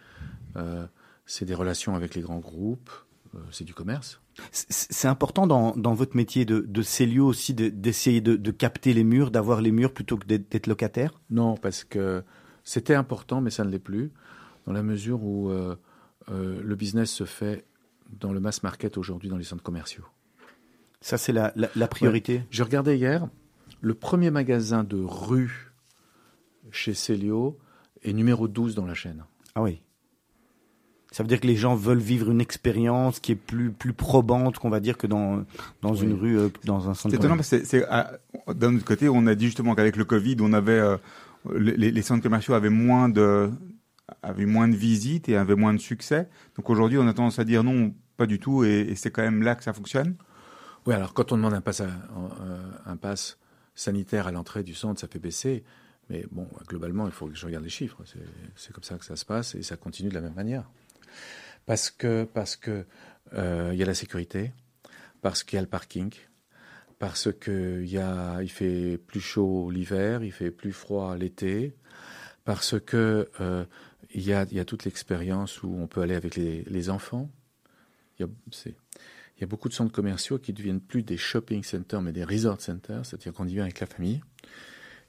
euh, 0.57 0.87
c'est 1.27 1.45
des 1.45 1.55
relations 1.55 1.95
avec 1.95 2.15
les 2.15 2.21
grands 2.21 2.39
groupes, 2.39 2.91
euh, 3.35 3.39
c'est 3.51 3.65
du 3.65 3.75
commerce. 3.75 4.21
C'est 4.51 5.09
important 5.09 5.47
dans, 5.47 5.75
dans 5.77 5.95
votre 5.95 6.17
métier 6.17 6.45
de, 6.45 6.61
de 6.61 6.83
ces 6.83 7.07
lieux 7.07 7.23
aussi 7.23 7.55
de- 7.55 7.69
d'essayer 7.69 8.21
de, 8.21 8.37
de 8.37 8.51
capter 8.51 8.93
les 8.93 9.05
murs, 9.05 9.31
d'avoir 9.31 9.61
les 9.61 9.71
murs 9.71 9.93
plutôt 9.95 10.17
que 10.17 10.27
d'être 10.27 10.51
d'être 10.51 10.67
locataire? 10.67 11.21
Non, 11.31 11.57
parce 11.57 11.85
que 11.85 12.23
c'était 12.63 12.95
important, 12.95 13.41
mais 13.41 13.51
ça 13.51 13.65
ne 13.65 13.71
l'est 13.71 13.79
plus, 13.79 14.11
dans 14.67 14.73
la 14.73 14.83
mesure 14.83 15.23
où 15.23 15.51
euh, 16.31 16.61
le 16.63 16.75
business 16.77 17.11
se 17.11 17.25
fait 17.25 17.65
dans 18.21 18.33
le 18.33 18.41
mass 18.41 18.63
market 18.63 18.97
aujourd'hui 18.99 19.29
dans 19.29 19.37
les 19.37 19.45
centres 19.45 19.63
commerciaux. 19.63 20.05
Ça, 21.01 21.19
c'est 21.19 21.33
la, 21.33 21.53
la, 21.57 21.69
la 21.77 21.89
priorité? 21.89 22.43
Je 22.51 22.63
regardais 22.63 22.97
hier, 22.97 23.29
le 23.81 23.95
premier 23.95 24.31
magasin 24.31 24.85
de 24.85 24.97
rue 25.03 25.73
chez 26.71 26.95
Célio 26.95 27.59
est 28.03 28.13
numéro 28.13 28.49
12 28.49 28.75
dans 28.75 28.87
la 28.87 28.95
chaîne. 28.95 29.25
Ah 29.55 29.63
oui. 29.63 29.81
Ça 31.11 31.23
veut 31.23 31.29
dire 31.29 31.39
que 31.41 31.47
les 31.47 31.55
gens 31.57 31.77
veulent 31.77 31.99
vivre 32.01 32.31
une 32.31 32.41
expérience 32.41 33.21
qui 33.21 33.31
est 33.33 33.37
plus 33.37 33.71
plus 33.71 33.93
probante 33.93 34.59
qu'on 34.59 34.71
va 34.71 34.81
dire 34.81 34.97
que 34.99 35.07
dans 35.07 35.45
dans 35.81 35.93
Oui. 35.95 36.03
une 36.03 36.15
rue, 36.15 36.39
euh, 36.39 36.49
dans 36.65 36.89
un 36.89 36.95
centre. 36.95 37.11
C'est 37.15 37.19
étonnant 37.19 37.37
parce 37.37 37.51
que 37.51 37.65
c'est- 37.65 37.85
à- 37.85 38.19
d'un 38.53 38.75
autre 38.75 38.85
côté, 38.85 39.09
on 39.09 39.27
a 39.29 39.35
dit 39.37 39.47
justement 39.47 39.75
qu'avec 39.77 39.95
le 39.97 40.05
Covid, 40.05 40.37
on 40.41 40.53
avait 40.53 40.73
euh, 40.73 40.97
les, 41.55 41.93
les 41.93 42.03
centres 42.03 42.23
commerciaux 42.23 42.55
avaient 42.55 42.69
moins 42.71 43.09
de 43.09 43.49
avaient 44.23 44.47
moins 44.47 44.69
de 44.69 44.77
visites 44.77 45.29
et 45.29 45.37
avaient 45.37 45.55
moins 45.55 45.75
de 45.75 45.79
succès. 45.79 46.29
Donc 46.57 46.71
aujourd'hui, 46.71 46.99
on 46.99 47.07
a 47.07 47.15
tendance 47.15 47.39
à 47.39 47.45
dire 47.45 47.65
non, 47.65 47.95
pas 48.17 48.27
du 48.27 48.39
tout, 48.39 48.65
et, 48.65 48.95
c'est 48.97 49.11
quand 49.11 49.23
même 49.23 49.43
là 49.43 49.55
que 49.55 49.65
ça 49.65 49.73
fonctionne. 49.73 50.17
Oui, 50.87 50.95
alors 50.95 51.15
quand 51.15 51.33
on 51.33 51.37
demande 51.37 51.55
un 51.55 51.61
pass, 51.61 51.81
euh, 51.81 52.71
un 52.85 52.97
pass 52.97 53.39
sanitaire 53.75 54.27
à 54.27 54.33
l'entrée 54.33 54.63
du 54.63 54.75
centre, 54.75 55.01
ça 55.01 55.09
fait 55.09 55.19
baisser. 55.19 55.65
Mais 56.11 56.27
bon, 56.31 56.47
globalement, 56.69 57.07
il 57.07 57.13
faut 57.13 57.27
que 57.27 57.35
je 57.35 57.47
regarde 57.47 57.65
les 57.65 57.71
chiffres. 57.71 58.03
C'est- 58.57 58.73
comme 58.73 58.83
ça 58.83 58.99
que 58.99 59.05
ça 59.05 59.17
se 59.17 59.25
passe 59.25 59.55
et 59.55 59.63
ça 59.63 59.77
continue 59.77 60.11
de 60.11 60.15
la 60.15 60.21
même 60.21 60.35
manière. 60.35 60.71
Parce 61.67 61.91
que 61.91 62.25
parce 62.25 62.57
que 62.57 62.85
euh, 63.33 63.71
il 63.73 63.79
y 63.79 63.83
a 63.83 63.87
la 63.87 63.95
sécurité, 63.95 64.53
parce 65.23 65.43
qu'il 65.45 65.57
y 65.57 65.59
a 65.59 65.63
le 65.63 65.69
parking, 65.69 66.13
parce 66.99 67.33
que 67.33 67.83
y 67.85 67.99
a 67.99 68.43
il 68.43 68.51
fait 68.51 68.99
plus 68.99 69.21
chaud 69.21 69.71
l'hiver, 69.71 70.23
il 70.23 70.33
fait 70.33 70.51
plus 70.51 70.73
froid 70.73 71.17
l'été, 71.17 71.75
parce 72.45 72.79
que 72.79 73.31
euh, 73.41 73.65
il 74.15 74.25
y 74.25 74.33
a 74.33 74.47
il 74.51 74.57
y 74.57 74.61
a 74.61 74.65
toute 74.65 74.85
l'expérience 74.85 75.63
où 75.63 75.75
on 75.79 75.87
peut 75.87 76.01
aller 76.01 76.15
avec 76.15 76.37
les, 76.37 76.63
les 76.65 76.91
enfants. 76.91 77.29
Il 78.19 78.23
y 78.23 78.25
a 78.25 78.29
c'est 78.51 78.75
il 79.37 79.41
y 79.41 79.45
a 79.45 79.47
beaucoup 79.49 79.69
de 79.69 79.75
centres 79.75 79.93
commerciaux 79.93 80.39
qui 80.39 80.53
deviennent 80.53 80.81
plus 80.81 81.03
des 81.03 81.17
shopping 81.17 81.65
centers, 81.65 82.01
mais 82.01 82.13
des 82.13 82.23
resort 82.25 82.61
centers, 82.61 83.05
c'est-à-dire 83.05 83.33
qu'on 83.33 83.49
y 83.49 83.55
vient 83.55 83.65
avec 83.65 83.81
la 83.81 83.87
famille. 83.89 84.21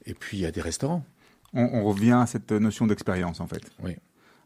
Et 0.04 0.14
puis, 0.14 0.36
il 0.38 0.40
y 0.40 0.46
a 0.46 0.50
des 0.50 0.60
restaurants. 0.60 1.04
On, 1.52 1.62
on 1.62 1.84
revient 1.84 2.18
à 2.20 2.26
cette 2.26 2.50
notion 2.50 2.88
d'expérience 2.88 3.38
en 3.40 3.46
fait, 3.46 3.70
Oui, 3.84 3.96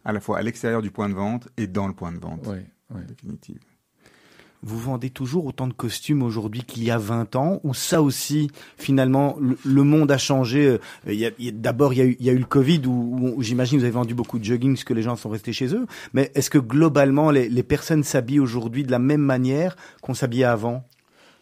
à 0.05 0.13
la 0.13 0.21
fois 0.21 0.37
à 0.39 0.43
l'extérieur 0.43 0.83
du 0.83 0.91
point 0.91 1.09
de 1.09 1.15
vente 1.15 1.49
et 1.57 1.67
dans 1.67 1.89
le 1.89 1.95
point 1.95 2.13
de 2.13 2.19
vente. 2.19 2.47
oui, 2.47 2.59
oui. 2.91 3.01
Définitive. 3.07 3.59
Vous 4.63 4.79
vendez 4.79 5.09
toujours 5.09 5.47
autant 5.47 5.67
de 5.67 5.73
costumes 5.73 6.23
aujourd'hui 6.23 6.63
qu'il 6.65 6.85
y 6.85 6.91
a 6.91 6.99
20 6.99 7.35
ans 7.37 7.61
ou 7.65 7.73
ça 7.73 8.03
aussi 8.03 8.51
finalement 8.77 9.37
le, 9.65 9.83
monde 9.83 10.11
a 10.11 10.19
changé 10.19 10.79
euh, 11.09 11.31
D'abord 11.53 11.95
il 11.95 12.17
y 12.21 12.29
a 12.29 12.33
eu, 12.33 12.39
le 12.39 12.45
Covid 12.45 12.83
où, 12.87 13.33
où 13.37 13.43
j'imagine 13.43 13.79
vous 13.79 13.85
avez 13.85 13.93
vendu 13.93 14.15
beaucoup 14.15 14.39
de 14.39 14.45
jogging 14.45 14.75
parce 14.75 14.85
que 14.85 14.93
les 14.93 15.03
gens 15.03 15.17
sont 15.17 15.31
restés 15.31 15.55
chez 15.55 15.75
eux. 15.75 15.87
Mais 16.13 16.31
est-ce 16.35 16.51
que 16.51 16.59
globalement 16.59 17.31
les, 17.31 17.63
personnes 17.63 18.03
s'habillent 18.03 18.41
aujourd'hui 18.41 18.85
de 18.85 18.91
la 18.91 18.99
même 18.99 19.23
manière 19.23 19.77
qu'on 20.03 20.15
s'habillait 20.15 20.45
avant? 20.45 20.85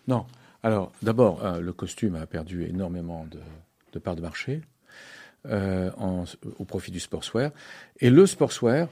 Non. 0.06 0.26
Alors, 0.62 0.92
d'abord, 1.02 1.44
euh, 1.44 1.60
le 1.60 1.72
costume 1.72 2.14
a 2.16 2.26
perdu 2.26 2.64
énormément 2.64 3.26
de, 3.92 3.98
parts 3.98 4.16
de 4.16 4.22
marché 4.22 4.60
euh, 5.46 5.90
au 6.58 6.64
profit 6.64 6.92
du 6.92 7.00
sportswear. 7.00 7.50
Et 8.00 8.10
le 8.10 8.26
sportswear 8.26 8.88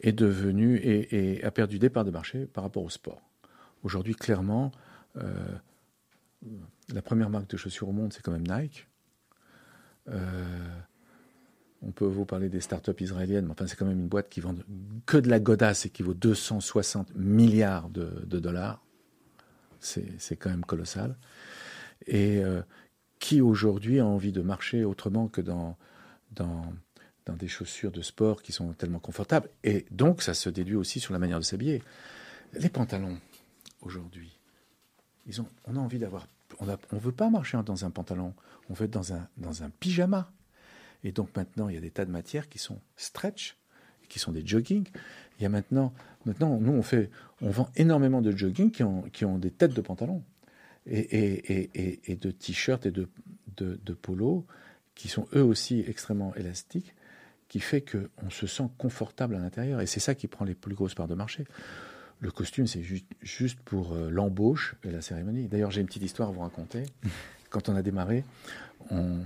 est 0.00 0.12
devenu 0.12 0.76
et 0.82 1.42
a 1.44 1.50
perdu 1.50 1.78
des 1.78 1.90
parts 1.90 2.04
de 2.04 2.10
marché 2.10 2.46
par 2.46 2.64
rapport 2.64 2.82
au 2.82 2.90
sport. 2.90 3.27
Aujourd'hui, 3.84 4.14
clairement, 4.14 4.72
euh, 5.16 5.48
la 6.92 7.02
première 7.02 7.30
marque 7.30 7.50
de 7.50 7.56
chaussures 7.56 7.88
au 7.88 7.92
monde, 7.92 8.12
c'est 8.12 8.22
quand 8.22 8.32
même 8.32 8.46
Nike. 8.46 8.88
Euh, 10.08 10.80
on 11.82 11.90
peut 11.92 12.06
vous 12.06 12.24
parler 12.24 12.48
des 12.48 12.60
startups 12.60 13.00
israéliennes, 13.00 13.46
mais 13.46 13.52
enfin, 13.52 13.66
c'est 13.66 13.76
quand 13.76 13.86
même 13.86 14.00
une 14.00 14.08
boîte 14.08 14.28
qui 14.28 14.40
vend 14.40 14.54
que 15.06 15.16
de 15.16 15.28
la 15.28 15.38
godasse 15.38 15.86
et 15.86 15.90
qui 15.90 16.02
vaut 16.02 16.14
260 16.14 17.14
milliards 17.14 17.88
de, 17.88 18.38
dollars. 18.38 18.82
C'est 19.80 20.36
quand 20.36 20.50
même 20.50 20.64
colossal. 20.64 21.16
Et 22.06 22.42
euh, 22.42 22.62
qui 23.20 23.40
aujourd'hui 23.40 24.00
a 24.00 24.06
envie 24.06 24.32
de 24.32 24.40
marcher 24.40 24.84
autrement 24.84 25.28
que 25.28 25.40
dans, 25.40 25.76
dans 26.32 27.36
des 27.36 27.48
chaussures 27.48 27.92
de 27.92 28.02
sport 28.02 28.42
qui 28.42 28.52
sont 28.52 28.72
tellement 28.72 28.98
confortables 28.98 29.48
Et 29.62 29.86
donc, 29.90 30.22
ça 30.22 30.34
se 30.34 30.48
déduit 30.48 30.76
aussi 30.76 31.00
sur 31.00 31.12
la 31.12 31.18
manière 31.18 31.38
de 31.38 31.44
s'habiller. 31.44 31.82
Les 32.54 32.70
pantalons, 32.70 33.18
aujourd'hui, 33.80 34.38
on 35.66 35.76
a 35.76 35.78
envie 35.78 35.98
d'avoir. 35.98 36.26
On 36.60 36.66
ne 36.66 37.00
veut 37.00 37.12
pas 37.12 37.30
marcher 37.30 37.58
dans 37.64 37.84
un 37.84 37.90
pantalon, 37.90 38.34
on 38.70 38.74
veut 38.74 38.86
être 38.86 38.92
dans 38.92 39.12
un, 39.12 39.28
dans 39.36 39.62
un 39.62 39.70
pyjama. 39.70 40.32
Et 41.04 41.12
donc 41.12 41.36
maintenant, 41.36 41.68
il 41.68 41.74
y 41.74 41.78
a 41.78 41.80
des 41.80 41.90
tas 41.90 42.04
de 42.04 42.10
matières 42.10 42.48
qui 42.48 42.58
sont 42.58 42.80
stretch, 42.96 43.56
qui 44.08 44.18
sont 44.18 44.32
des 44.32 44.44
jogging. 44.44 44.88
Il 45.38 45.42
y 45.42 45.46
a 45.46 45.48
maintenant, 45.48 45.92
maintenant 46.24 46.58
nous, 46.58 46.72
on, 46.72 46.82
fait, 46.82 47.10
on 47.40 47.50
vend 47.50 47.70
énormément 47.76 48.22
de 48.22 48.32
jogging 48.32 48.70
qui 48.70 48.82
ont, 48.82 49.02
qui 49.02 49.24
ont 49.24 49.38
des 49.38 49.50
têtes 49.50 49.74
de 49.74 49.80
pantalon 49.80 50.24
et, 50.86 50.98
et, 50.98 51.52
et, 51.52 51.70
et, 51.74 52.12
et 52.12 52.16
de 52.16 52.30
t-shirts 52.30 52.86
et 52.86 52.90
de, 52.90 53.08
de, 53.56 53.78
de 53.84 53.92
polos 53.92 54.44
qui 54.94 55.08
sont 55.08 55.28
eux 55.34 55.44
aussi 55.44 55.84
extrêmement 55.86 56.34
élastiques, 56.34 56.94
qui 57.48 57.60
fait 57.60 57.82
qu'on 57.82 58.30
se 58.30 58.48
sent 58.48 58.68
confortable 58.78 59.36
à 59.36 59.38
l'intérieur. 59.38 59.80
Et 59.80 59.86
c'est 59.86 60.00
ça 60.00 60.14
qui 60.16 60.26
prend 60.26 60.44
les 60.44 60.54
plus 60.54 60.74
grosses 60.74 60.94
parts 60.94 61.06
de 61.06 61.14
marché. 61.14 61.44
Le 62.20 62.30
costume, 62.30 62.66
c'est 62.66 62.82
juste, 62.82 63.06
juste 63.22 63.60
pour 63.60 63.92
euh, 63.92 64.10
l'embauche 64.10 64.74
et 64.84 64.90
la 64.90 65.00
cérémonie. 65.00 65.46
D'ailleurs, 65.46 65.70
j'ai 65.70 65.80
une 65.80 65.86
petite 65.86 66.02
histoire 66.02 66.30
à 66.30 66.32
vous 66.32 66.40
raconter. 66.40 66.84
Quand 67.50 67.68
on 67.68 67.76
a 67.76 67.82
démarré, 67.82 68.24
on, 68.90 69.20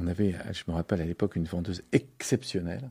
on 0.00 0.06
avait, 0.06 0.34
je 0.52 0.62
me 0.68 0.74
rappelle 0.74 1.00
à 1.00 1.06
l'époque, 1.06 1.36
une 1.36 1.44
vendeuse 1.44 1.82
exceptionnelle. 1.92 2.90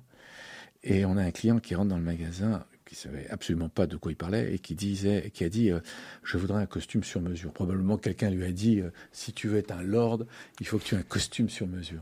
Et 0.84 1.06
on 1.06 1.16
a 1.18 1.24
un 1.24 1.32
client 1.32 1.60
qui 1.60 1.76
rentre 1.76 1.89
dans 1.89 1.98
le 1.98 2.04
magasin, 2.04 2.66
qui 2.86 2.96
savait 2.96 3.30
absolument 3.30 3.70
pas 3.70 3.88
de 3.88 3.96
quoi 3.96 4.12
il 4.12 4.16
parlait, 4.16 4.54
et 4.54 4.60
qui 4.60 4.76
disait, 4.76 5.32
qui 5.34 5.44
a 5.44 5.50
dit, 5.50 5.72
euh, 5.72 5.80
je 6.24 6.38
voudrais 6.38 6.62
un 6.62 6.66
costume 6.66 7.04
sur 7.04 7.22
mesure. 7.22 7.54
Probablement 7.54 7.98
quelqu'un 7.98 8.30
lui 8.30 8.44
a 8.44 8.52
dit, 8.52 8.82
euh, 8.82 8.89
si 9.12 9.32
tu 9.32 9.48
veux 9.48 9.58
être 9.58 9.72
un 9.72 9.82
lord, 9.82 10.26
il 10.60 10.68
faut 10.68 10.78
que 10.78 10.84
tu 10.84 10.96
aies 10.96 11.00
un 11.00 11.04
costume 11.04 11.50
sur 11.50 11.68
mesure. 11.68 12.02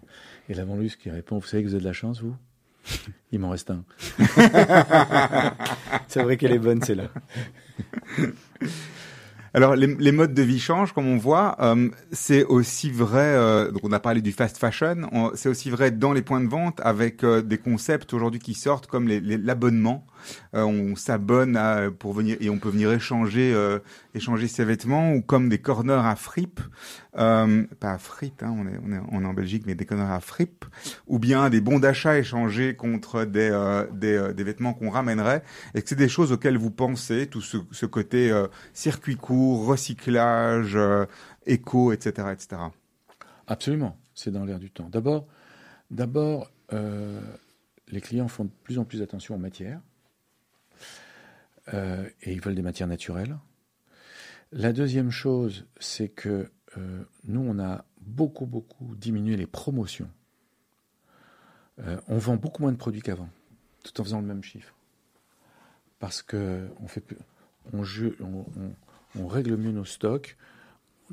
Et 0.49 0.53
la 0.55 0.65
vendeuse 0.65 0.95
qui 0.95 1.11
répond, 1.11 1.37
vous 1.37 1.45
savez 1.45 1.63
que 1.63 1.67
vous 1.67 1.75
avez 1.75 1.83
de 1.83 1.87
la 1.87 1.93
chance, 1.93 2.21
vous? 2.21 2.35
Il 3.31 3.39
m'en 3.39 3.49
reste 3.51 3.71
un. 3.71 3.83
C'est 6.07 6.21
vrai 6.23 6.35
qu'elle 6.37 6.51
est 6.51 6.59
bonne, 6.59 6.81
c'est 6.81 6.95
là. 6.95 7.05
Alors 9.53 9.75
les, 9.75 9.87
les 9.87 10.11
modes 10.13 10.33
de 10.33 10.41
vie 10.43 10.59
changent, 10.59 10.93
comme 10.93 11.07
on 11.07 11.17
voit. 11.17 11.57
Euh, 11.59 11.89
c'est 12.11 12.43
aussi 12.45 12.89
vrai. 12.89 13.19
euh, 13.35 13.69
donc 13.71 13.81
on 13.83 13.91
a 13.91 13.99
parlé 13.99 14.21
du 14.21 14.31
fast 14.31 14.57
fashion. 14.57 15.09
on- 15.11 15.31
C'est 15.35 15.49
aussi 15.49 15.69
vrai 15.69 15.91
dans 15.91 16.13
les 16.13 16.21
points 16.21 16.41
de 16.41 16.47
vente 16.49 16.79
avec 16.83 17.23
euh, 17.23 17.41
des 17.41 17.57
concepts 17.57 18.13
aujourd'hui 18.13 18.39
qui 18.39 18.53
sortent 18.53 18.87
comme 18.87 19.07
les- 19.07 19.19
les- 19.19 19.37
l'abonnement. 19.37 20.05
Euh, 20.53 20.63
on 20.63 20.95
s'abonne 20.95 21.59
pour 21.99 22.13
venir 22.13 22.37
et 22.39 22.49
on 22.49 22.57
peut 22.57 22.69
venir 22.69 22.91
échanger 22.91 23.53
euh, 23.53 23.79
échanger 24.13 24.47
ses 24.47 24.65
vêtements 24.65 25.13
ou 25.13 25.21
comme 25.21 25.49
des 25.49 25.59
corners 25.59 26.05
à 26.05 26.15
fripe, 26.15 26.59
euh, 27.17 27.63
pas 27.79 27.93
à 27.93 27.97
frites, 27.97 28.43
hein, 28.43 28.53
on, 28.57 28.67
est, 28.67 28.79
on, 28.85 28.91
est, 28.91 29.01
on 29.11 29.23
est 29.23 29.27
en 29.27 29.33
Belgique, 29.33 29.63
mais 29.65 29.75
des 29.75 29.85
corners 29.85 30.11
à 30.11 30.19
fripe, 30.19 30.65
ou 31.07 31.19
bien 31.19 31.49
des 31.49 31.61
bons 31.61 31.79
d'achat 31.79 32.17
échangés 32.17 32.75
contre 32.75 33.25
des 33.25 33.51
des, 33.93 34.43
vêtements 34.43 34.73
qu'on 34.73 34.89
ramènerait. 34.89 35.43
Et 35.75 35.81
que 35.81 35.89
c'est 35.89 35.95
des 35.95 36.09
choses 36.09 36.31
auxquelles 36.31 36.57
vous 36.57 36.71
pensez, 36.71 37.27
tout 37.27 37.41
ce, 37.41 37.57
ce 37.71 37.85
côté 37.85 38.31
circuit 38.73 39.15
court, 39.15 39.65
recyclage, 39.65 40.77
éco, 41.45 41.91
etc., 41.91 42.27
etc. 42.31 42.61
Absolument, 43.47 43.97
c'est 44.13 44.31
dans 44.31 44.45
l'air 44.45 44.59
du 44.59 44.71
temps. 44.71 44.89
D'abord, 44.89 45.27
d'abord 45.89 46.51
les 47.91 48.01
clients 48.01 48.27
font 48.27 48.45
de 48.45 48.51
plus 48.63 48.79
en 48.79 48.85
plus 48.85 49.01
attention 49.01 49.35
aux 49.35 49.39
matières 49.39 49.81
euh, 51.73 52.07
et 52.21 52.33
ils 52.33 52.41
veulent 52.41 52.55
des 52.55 52.61
matières 52.61 52.87
naturelles. 52.87 53.37
La 54.51 54.73
deuxième 54.73 55.11
chose, 55.11 55.65
c'est 55.79 56.09
que 56.09 56.49
euh, 56.77 57.03
nous, 57.23 57.41
on 57.41 57.59
a 57.59 57.85
beaucoup, 58.01 58.45
beaucoup 58.45 58.95
diminué 58.95 59.37
les 59.37 59.47
promotions. 59.47 60.09
Euh, 61.79 61.99
on 62.07 62.17
vend 62.17 62.35
beaucoup 62.35 62.61
moins 62.61 62.71
de 62.71 62.77
produits 62.77 63.01
qu'avant, 63.01 63.29
tout 63.83 63.99
en 63.99 64.03
faisant 64.03 64.21
le 64.21 64.27
même 64.27 64.43
chiffre. 64.43 64.75
Parce 65.99 66.21
que 66.21 66.67
on, 66.81 66.87
fait, 66.87 67.03
on, 67.73 67.83
on, 67.83 68.45
on, 69.19 69.27
règle 69.27 69.55
mieux 69.55 69.71
nos 69.71 69.85
stocks, 69.85 70.37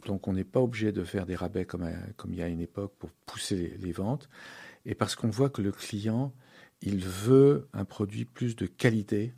donc 0.06 0.28
on 0.28 0.32
n'est 0.32 0.44
pas 0.44 0.60
obligé 0.60 0.92
de 0.92 1.04
faire 1.04 1.26
des 1.26 1.36
rabais 1.36 1.64
comme, 1.64 1.88
il 2.28 2.34
y 2.34 2.42
a 2.42 2.48
une 2.48 2.60
époque 2.60 2.94
pour 2.98 3.10
pousser 3.26 3.76
les 3.80 3.92
ventes, 3.92 4.28
et 4.84 4.94
parce 4.94 5.14
qu'on 5.14 5.30
voit 5.30 5.50
que 5.50 5.62
le 5.62 5.72
client, 5.72 6.32
il 6.80 7.04
veut 7.04 7.68
un 7.72 7.84
produit 7.84 8.24
plus 8.24 8.56
de 8.56 8.66
qualité. 8.66 9.34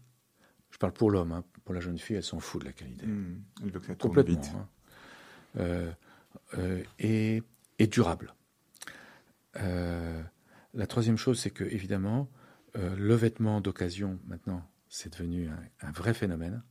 Je 0.80 0.86
parle 0.86 0.94
pour 0.94 1.10
l'homme, 1.10 1.32
hein. 1.32 1.44
pour 1.66 1.74
la 1.74 1.80
jeune 1.80 1.98
fille, 1.98 2.16
elle 2.16 2.22
s'en 2.22 2.40
fout 2.40 2.62
de 2.62 2.66
la 2.66 2.72
qualité. 2.72 3.04
Mmh, 3.04 3.42
elle 3.62 3.70
veut 3.70 3.80
que 3.80 3.86
ça 3.86 3.94
Complètement. 3.96 4.40
Hein. 4.56 4.68
Euh, 5.58 5.92
euh, 6.56 6.82
et, 6.98 7.42
et, 7.78 7.86
durable. 7.86 8.34
Euh, 9.56 10.22
la 10.72 10.86
troisième 10.86 11.18
chose, 11.18 11.38
c'est 11.38 11.50
que 11.50 11.64
évidemment, 11.64 12.30
le 12.74 13.14
vêtement 13.14 13.60
d'occasion, 13.60 14.18
maintenant, 14.26 14.66
c'est 14.88 15.12
devenu 15.12 15.48
un, 15.48 15.60
un, 15.82 15.90
vrai 15.90 16.14
phénomène. 16.14 16.62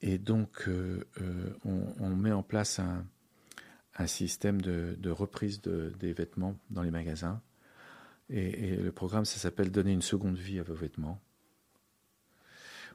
Et 0.00 0.16
donc, 0.16 0.66
on, 1.66 1.94
on, 2.00 2.16
met 2.16 2.32
en 2.32 2.42
place 2.42 2.78
un, 2.78 3.04
un 3.98 4.06
système 4.06 4.62
de, 4.62 4.96
de 4.98 5.10
reprise 5.10 5.60
de, 5.60 5.92
des 5.98 6.14
vêtements 6.14 6.56
dans 6.70 6.82
les 6.82 6.90
magasins 6.90 7.42
et, 8.30 8.70
et 8.70 8.76
le 8.76 8.92
programme, 8.92 9.24
ça 9.24 9.38
s'appelle 9.38 9.70
Donner 9.70 9.92
une 9.92 10.00
seconde 10.02 10.36
vie 10.36 10.60
à 10.60 10.62
vos 10.62 10.74
vêtements, 10.74 11.20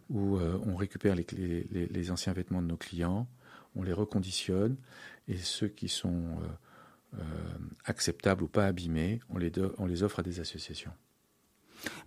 où 0.10 0.38
euh, 0.38 0.60
on 0.66 0.76
récupère 0.76 1.16
les, 1.16 2.12
anciens 2.12 2.34
vêtements 2.34 2.62
de 2.62 2.68
nos 2.68 2.78
clients, 2.78 3.28
on 3.76 3.84
les 3.84 3.94
reconditionne, 3.94 4.76
et 5.28 5.38
ceux 5.38 5.68
qui 5.68 5.90
sont 5.90 6.24
euh, 6.42 7.20
euh, 7.20 7.24
acceptables 7.86 8.44
ou 8.44 8.48
pas 8.48 8.66
abîmés, 8.66 9.20
on 9.30 9.38
les, 9.38 10.04
offre 10.04 10.20
à 10.20 10.24
des 10.24 10.40
associations. 10.40 10.92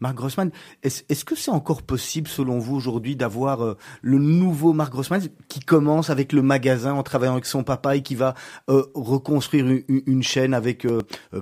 Marc 0.01 0.17
Grossman, 0.17 0.51
est-ce 0.83 1.03
est 1.09 1.25
que 1.25 1.37
c'est 1.37 1.51
encore 1.51 1.83
possible, 1.83 2.27
selon 2.27 2.59
vous, 2.59 2.75
aujourd'hui, 2.75 3.15
d'avoir 3.17 3.77
le 4.01 4.19
nouveau 4.19 4.73
Marc 4.73 4.91
Grossman 4.91 5.21
qui 5.49 5.61
commence 5.61 6.11
avec 6.11 6.33
le 6.33 6.43
magasin 6.43 6.95
en 6.95 7.03
travaillant 7.03 7.35
avec 7.35 7.45
son 7.45 7.63
papa 7.63 7.95
et 7.95 8.03
qui 8.03 8.17
va 8.17 8.35
reconstruire 8.67 9.83
une, 9.87 10.23
chaîne 10.23 10.55
avec 10.55 10.87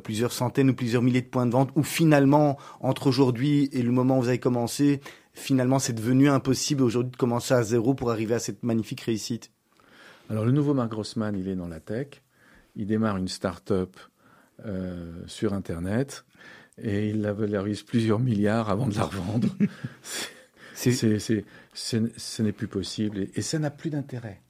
plusieurs 0.03 0.33
centaines 0.33 0.69
ou 0.69 0.75
plusieurs 0.75 1.03
milliers 1.03 1.23
de 1.23 1.29
points 1.29 1.47
de 1.47 1.53
vente, 1.53 1.71
ou 1.77 1.83
finalement, 1.83 2.59
entre 2.81 3.07
aujourd'hui 3.07 3.71
et 3.73 3.81
le 3.81 3.93
moment 3.93 4.19
où 4.19 4.23
vous 4.23 4.29
avez 4.29 4.41
commencé, 4.41 5.01
finalement, 5.37 5.79
c'est 5.79 5.93
devenu 5.93 6.29
impossible 6.29 6.83
aujourd'hui 6.83 7.13
de 7.13 7.17
commencer 7.17 7.55
à 7.55 7.63
zéro 7.63 7.95
pour 7.95 8.11
arriver 8.11 8.35
à 8.35 8.39
cette 8.39 8.63
magnifique 8.63 9.03
réussite 9.03 9.53
Alors, 10.31 10.45
le 10.45 10.53
nouveau 10.53 10.75
Marc 10.75 10.91
Grossman, 10.91 11.37
il 11.39 11.49
est 11.49 11.55
dans 11.55 11.69
la 11.69 11.81
tech. 11.81 12.23
Il 12.75 12.87
démarre 12.87 13.17
une 13.17 13.29
start-up 13.29 13.97
sur 15.27 15.53
Internet 15.53 16.25
et 16.79 17.11
il 17.11 17.21
la 17.21 17.33
valorise 17.33 17.83
plusieurs 17.83 18.19
milliards 18.19 18.71
avant 18.71 18.87
de 18.87 18.95
la 18.95 19.05
revendre. 19.05 19.49
c'est, 20.75 20.93
c'est, 21.19 21.45
ce 21.73 22.43
n'est 22.43 22.53
plus 22.53 22.69
possible 22.69 23.19
et, 23.19 23.31
et 23.35 23.43
ça 23.43 23.59
n'a 23.59 23.71
plus 23.71 23.91
d'intérêt. 23.91 24.43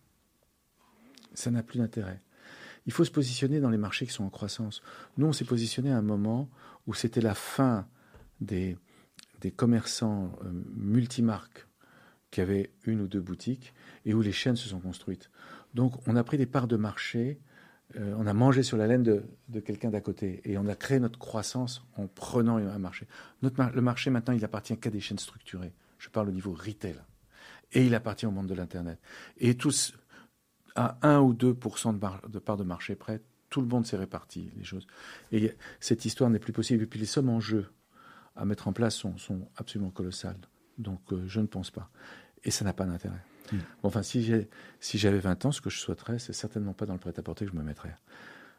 Ça 1.34 1.50
n'a 1.50 1.62
plus 1.62 1.78
d'intérêt. 1.78 2.20
Il 2.86 2.92
faut 2.92 3.04
se 3.04 3.10
positionner 3.10 3.60
dans 3.60 3.70
les 3.70 3.78
marchés 3.78 4.06
qui 4.06 4.12
sont 4.12 4.24
en 4.24 4.30
croissance. 4.30 4.82
Nous, 5.18 5.26
on 5.26 5.32
s'est 5.32 5.44
positionné 5.44 5.90
à 5.90 5.98
un 5.98 6.02
moment 6.02 6.48
où 6.86 6.94
c'était 6.94 7.20
la 7.20 7.34
fin 7.34 7.86
des, 8.40 8.76
des 9.46 9.52
commerçants 9.52 10.36
euh, 10.44 10.50
multimarques 10.74 11.68
qui 12.32 12.40
avaient 12.40 12.72
une 12.84 13.00
ou 13.00 13.06
deux 13.06 13.20
boutiques 13.20 13.72
et 14.04 14.12
où 14.12 14.20
les 14.20 14.32
chaînes 14.32 14.56
se 14.56 14.68
sont 14.68 14.80
construites. 14.80 15.30
Donc, 15.72 15.92
on 16.08 16.16
a 16.16 16.24
pris 16.24 16.36
des 16.36 16.46
parts 16.46 16.66
de 16.66 16.76
marché 16.76 17.38
euh, 17.94 18.14
on 18.18 18.26
a 18.26 18.32
mangé 18.32 18.64
sur 18.64 18.76
la 18.76 18.88
laine 18.88 19.04
de, 19.04 19.60
quelqu'un 19.60 19.90
d'à 19.90 20.00
côté 20.00 20.40
et 20.44 20.58
on 20.58 20.66
a 20.66 20.74
créé 20.74 20.98
notre 20.98 21.20
croissance 21.20 21.86
en 21.96 22.08
prenant 22.08 22.56
un 22.56 22.78
marché. 22.78 23.06
Notre, 23.42 23.62
le 23.72 23.80
marché 23.80 24.10
maintenant, 24.10 24.34
il 24.34 24.44
appartient 24.44 24.76
qu'à 24.76 24.90
des 24.90 24.98
chaînes 24.98 25.20
structurées. 25.20 25.72
Je 25.98 26.08
parle 26.08 26.28
au 26.28 26.32
niveau 26.32 26.52
retail. 26.52 26.96
Et 27.72 27.86
il 27.86 27.94
appartient 27.94 28.26
au 28.26 28.32
monde 28.32 28.48
de 28.48 28.54
l'Internet. 28.54 28.98
Et 29.38 29.54
tous, 29.54 29.94
à 30.74 30.98
1 31.02 31.20
ou 31.20 31.32
2 31.32 31.54
de, 31.54 32.28
de 32.28 32.38
part 32.40 32.56
de 32.56 32.64
marché 32.64 32.96
près, 32.96 33.22
tout 33.50 33.60
le 33.60 33.68
monde 33.68 33.86
s'est 33.86 33.96
réparti 33.96 34.50
les 34.56 34.64
choses. 34.64 34.88
Et 35.30 35.54
cette 35.78 36.04
histoire 36.04 36.28
n'est 36.28 36.40
plus 36.40 36.52
possible. 36.52 36.82
Et 36.82 36.86
puis 36.86 36.98
les 36.98 37.06
sommes 37.06 37.28
en 37.28 37.38
jeu 37.38 37.68
à 38.36 38.44
mettre 38.44 38.68
en 38.68 38.72
place 38.72 38.94
sont, 38.94 39.16
sont 39.18 39.48
absolument 39.56 39.90
colossales. 39.90 40.36
Donc 40.78 41.00
euh, 41.12 41.22
je 41.26 41.40
ne 41.40 41.46
pense 41.46 41.70
pas. 41.70 41.90
Et 42.44 42.50
ça 42.50 42.64
n'a 42.64 42.72
pas 42.72 42.84
d'intérêt. 42.84 43.22
Mmh. 43.52 43.56
Bon, 43.82 43.88
enfin, 43.88 44.02
si 44.02 44.22
j'avais 44.22 44.48
si 44.80 44.98
20 44.98 45.46
ans, 45.46 45.52
ce 45.52 45.60
que 45.60 45.70
je 45.70 45.78
souhaiterais, 45.78 46.18
c'est 46.18 46.32
certainement 46.32 46.72
pas 46.72 46.86
dans 46.86 46.92
le 46.92 46.98
prêt-à-porter 46.98 47.46
que 47.46 47.52
je 47.52 47.56
me 47.56 47.62
mettrais. 47.62 47.94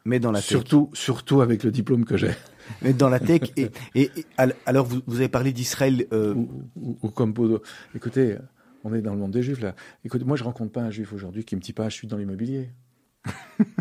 Mais 0.04 0.20
dans 0.20 0.32
la 0.32 0.40
tech. 0.40 0.48
Surtout, 0.48 0.90
surtout 0.94 1.40
avec 1.40 1.62
le 1.64 1.70
diplôme 1.70 2.04
que 2.04 2.16
j'ai. 2.16 2.32
Mais 2.82 2.92
dans 2.92 3.08
la 3.08 3.20
tech. 3.20 3.42
Et, 3.56 3.70
et, 3.94 4.10
et 4.16 4.26
alors, 4.64 4.86
vous, 4.86 5.02
vous, 5.06 5.16
avez 5.16 5.28
parlé 5.28 5.52
d'Israël. 5.52 6.06
Euh... 6.12 6.34
Ou, 6.34 6.70
ou, 6.76 6.98
ou, 7.02 7.10
comme 7.10 7.32
Bodo. 7.32 7.62
Écoutez, 7.94 8.38
on 8.84 8.94
est 8.94 9.02
dans 9.02 9.12
le 9.12 9.18
monde 9.18 9.32
des 9.32 9.42
juifs, 9.42 9.60
là. 9.60 9.74
Écoutez, 10.04 10.24
moi, 10.24 10.36
je 10.36 10.44
rencontre 10.44 10.72
pas 10.72 10.82
un 10.82 10.90
juif 10.90 11.12
aujourd'hui 11.12 11.44
qui 11.44 11.56
me 11.56 11.60
dit 11.60 11.72
pas, 11.72 11.88
je 11.88 11.94
suis 11.94 12.08
dans 12.08 12.16
l'immobilier. 12.16 12.70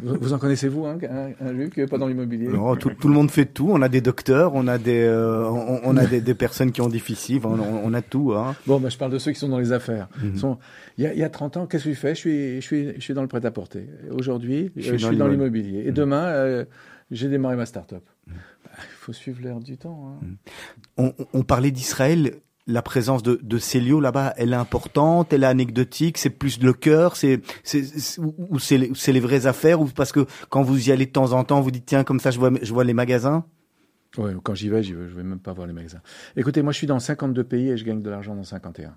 Vous 0.01 0.33
en 0.33 0.37
hein, 0.37 0.97
un, 1.09 1.45
un 1.45 1.53
juif 1.53 1.69
qui 1.73 1.79
n'est 1.79 1.87
pas 1.87 1.97
dans 1.97 2.07
l'immobilier? 2.07 2.47
Non, 2.47 2.75
tout, 2.75 2.89
tout, 2.89 3.07
le 3.07 3.13
monde 3.13 3.29
fait 3.29 3.45
tout. 3.45 3.69
On 3.69 3.81
a 3.81 3.89
des 3.89 4.01
docteurs, 4.01 4.55
on 4.55 4.67
a 4.67 4.77
des, 4.77 5.03
euh, 5.03 5.45
on, 5.47 5.81
on, 5.83 5.97
a 5.97 6.05
des, 6.05 6.21
des, 6.21 6.33
personnes 6.33 6.71
qui 6.71 6.81
ont 6.81 6.89
des 6.89 6.99
fichiers, 6.99 7.39
on, 7.43 7.59
on, 7.59 7.93
a 7.93 8.01
tout. 8.01 8.33
Hein. 8.33 8.55
Bon, 8.65 8.79
ben, 8.79 8.89
je 8.89 8.97
parle 8.97 9.11
de 9.11 9.19
ceux 9.19 9.31
qui 9.31 9.39
sont 9.39 9.49
dans 9.49 9.59
les 9.59 9.71
affaires. 9.71 10.07
Mm 10.21 10.29
-hmm. 10.29 10.37
sont, 10.37 10.57
il, 10.97 11.03
y 11.03 11.07
a, 11.07 11.13
il 11.13 11.19
y 11.19 11.23
a 11.23 11.29
30 11.29 11.57
ans, 11.57 11.67
qu'est-ce 11.67 11.85
que 11.85 11.93
je 11.93 11.99
fais? 11.99 12.15
Je 12.15 12.19
suis, 12.19 12.55
je, 12.61 12.65
suis, 12.65 12.93
je 12.95 13.01
suis 13.01 13.13
dans 13.13 13.21
le 13.21 13.27
prêt-à-porter. 13.27 13.87
Aujourd'hui, 14.11 14.71
je, 14.75 14.97
je, 14.97 15.05
suis 15.07 15.17
dans 15.17 15.27
l'immobilier. 15.27 15.83
Et 15.85 15.91
mmh. 15.91 16.01
demain, 16.01 16.25
euh, 16.25 16.65
j'ai 17.11 17.29
démarré 17.29 17.55
ma 17.55 17.65
start-up. 17.65 18.03
Mmh. 18.27 18.31
Il 18.77 18.97
faut 19.03 19.13
suivre 19.13 19.41
l'air 19.41 19.59
du 19.59 19.77
temps. 19.77 20.01
Hein. 20.07 20.17
On, 20.97 21.13
on 21.33 21.43
parlait 21.43 21.71
d'Israël 21.71 22.21
la 22.67 22.81
présence 22.81 23.23
de, 23.23 23.39
de 23.41 23.57
Célio 23.57 23.99
là-bas, 23.99 24.33
elle 24.37 24.51
est 24.51 24.57
importante, 24.57 25.31
elle 25.31 25.43
est 25.43 25.47
anecdotique, 25.47 26.17
c'est 26.17 26.29
plus 26.29 26.61
le 26.61 26.73
cœur, 26.73 27.15
c'est 27.15 27.41
ou 28.17 28.59
c'est 28.59 28.77
les, 28.77 28.91
les 29.07 29.19
vraies 29.19 29.47
affaires 29.47 29.81
ou 29.81 29.85
parce 29.85 30.11
que 30.11 30.25
quand 30.49 30.61
vous 30.61 30.89
y 30.89 30.91
allez 30.91 31.05
de 31.05 31.11
temps 31.11 31.31
en 31.31 31.43
temps, 31.45 31.61
vous 31.61 31.71
dites 31.71 31.85
tiens 31.85 32.03
comme 32.03 32.19
ça 32.19 32.29
je 32.29 32.39
vois 32.39 32.51
je 32.61 32.73
vois 32.73 32.83
les 32.83 32.93
magasins? 32.93 33.45
Ouais, 34.17 34.33
quand 34.43 34.55
j'y 34.55 34.69
vais, 34.69 34.83
j'y 34.83 34.93
vais, 34.93 35.07
je 35.09 35.15
vais 35.15 35.23
même 35.23 35.39
pas 35.39 35.53
voir 35.53 35.67
les 35.67 35.73
magasins. 35.73 36.01
Écoutez, 36.35 36.61
moi 36.61 36.73
je 36.73 36.77
suis 36.77 36.87
dans 36.87 36.99
52 36.99 37.43
pays 37.43 37.69
et 37.69 37.77
je 37.77 37.85
gagne 37.85 38.01
de 38.01 38.09
l'argent 38.09 38.35
dans 38.35 38.43
51. 38.43 38.95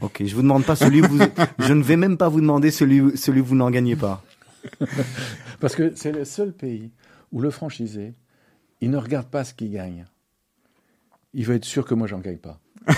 Ok, 0.00 0.22
je 0.24 0.34
vous 0.34 0.42
demande 0.42 0.64
pas 0.64 0.76
celui 0.76 1.02
où 1.02 1.08
vous, 1.08 1.18
je 1.58 1.72
ne 1.72 1.82
vais 1.82 1.96
même 1.96 2.16
pas 2.16 2.28
vous 2.28 2.40
demander 2.40 2.70
celui 2.70 3.16
celui 3.16 3.40
où 3.40 3.44
vous 3.44 3.56
n'en 3.56 3.70
gagnez 3.70 3.96
pas. 3.96 4.24
parce 5.60 5.76
que 5.76 5.92
c'est 5.94 6.12
le 6.12 6.24
seul 6.24 6.52
pays 6.52 6.92
où 7.30 7.40
le 7.40 7.50
franchisé, 7.50 8.14
il 8.80 8.90
ne 8.90 8.96
regarde 8.96 9.28
pas 9.28 9.44
ce 9.44 9.52
qu'il 9.52 9.70
gagne 9.70 10.06
il 11.34 11.44
veut 11.44 11.56
être 11.56 11.64
sûr 11.64 11.84
que 11.84 11.94
moi 11.94 12.06
j'en 12.06 12.20
gagne 12.20 12.38
pas. 12.38 12.60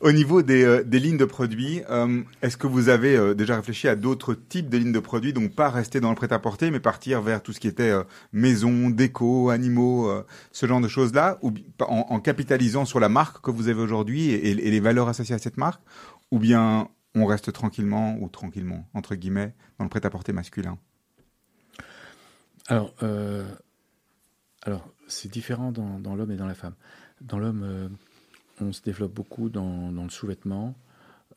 Au 0.00 0.12
niveau 0.12 0.40
des, 0.40 0.64
euh, 0.64 0.82
des, 0.82 0.98
lignes 0.98 1.18
de 1.18 1.26
produits, 1.26 1.82
euh, 1.90 2.22
est-ce 2.40 2.56
que 2.56 2.66
vous 2.66 2.88
avez 2.88 3.16
euh, 3.16 3.34
déjà 3.34 3.56
réfléchi 3.56 3.86
à 3.86 3.96
d'autres 3.96 4.32
types 4.32 4.70
de 4.70 4.78
lignes 4.78 4.92
de 4.92 4.98
produits, 4.98 5.34
donc 5.34 5.54
pas 5.54 5.68
rester 5.68 6.00
dans 6.00 6.08
le 6.08 6.14
prêt-à-porter, 6.14 6.70
mais 6.70 6.80
partir 6.80 7.20
vers 7.20 7.42
tout 7.42 7.52
ce 7.52 7.60
qui 7.60 7.68
était 7.68 7.92
maison, 8.32 8.88
déco, 8.88 9.50
animaux, 9.50 10.10
ce 10.52 10.64
genre 10.64 10.80
de 10.80 10.88
choses-là, 10.88 11.38
ou 11.42 11.52
en, 11.80 12.06
en, 12.08 12.20
capitalisant 12.20 12.86
sur 12.86 12.98
la 12.98 13.10
marque 13.10 13.44
que 13.44 13.50
vous 13.50 13.68
avez 13.68 13.80
aujourd'hui 13.80 14.30
et, 14.30 14.50
et, 14.50 14.70
les 14.70 14.80
valeurs 14.80 15.08
associées 15.08 15.34
à 15.34 15.38
cette 15.38 15.58
marque, 15.58 15.82
ou 16.30 16.38
bien 16.38 16.88
on 17.14 17.26
reste 17.26 17.52
tranquillement 17.52 18.16
ou 18.20 18.28
tranquillement 18.30 18.88
entre 18.94 19.14
guillemets 19.16 19.52
dans 19.78 19.84
le 19.84 19.90
prêt-à-porter 19.90 20.32
masculin? 20.32 20.78
Alors, 22.68 22.94
alors 24.62 24.92
c'est 25.06 25.30
différent 25.30 25.72
dans, 25.72 26.14
l'homme 26.14 26.30
et 26.30 26.36
dans 26.36 26.46
la 26.46 26.54
femme. 26.54 26.74
Dans 27.20 27.38
l'homme, 27.38 27.62
euh, 27.62 27.88
on 28.60 28.72
se 28.72 28.82
développe 28.82 29.12
beaucoup 29.12 29.48
dans, 29.48 29.90
le 29.90 30.10
sous-vêtement, 30.10 30.74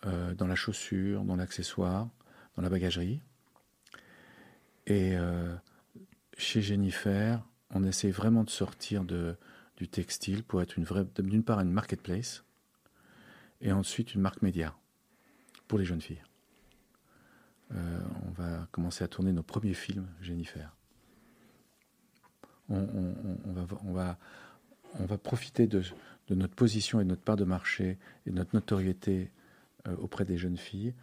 euh, 0.06 0.34
dans 0.34 0.48
la 0.48 0.56
chaussure, 0.56 1.24
dans 1.24 1.36
l'accessoire, 1.36 2.10
dans 2.56 2.62
la 2.62 2.70
bagagerie. 2.70 3.22
Et 4.88 5.16
euh, 5.16 5.56
chez 6.38 6.62
Jennifer, 6.62 7.42
on 7.70 7.84
essaie 7.84 8.12
vraiment 8.12 8.44
de 8.44 8.50
sortir 8.50 9.06
du 9.06 9.88
textile 9.88 10.44
pour 10.44 10.62
être 10.62 10.78
une 10.78 10.84
vraie, 10.84 11.06
d'une 11.20 11.44
part 11.44 11.62
une 11.62 11.72
marketplace 11.72 12.44
et 13.62 13.72
ensuite 13.72 14.14
une 14.14 14.22
marque 14.22 14.42
média 14.42 14.76
pour 15.68 15.80
les 15.80 15.86
jeunes 15.86 16.02
filles. 16.02 16.24
On 17.72 18.32
va 18.34 18.68
commencer 18.72 19.04
à 19.04 19.08
tourner 19.08 19.32
nos 19.32 19.42
premiers 19.42 19.74
films, 19.74 20.08
Jennifer. 20.22 20.76
On, 22.76 23.54
va, 23.54 23.66
on, 23.86 23.94
va, 23.94 24.18
on 25.00 25.06
va 25.06 25.18
profiter 25.18 25.68
de, 25.68 25.84
notre 26.30 26.56
position 26.56 27.00
et 27.00 27.04
de 27.04 27.10
notre 27.10 27.22
part 27.22 27.36
de 27.36 27.44
marché 27.44 27.98
et 28.26 28.32
de 28.32 28.36
notre 28.36 28.56
notoriété 28.56 29.32
euh, 29.88 29.96
auprès 30.02 30.26
des 30.26 30.38
jeunes 30.38 30.58
filles 30.58 30.94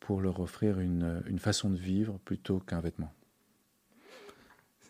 pour 0.00 0.20
leur 0.20 0.40
offrir 0.40 0.80
une, 0.80 1.38
façon 1.38 1.70
de 1.70 1.76
vivre 1.76 2.18
plutôt 2.24 2.60
qu'un 2.60 2.80
vêtement. 2.80 3.12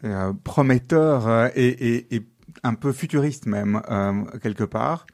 C'est 0.00 0.06
euh, 0.06 0.32
prometteur 0.32 1.50
et, 1.56 2.14
et, 2.14 2.26
un 2.62 2.74
peu 2.74 2.92
futuriste 2.92 3.46
même, 3.46 3.82
quelque 4.42 4.64
part. 4.64 5.06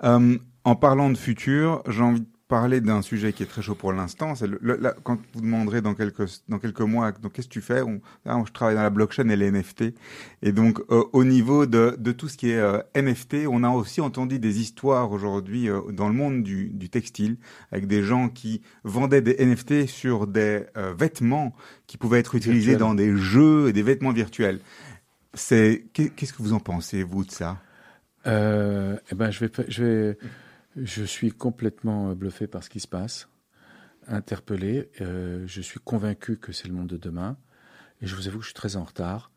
en 0.00 0.76
parlant 0.76 1.10
de 1.10 1.18
futur, 1.18 1.82
j'ai 1.86 2.02
envie 2.02 2.26
parler 2.48 2.80
d'un 2.80 3.02
sujet 3.02 3.34
qui 3.34 3.42
est 3.42 3.46
très 3.46 3.60
chaud 3.60 3.74
pour 3.74 3.92
l'instant. 3.92 4.34
C'est 4.34 4.46
le, 4.46 4.80
quand 5.04 5.18
vous 5.34 5.42
demanderez 5.42 5.82
dans 5.82 5.94
quelques 5.94 6.42
dans 6.48 6.58
quelques 6.58 6.80
mois, 6.80 7.12
donc 7.12 7.34
qu'est-ce 7.34 7.46
que 7.46 7.52
tu 7.52 7.60
fais? 7.60 7.82
On, 7.82 8.00
Je 8.44 8.52
travaille 8.52 8.74
dans 8.74 8.82
la 8.82 8.90
blockchain 8.90 9.28
et 9.28 9.36
les 9.36 9.50
NFT. 9.50 9.94
Et 10.42 10.52
donc 10.52 10.80
euh, 10.90 11.04
au 11.12 11.24
niveau 11.24 11.66
de, 11.66 11.94
de 11.98 12.12
tout 12.12 12.28
ce 12.28 12.38
qui 12.38 12.50
est 12.50 12.58
euh, 12.58 12.80
NFT, 12.96 13.46
on 13.48 13.62
a 13.62 13.70
aussi 13.70 14.00
entendu 14.00 14.38
des 14.38 14.60
histoires 14.60 15.12
aujourd'hui 15.12 15.68
euh, 15.68 15.82
dans 15.92 16.08
le 16.08 16.14
monde 16.14 16.42
du, 16.42 16.70
du, 16.70 16.88
textile 16.88 17.36
avec 17.70 17.86
des 17.86 18.02
gens 18.02 18.30
qui 18.30 18.62
vendaient 18.82 19.20
des 19.20 19.36
NFT 19.44 19.86
sur 19.86 20.26
des 20.26 20.64
vêtements 20.96 21.54
qui 21.86 21.98
pouvaient 21.98 22.18
être 22.18 22.34
utilisés 22.34 22.76
dans 22.76 22.94
des 22.94 23.14
jeux 23.14 23.68
et 23.68 23.72
des 23.74 23.82
vêtements 23.82 24.12
virtuels. 24.12 24.60
C'est 25.34 25.84
qu'est-ce 25.92 26.32
que 26.32 26.42
vous 26.42 26.54
en 26.54 26.60
pensez 26.60 27.02
vous 27.02 27.24
de 27.24 27.30
ça? 27.30 27.58
Eh 28.24 29.14
ben 29.14 29.30
je 29.30 29.44
vais 29.44 29.50
je 29.68 29.84
vais 29.84 30.18
je 30.82 31.04
suis 31.04 31.30
complètement 31.30 32.10
euh, 32.10 32.14
bluffé 32.14 32.46
par 32.46 32.62
ce 32.62 32.70
qui 32.70 32.80
se 32.80 32.88
passe, 32.88 33.28
interpellé. 34.06 34.90
Euh, 35.00 35.46
je 35.46 35.60
suis 35.60 35.80
convaincu 35.80 36.36
que 36.36 36.52
c'est 36.52 36.68
le 36.68 36.74
monde 36.74 36.88
de 36.88 36.96
demain. 36.96 37.36
Et 38.00 38.06
je 38.06 38.14
vous 38.14 38.28
avoue 38.28 38.38
que 38.38 38.44
je 38.44 38.50
suis 38.50 38.54
très 38.54 38.76
en 38.76 38.84
retard. 38.84 39.30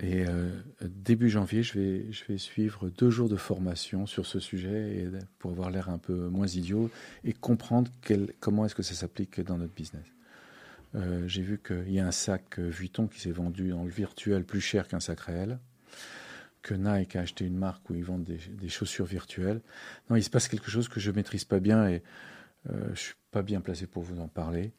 Et 0.00 0.24
euh, 0.26 0.50
début 0.82 1.28
janvier, 1.28 1.64
je 1.64 1.78
vais, 1.78 2.12
je 2.12 2.24
vais 2.26 2.38
suivre 2.38 2.88
deux 2.88 3.10
jours 3.10 3.28
de 3.28 3.36
formation 3.36 4.06
sur 4.06 4.26
ce 4.26 4.38
sujet 4.38 4.98
et, 4.98 5.08
pour 5.40 5.50
avoir 5.50 5.70
l'air 5.70 5.88
un 5.90 5.98
peu 5.98 6.28
moins 6.28 6.46
idiot 6.46 6.88
et 7.24 7.32
comprendre 7.32 7.90
comment 8.38 8.64
est-ce 8.64 8.76
que 8.76 8.84
ça 8.84 8.94
s'applique 8.94 9.40
dans 9.40 9.58
notre 9.58 9.74
business. 9.74 10.06
J'ai 11.26 11.42
vu 11.42 11.58
qu'il 11.58 11.92
y 11.92 12.00
a 12.00 12.06
un 12.06 12.12
sac 12.12 12.58
Vuitton 12.58 13.08
qui 13.08 13.20
s'est 13.20 13.32
vendu 13.32 13.70
dans 13.70 13.82
le 13.82 13.90
virtuel 13.90 14.44
plus 14.44 14.60
cher 14.60 14.86
qu'un 14.88 15.00
sac 15.00 15.20
réel 15.20 15.58
que 16.68 16.74
Nike 16.74 17.16
a 17.16 17.20
acheté 17.20 17.46
une 17.46 17.56
marque 17.56 17.88
où 17.88 17.94
ils 17.94 18.04
vendent 18.04 18.24
des, 18.24 18.68
chaussures 18.68 19.06
virtuelles. 19.06 19.60
Non, 20.10 20.16
il 20.16 20.22
se 20.22 20.28
passe 20.28 20.48
quelque 20.48 20.70
chose 20.70 20.88
que 20.88 21.00
je 21.00 21.10
maîtrise 21.10 21.44
pas 21.44 21.60
bien 21.60 21.88
et 21.88 22.02
euh, 22.68 22.90
je 22.94 23.00
suis 23.00 23.14
pas 23.30 23.42
bien 23.42 23.60
placé 23.62 23.86
pour 23.86 24.02
vous 24.02 24.20
en 24.20 24.28
parler, 24.28 24.72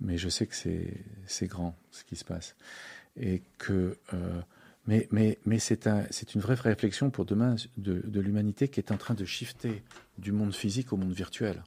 mais 0.00 0.16
je 0.16 0.28
sais 0.28 0.46
que 0.46 0.54
c'est 0.54 1.46
grand 1.46 1.76
ce 1.90 2.04
qui 2.04 2.14
se 2.14 2.24
passe 2.24 2.54
et 3.16 3.42
que 3.58 3.96
euh, 4.12 4.40
mais 4.86 5.08
mais 5.10 5.38
mais 5.46 5.58
c'est 5.58 5.86
un 5.86 6.04
une 6.34 6.40
vraie 6.40 6.54
réflexion 6.54 7.10
pour 7.10 7.24
demain 7.24 7.56
de, 7.76 8.20
l'humanité 8.20 8.68
qui 8.68 8.80
est 8.80 8.92
en 8.92 8.96
train 8.96 9.14
de 9.14 9.24
shifter 9.24 9.82
du 10.18 10.32
monde 10.32 10.54
physique 10.54 10.92
au 10.92 10.96
monde 10.96 11.12
virtuel. 11.12 11.62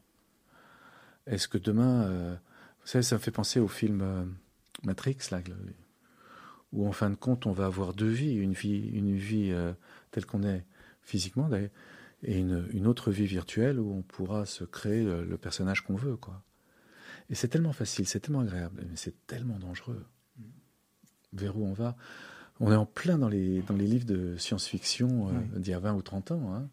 Est-ce 1.26 1.47
que 1.47 1.57
demain, 1.57 2.03
euh, 2.03 2.36
vous 2.82 2.88
savez, 2.88 3.03
ça 3.03 3.15
me 3.15 3.20
fait 3.20 3.32
penser 3.32 3.59
au 3.59 3.68
film 3.68 4.01
euh, 4.01 4.24
Matrix 4.84 5.18
là 5.32 5.39
où 6.74 6.88
en 6.88 6.91
fin 6.91 7.09
de 7.09 7.15
compte 7.15 7.45
on 7.45 7.51
va 7.51 7.65
avoir 7.65 7.93
deux 7.93 8.09
vies, 8.09 8.36
une 8.36 8.53
vie, 8.53 8.89
une 8.93 9.15
vie 9.15 9.51
euh, 9.51 9.74
telle 10.11 10.26
qu'on 10.26 10.43
est 10.43 10.65
physiquement 11.01 11.47
d'ailleurs, 11.47 11.72
et 12.24 12.39
une, 12.39 12.88
autre 12.88 13.11
vie 13.11 13.28
virtuelle 13.28 13.80
où 13.80 13.93
on 13.93 14.01
pourra 14.01 14.45
se 14.45 14.63
créer 14.63 15.03
le, 15.03 15.38
personnage 15.38 15.82
qu'on 15.82 15.95
veut, 15.95 16.15
quoi. 16.15 16.41
Et 17.30 17.36
c'est 17.36 17.47
tellement 17.47 17.74
facile, 17.74 18.07
c'est 18.07 18.20
tellement 18.20 18.39
agréable, 18.39 18.84
mais 18.89 18.95
c'est 18.95 19.28
tellement 19.28 19.59
dangereux. 19.59 20.03
Vers 21.34 21.57
où 21.57 21.65
on 21.65 21.74
va? 21.74 21.95
On 22.59 22.72
est 22.72 22.76
en 22.76 22.88
plein 22.88 23.20
dans 23.20 23.30
les, 23.30 23.61
dans 23.61 23.76
les 23.76 23.86
livres 23.86 24.05
de 24.05 24.36
science-fiction 24.38 25.30
euh, 25.30 25.59
d'il 25.59 25.72
y 25.72 25.74
a 25.76 25.80
20 25.80 25.93
ou 25.93 26.01
30 26.01 26.32
ans. 26.32 26.55
Hein. 26.55 26.68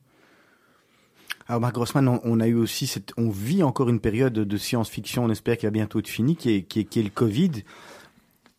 Alors 1.47 1.61
Marc 1.61 1.75
Grossman, 1.75 2.09
on, 2.09 2.41
a 2.41 2.47
eu 2.47 2.55
aussi 2.55 2.87
cette, 2.87 3.13
on 3.19 3.29
vit 3.29 3.63
encore 3.63 3.91
une 3.91 4.01
période 4.01 4.33
de 4.33 4.57
science-fiction, 4.57 5.25
on 5.25 5.31
espère 5.31 5.59
qu'il 5.59 5.67
va 5.67 5.73
bientôt 5.73 5.99
être 5.99 6.09
fini, 6.09 6.37
qui 6.37 6.51
est, 6.51 6.63
qui 6.63 6.81
est, 6.81 6.85
qui 6.85 7.01
est 7.01 7.03
le 7.03 7.11
Covid 7.11 7.51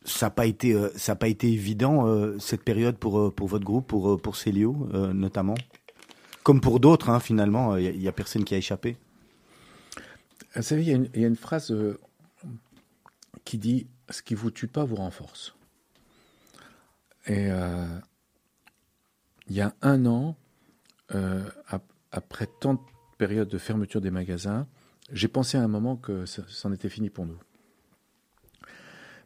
ça 0.05 0.27
n'a 0.27 0.29
pas 0.29 0.45
été 0.45 0.73
euh, 0.73 1.15
pas 1.19 1.27
été 1.27 1.51
évident 1.51 2.07
euh, 2.07 2.37
cette 2.39 2.63
période 2.63 2.97
pour 2.97 3.19
euh, 3.19 3.31
pour 3.31 3.47
votre 3.47 3.65
groupe 3.65 3.87
pour 3.87 4.35
Célio 4.35 4.87
notamment. 5.13 5.55
Comme 6.43 6.61
pour 6.61 6.79
d'autres 6.79 7.09
hein, 7.09 7.19
finalement 7.19 7.75
il 7.75 8.01
y, 8.01 8.07
a 8.07 8.11
personne 8.11 8.43
qui 8.43 8.53
a 8.53 8.57
échappé. 8.57 8.97
Vous 10.55 10.61
savez 10.61 10.83
il 10.83 11.09
y, 11.19 11.25
a 11.25 11.27
une 11.27 11.35
phrase 11.35 11.75
qui 13.43 13.57
dit 13.57 13.87
ce 14.11 14.21
qui 14.21 14.35
vous 14.35 14.51
tue 14.51 14.67
pas 14.67 14.85
vous 14.85 14.95
renforce 14.95 15.55
et 17.25 17.47
il 19.47 19.55
y 19.55 19.61
a 19.61 19.73
un 19.81 20.05
an 20.05 20.37
après 22.11 22.47
tant 22.59 22.75
de 22.75 22.79
périodes 23.17 23.49
de 23.49 23.57
fermeture 23.57 24.01
des 24.01 24.11
magasins 24.11 24.67
j'ai 25.11 25.27
pensé 25.27 25.57
à 25.57 25.63
un 25.63 25.67
moment 25.67 25.95
que 25.95 26.25
c'en 26.25 26.71
était 26.71 26.89
fini 26.89 27.09
pour 27.09 27.25
nous 27.25 27.39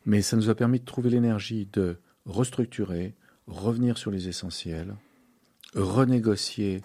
mais 0.10 0.24
ça 0.24 0.36
nous 0.36 0.50
a 0.50 0.56
permis 0.56 0.80
de 0.80 0.86
trouver 0.86 1.12
l'énergie 1.12 1.70
de 1.72 2.00
restructurer, 2.26 3.14
revenir 3.46 4.00
sur 4.00 4.10
les 4.10 4.28
essentiels, 4.28 4.96
renégocier 5.76 6.82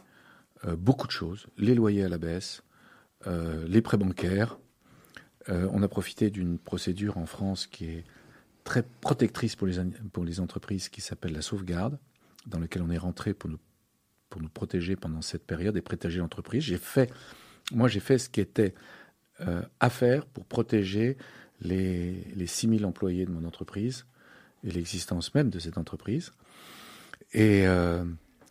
euh, 0.66 0.76
beaucoup 0.76 1.06
de 1.06 1.12
choses, 1.12 1.46
les 1.56 1.74
loyers 1.74 2.04
à 2.04 2.10
la 2.10 2.18
baisse, 2.18 2.62
euh, 3.26 3.66
les 3.66 3.80
prêts 3.80 3.96
bancaires. 3.96 4.58
Euh, 5.48 5.66
on 5.72 5.82
a 5.82 5.88
profité 5.88 6.28
d'une 6.28 6.58
procédure 6.58 7.16
en 7.16 7.24
France 7.24 7.66
qui 7.66 7.86
est 7.86 8.04
très 8.62 8.82
protectrice 8.82 9.56
pour 9.56 9.66
les, 9.66 10.40
entreprises 10.40 10.90
qui 10.90 11.00
s'appelle 11.00 11.32
la 11.32 11.42
sauvegarde, 11.42 11.98
dans 12.46 12.58
laquelle 12.58 12.82
on 12.82 12.90
est 12.90 12.98
rentré 12.98 13.32
pour 13.32 13.48
nous, 13.48 13.58
pour 14.28 14.42
nous 14.42 14.50
protéger 14.50 14.96
pendant 14.96 15.22
cette 15.22 15.46
période 15.46 15.78
et 15.78 15.82
protéger 15.82 16.18
l'entreprise. 16.18 16.62
J'ai 16.62 16.76
fait, 16.76 17.10
moi 17.72 17.88
j'ai 17.88 18.00
fait 18.00 18.18
ce 18.18 18.28
qui 18.28 18.42
était 18.42 18.74
à 19.80 19.90
faire 19.90 20.26
pour 20.26 20.44
protéger 20.44 21.16
les, 21.64 22.24
les 22.34 22.46
6000 22.46 22.86
employés 22.86 23.26
de 23.26 23.30
mon 23.30 23.44
entreprise 23.44 24.06
et 24.64 24.70
l'existence 24.70 25.34
même 25.34 25.50
de 25.50 25.58
cette 25.58 25.78
entreprise. 25.78 26.32
Et, 27.32 27.66
euh, 27.66 28.04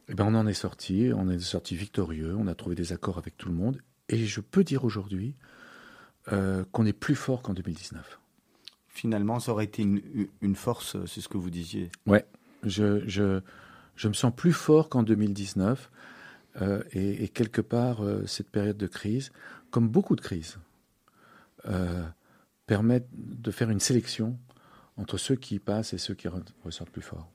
eh 0.09 0.13
ben 0.15 0.25
on 0.25 0.35
en 0.35 0.47
est 0.47 0.53
sorti, 0.53 1.11
on 1.15 1.29
est 1.29 1.39
sorti 1.39 1.75
victorieux, 1.75 2.35
on 2.37 2.47
a 2.47 2.55
trouvé 2.55 2.75
des 2.75 2.91
accords 2.91 3.17
avec 3.17 3.37
tout 3.37 3.47
le 3.47 3.55
monde. 3.55 3.81
Et 4.09 4.25
je 4.25 4.41
peux 4.41 4.63
dire 4.63 4.83
aujourd'hui 4.83 5.35
euh, 6.31 6.65
qu'on 6.71 6.85
est 6.85 6.93
plus 6.93 7.15
fort 7.15 7.41
qu'en 7.41 7.53
2019. 7.53 8.19
Finalement, 8.89 9.39
ça 9.39 9.53
aurait 9.53 9.65
été 9.65 9.81
une, 9.81 10.01
une 10.41 10.55
force, 10.55 10.97
c'est 11.07 11.21
ce 11.21 11.29
que 11.29 11.37
vous 11.37 11.49
disiez. 11.49 11.89
Ouais, 12.05 12.25
je, 12.63 13.07
je, 13.07 13.41
je 13.95 14.07
me 14.07 14.13
sens 14.13 14.33
plus 14.35 14.53
fort 14.53 14.89
qu'en 14.89 15.03
2019. 15.03 15.89
Euh, 16.61 16.83
et, 16.91 17.23
et, 17.23 17.29
quelque 17.29 17.61
part, 17.61 18.03
euh, 18.03 18.25
cette 18.27 18.49
période 18.49 18.77
de 18.77 18.85
crise, 18.87 19.31
comme 19.71 19.89
beaucoup 19.89 20.15
de 20.15 20.21
crises, 20.21 20.59
euh, 21.65 22.03
permettent 22.65 23.09
de 23.13 23.51
faire 23.51 23.69
une 23.69 23.79
sélection 23.79 24.37
entre 24.97 25.17
ceux 25.17 25.35
qui 25.35 25.59
passent 25.59 25.93
et 25.93 25.97
ceux 25.97 26.13
qui 26.13 26.27
ressortent 26.63 26.91
plus 26.91 27.01
fort. 27.01 27.29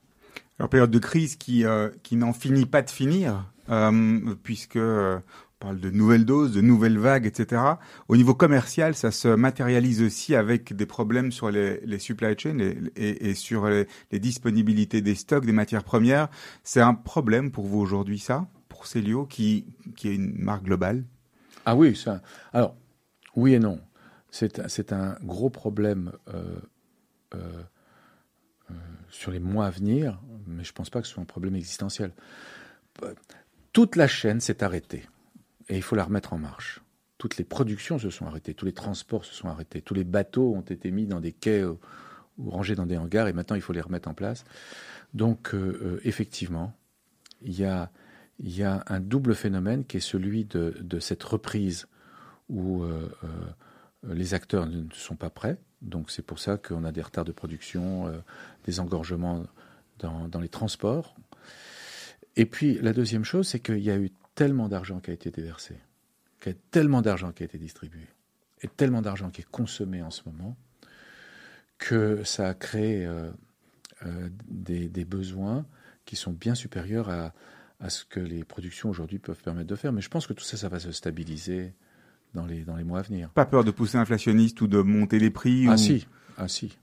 Alors, 0.57 0.69
période 0.69 0.91
de 0.91 0.99
crise 0.99 1.35
qui, 1.35 1.65
euh, 1.65 1.89
qui 2.03 2.15
n'en 2.15 2.33
finit 2.33 2.65
pas 2.65 2.81
de 2.81 2.89
finir, 2.89 3.51
euh, 3.69 4.35
puisque 4.43 4.75
euh, 4.75 5.17
on 5.17 5.65
parle 5.65 5.79
de 5.79 5.89
nouvelles 5.89 6.25
doses, 6.25 6.53
de 6.53 6.61
nouvelles 6.61 6.97
vagues, 6.97 7.25
etc. 7.25 7.61
Au 8.07 8.17
niveau 8.17 8.33
commercial, 8.33 8.93
ça 8.93 9.11
se 9.11 9.29
matérialise 9.29 10.01
aussi 10.01 10.35
avec 10.35 10.73
des 10.73 10.85
problèmes 10.85 11.31
sur 11.31 11.49
les, 11.49 11.79
les 11.85 11.99
supply 11.99 12.37
chains 12.37 12.59
et, 12.59 13.29
et, 13.29 13.35
sur 13.35 13.67
les, 13.67 13.87
les, 14.11 14.19
disponibilités 14.19 15.01
des 15.01 15.15
stocks, 15.15 15.45
des 15.45 15.53
matières 15.53 15.83
premières. 15.83 16.27
C'est 16.63 16.81
un 16.81 16.93
problème 16.93 17.51
pour 17.51 17.65
vous 17.65 17.79
aujourd'hui, 17.79 18.19
ça, 18.19 18.47
pour 18.67 18.85
Célio, 18.85 19.25
qui, 19.25 19.65
qui 19.95 20.09
est 20.09 20.15
une 20.15 20.37
marque 20.37 20.63
globale? 20.63 21.05
Ah 21.65 21.75
oui, 21.75 21.95
ça. 21.95 22.21
Alors, 22.51 22.75
oui 23.35 23.53
et 23.53 23.59
non. 23.59 23.79
C'est 24.31 24.93
un 24.93 25.17
gros 25.23 25.49
problème 25.49 26.11
euh, 26.33 26.59
euh, 27.33 27.63
euh, 28.69 28.73
sur 29.09 29.31
les 29.31 29.39
mois 29.39 29.65
à 29.65 29.69
venir, 29.69 30.19
mais 30.45 30.63
je 30.63 30.71
ne 30.71 30.73
pense 30.73 30.89
pas 30.89 31.01
que 31.01 31.07
ce 31.07 31.13
soit 31.13 31.23
un 31.23 31.25
problème 31.25 31.55
existentiel. 31.55 32.11
Toute 33.73 33.95
la 33.95 34.07
chaîne 34.07 34.39
s'est 34.39 34.63
arrêtée 34.63 35.07
et 35.67 35.77
il 35.77 35.83
faut 35.83 35.95
la 35.95 36.03
remettre 36.03 36.33
en 36.33 36.37
marche. 36.37 36.81
Toutes 37.17 37.37
les 37.37 37.43
productions 37.43 37.97
se 37.97 38.09
sont 38.09 38.27
arrêtées, 38.27 38.53
tous 38.53 38.65
les 38.65 38.73
transports 38.73 39.25
se 39.25 39.33
sont 39.33 39.49
arrêtés, 39.49 39.81
tous 39.81 39.93
les 39.93 40.03
bateaux 40.03 40.53
ont 40.55 40.61
été 40.61 40.91
mis 40.91 41.05
dans 41.05 41.19
des 41.19 41.33
quais 41.33 41.63
ou 41.63 41.79
rangés 42.49 42.75
dans 42.75 42.85
des 42.85 42.97
hangars 42.97 43.27
et 43.27 43.33
maintenant 43.33 43.55
il 43.55 43.61
faut 43.61 43.73
les 43.73 43.81
remettre 43.81 44.07
en 44.07 44.13
place. 44.13 44.45
Donc 45.13 45.53
effectivement, 46.03 46.73
il 47.41 47.59
y 47.59 47.65
a, 47.65 47.91
un 48.87 48.99
double 48.99 49.35
phénomène 49.35 49.85
qui 49.85 49.97
est 49.97 50.01
celui 50.01 50.45
de, 50.45 50.99
cette 50.99 51.23
reprise 51.23 51.87
où 52.47 52.85
les 54.03 54.33
acteurs 54.33 54.65
ne 54.65 54.85
sont 54.93 55.15
pas 55.15 55.29
prêts, 55.29 55.57
donc 55.81 56.11
c'est 56.11 56.21
pour 56.21 56.39
ça 56.39 56.57
qu'on 56.57 56.83
a 56.83 56.91
des 56.91 57.01
retards 57.01 57.25
de 57.25 57.31
production, 57.31 58.07
euh, 58.07 58.19
des 58.65 58.79
engorgements 58.79 59.45
dans, 59.99 60.39
les 60.39 60.49
transports. 60.49 61.15
Et 62.35 62.45
puis 62.45 62.79
la 62.81 62.93
deuxième 62.93 63.25
chose, 63.25 63.47
c'est 63.47 63.59
qu'il 63.59 63.79
y 63.79 63.91
a 63.91 63.97
eu 63.97 64.11
tellement 64.35 64.69
d'argent 64.69 64.99
qui 64.99 65.11
a 65.11 65.13
été 65.13 65.29
déversé, 65.29 65.75
qu'il 66.39 66.53
y 66.53 66.55
a 66.55 66.57
tellement 66.71 67.01
d'argent 67.01 67.31
qui 67.31 67.43
a 67.43 67.45
été 67.45 67.57
distribué, 67.57 68.07
et 68.61 68.67
tellement 68.67 69.01
d'argent 69.01 69.29
qui 69.29 69.41
est 69.41 69.51
consommé 69.51 70.01
en 70.01 70.11
ce 70.11 70.21
moment, 70.25 70.55
que 71.77 72.23
ça 72.23 72.47
a 72.47 72.53
créé 72.53 73.05
euh, 73.05 73.31
euh, 74.05 74.29
des, 74.47 74.87
des, 74.89 75.05
besoins 75.05 75.65
qui 76.05 76.15
sont 76.15 76.31
bien 76.31 76.55
supérieurs 76.55 77.09
à, 77.09 77.33
à 77.79 77.89
ce 77.89 78.03
que 78.03 78.19
les 78.19 78.43
productions 78.43 78.89
aujourd'hui 78.89 79.19
peuvent 79.19 79.41
permettre 79.41 79.67
de 79.67 79.75
faire. 79.75 79.93
Mais 79.93 80.01
je 80.01 80.09
pense 80.09 80.27
que 80.27 80.33
tout 80.33 80.43
ça, 80.43 80.57
ça 80.57 80.69
va 80.69 80.79
se 80.79 80.91
stabiliser 80.91 81.73
dans 82.33 82.45
les, 82.45 82.63
dans 82.63 82.75
les 82.75 82.83
mois 82.83 82.99
à 82.99 83.01
venir. 83.01 83.29
Pas 83.29 83.45
peur 83.45 83.63
de 83.63 83.71
pousser 83.71 83.97
inflationniste 83.97 84.61
ou 84.61 84.67
de 84.67 84.79
monter 84.79 85.19
les 85.19 85.29
prix 85.29 85.67
Ah 85.67 85.73
ou... 85.73 85.77
si, 85.77 86.07
ah 86.37 86.47
si. 86.47 86.77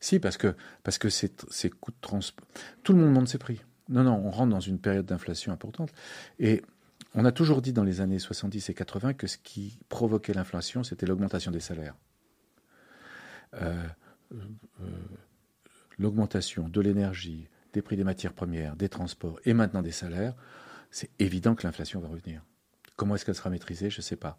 Si, 0.00 0.18
parce 0.18 0.36
que, 0.36 0.54
parce 0.82 0.98
que 0.98 1.08
ces, 1.08 1.32
ces 1.50 1.70
coûts 1.70 1.90
de 1.90 1.96
transport... 2.00 2.46
Tout 2.82 2.92
le 2.92 3.00
monde 3.00 3.12
monte 3.12 3.28
ses 3.28 3.38
prix. 3.38 3.62
Non, 3.88 4.04
non, 4.04 4.22
on 4.24 4.30
rentre 4.30 4.50
dans 4.50 4.60
une 4.60 4.78
période 4.78 5.06
d'inflation 5.06 5.52
importante. 5.52 5.92
Et 6.38 6.62
on 7.14 7.24
a 7.24 7.32
toujours 7.32 7.62
dit 7.62 7.72
dans 7.72 7.84
les 7.84 8.00
années 8.00 8.18
70 8.18 8.68
et 8.68 8.74
80 8.74 9.14
que 9.14 9.26
ce 9.26 9.38
qui 9.38 9.78
provoquait 9.88 10.34
l'inflation, 10.34 10.82
c'était 10.82 11.06
l'augmentation 11.06 11.50
des 11.50 11.60
salaires. 11.60 11.94
Euh, 13.54 13.86
euh, 14.32 14.86
l'augmentation 15.98 16.68
de 16.68 16.80
l'énergie, 16.80 17.48
des 17.72 17.80
prix 17.80 17.96
des 17.96 18.04
matières 18.04 18.32
premières, 18.32 18.76
des 18.76 18.88
transports 18.88 19.38
et 19.44 19.54
maintenant 19.54 19.82
des 19.82 19.92
salaires, 19.92 20.34
c'est 20.90 21.10
évident 21.18 21.54
que 21.54 21.66
l'inflation 21.66 22.00
va 22.00 22.08
revenir. 22.08 22.42
Comment 22.96 23.14
est-ce 23.14 23.24
qu'elle 23.24 23.34
sera 23.34 23.50
maîtrisée 23.50 23.90
Je 23.90 23.98
ne 23.98 24.02
sais 24.02 24.16
pas. 24.16 24.38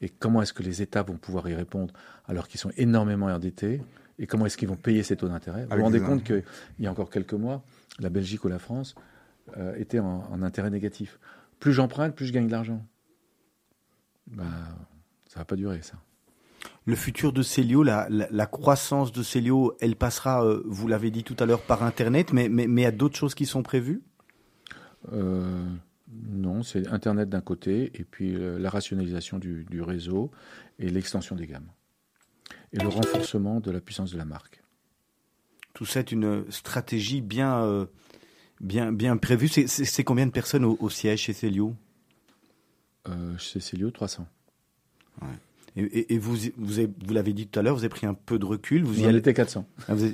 Et 0.00 0.08
comment 0.08 0.42
est-ce 0.42 0.52
que 0.52 0.62
les 0.62 0.82
États 0.82 1.02
vont 1.02 1.16
pouvoir 1.16 1.48
y 1.48 1.54
répondre 1.54 1.92
alors 2.26 2.48
qu'ils 2.48 2.60
sont 2.60 2.72
énormément 2.76 3.26
endettés 3.26 3.82
Et 4.18 4.26
comment 4.26 4.46
est-ce 4.46 4.56
qu'ils 4.56 4.68
vont 4.68 4.76
payer 4.76 5.02
ces 5.02 5.16
taux 5.16 5.28
d'intérêt? 5.28 5.66
Vous 5.70 5.76
vous 5.76 5.82
rendez 5.82 6.00
compte 6.00 6.24
qu'il 6.24 6.42
y 6.80 6.86
a 6.86 6.90
encore 6.90 7.10
quelques 7.10 7.34
mois, 7.34 7.62
la 7.98 8.08
Belgique 8.08 8.44
ou 8.44 8.48
la 8.48 8.58
France 8.58 8.94
euh, 9.56 9.74
étaient 9.76 9.98
en, 9.98 10.24
en, 10.30 10.42
intérêt 10.42 10.70
négatif. 10.70 11.18
Plus 11.60 11.72
j'emprunte, 11.72 12.14
plus 12.14 12.26
je 12.26 12.32
gagne 12.32 12.46
de 12.46 12.52
l'argent. 12.52 12.84
Ben, 14.26 14.44
ça 15.26 15.40
va 15.40 15.44
pas 15.44 15.56
durer, 15.56 15.82
ça. 15.82 15.96
Le 16.86 16.96
futur 16.96 17.32
de 17.32 17.42
Célio, 17.42 17.82
la, 17.82 18.06
la, 18.08 18.28
la, 18.30 18.46
croissance 18.46 19.12
de 19.12 19.22
Célio, 19.22 19.76
elle 19.80 19.94
passera, 19.94 20.44
euh, 20.44 20.62
vous 20.66 20.88
l'avez 20.88 21.10
dit 21.10 21.22
tout 21.22 21.36
à 21.38 21.46
l'heure, 21.46 21.60
par 21.60 21.82
Internet, 21.82 22.32
mais, 22.32 22.48
mais, 22.48 22.66
mais 22.66 22.82
il 22.82 22.84
y 22.84 22.88
a 22.88 22.92
d'autres 22.92 23.16
choses 23.16 23.34
qui 23.34 23.46
sont 23.46 23.62
prévues? 23.62 24.02
Euh, 25.12 25.66
Non, 26.10 26.62
c'est 26.62 26.86
Internet 26.88 27.28
d'un 27.28 27.40
côté, 27.40 27.90
et 27.94 28.04
puis 28.04 28.34
euh, 28.34 28.58
la 28.58 28.70
rationalisation 28.70 29.38
du, 29.38 29.64
du 29.68 29.82
réseau 29.82 30.30
et 30.78 30.88
l'extension 30.88 31.36
des 31.36 31.46
gammes. 31.46 31.68
Et 32.72 32.78
le 32.78 32.88
renforcement 32.88 33.60
de 33.60 33.70
la 33.70 33.80
puissance 33.80 34.12
de 34.12 34.18
la 34.18 34.24
marque. 34.24 34.62
Tout 35.74 35.84
ça 35.84 36.00
est 36.00 36.12
une 36.12 36.50
stratégie 36.50 37.20
bien, 37.20 37.62
euh, 37.62 37.86
bien, 38.60 38.92
bien 38.92 39.16
prévue. 39.16 39.48
C'est 39.48 40.04
combien 40.04 40.26
de 40.26 40.32
personnes 40.32 40.64
au, 40.64 40.76
au 40.80 40.90
siège 40.90 41.20
chez 41.20 41.32
Célio? 41.32 41.74
Chez 43.38 43.60
Célio, 43.60 43.90
300. 43.90 44.26
Ouais. 45.22 45.28
Et, 45.76 45.82
et, 45.82 46.14
et, 46.14 46.18
vous, 46.18 46.36
vous, 46.56 46.78
avez, 46.78 46.90
vous 47.06 47.14
l'avez 47.14 47.32
dit 47.32 47.46
tout 47.46 47.58
à 47.58 47.62
l'heure, 47.62 47.74
vous 47.74 47.82
avez 47.82 47.88
pris 47.88 48.06
un 48.06 48.14
peu 48.14 48.38
de 48.38 48.44
recul. 48.44 48.82
Vous 48.84 49.00
y 49.00 49.06
allez, 49.06 49.18
était 49.18 49.32
400. 49.34 49.64
Ah, 49.88 49.94
vous, 49.94 50.08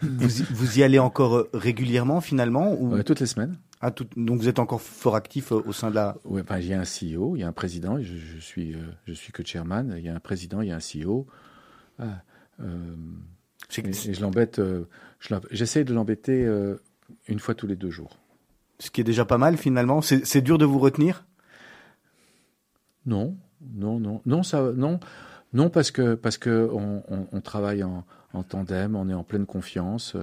vous, 0.00 0.40
y, 0.40 0.44
vous, 0.50 0.78
y 0.78 0.82
allez 0.82 0.98
encore 0.98 1.36
euh, 1.36 1.50
régulièrement 1.52 2.20
finalement 2.20 2.72
ou... 2.80 2.94
ouais, 2.94 3.04
Toutes 3.04 3.20
les 3.20 3.26
semaines. 3.26 3.58
Ah, 3.86 3.90
tout, 3.90 4.06
donc 4.16 4.40
vous 4.40 4.48
êtes 4.48 4.60
encore 4.60 4.80
fort 4.80 5.14
actif 5.14 5.52
euh, 5.52 5.62
au 5.66 5.74
sein 5.74 5.90
de 5.90 5.94
la. 5.94 6.16
Oui, 6.24 6.40
enfin, 6.40 6.58
il 6.58 6.68
y 6.68 6.72
a 6.72 6.80
un 6.80 6.84
CEO, 6.84 7.36
il 7.36 7.40
y 7.40 7.42
a 7.42 7.48
un 7.48 7.52
président. 7.52 8.00
Je, 8.00 8.16
je 8.16 8.38
suis, 8.38 8.72
euh, 8.72 8.78
je 9.06 9.12
suis 9.12 9.30
que 9.30 9.44
chairman. 9.44 9.94
Il 9.98 10.02
y 10.02 10.08
a 10.08 10.14
un 10.14 10.20
président, 10.20 10.62
il 10.62 10.68
y 10.68 10.72
a 10.72 10.76
un 10.76 10.78
CEO. 10.78 11.26
Ah, 11.98 12.22
euh, 12.60 12.96
et, 13.76 13.80
et, 13.86 14.14
je 14.14 14.20
l'embête. 14.22 14.58
Euh, 14.58 14.88
J'essaie 15.50 15.84
de 15.84 15.92
l'embêter 15.92 16.46
euh, 16.46 16.80
une 17.28 17.38
fois 17.38 17.54
tous 17.54 17.66
les 17.66 17.76
deux 17.76 17.90
jours. 17.90 18.18
Ce 18.78 18.90
qui 18.90 19.02
est 19.02 19.04
déjà 19.04 19.26
pas 19.26 19.36
mal 19.36 19.58
finalement. 19.58 20.00
C'est 20.00 20.40
dur 20.40 20.56
de 20.56 20.64
vous 20.64 20.78
retenir? 20.78 21.26
Non, 23.04 23.36
non, 23.74 24.00
non, 24.00 24.22
non, 24.24 24.42
ça, 24.42 24.72
non, 24.74 24.98
non, 25.52 25.68
parce 25.68 25.90
que 25.90 26.14
parce 26.14 26.38
que 26.38 26.70
on, 26.72 27.02
on, 27.08 27.28
on 27.30 27.40
travaille 27.42 27.84
en, 27.84 28.06
en, 28.32 28.42
tandem, 28.44 28.96
on 28.96 29.10
est 29.10 29.14
en 29.14 29.24
pleine 29.24 29.44
confiance. 29.44 30.16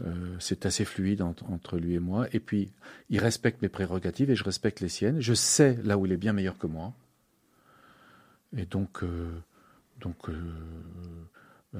Euh, 0.00 0.04
euh, 0.06 0.36
c'est 0.38 0.66
assez 0.66 0.84
fluide 0.84 1.22
entre, 1.22 1.44
entre, 1.50 1.78
lui 1.78 1.94
et 1.94 1.98
moi. 1.98 2.26
Et 2.32 2.40
puis, 2.40 2.70
il 3.08 3.18
respecte 3.18 3.62
mes 3.62 3.68
prérogatives 3.68 4.30
et 4.30 4.36
je 4.36 4.44
respecte 4.44 4.80
les 4.80 4.88
siennes. 4.88 5.20
Je 5.20 5.34
sais 5.34 5.78
là 5.84 5.98
où 5.98 6.06
il 6.06 6.12
est 6.12 6.16
bien 6.16 6.32
meilleur 6.32 6.58
que 6.58 6.66
moi. 6.66 6.92
Et 8.56 8.66
donc, 8.66 9.02
euh, 9.02 9.30
donc, 10.00 10.28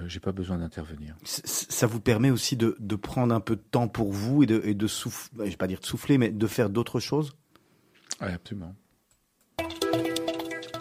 j'ai 0.06 0.20
pas 0.20 0.32
besoin 0.32 0.58
d'intervenir. 0.58 1.16
Ça 1.24 1.86
vous 1.86 2.00
permet 2.00 2.30
aussi 2.30 2.56
de, 2.56 2.76
de, 2.80 2.96
prendre 2.96 3.34
un 3.34 3.40
peu 3.40 3.56
de 3.56 3.62
temps 3.70 3.88
pour 3.88 4.12
vous 4.12 4.42
et 4.42 4.46
de, 4.46 4.60
et 4.64 4.74
de 4.74 4.86
souffler, 4.86 5.46
je 5.46 5.50
vais 5.50 5.56
pas 5.56 5.68
dire 5.68 5.80
de 5.80 5.86
souffler, 5.86 6.18
mais 6.18 6.30
de 6.30 6.46
faire 6.46 6.68
d'autres 6.68 7.00
choses? 7.00 7.34
Oui, 8.20 8.28
absolument. 8.28 8.74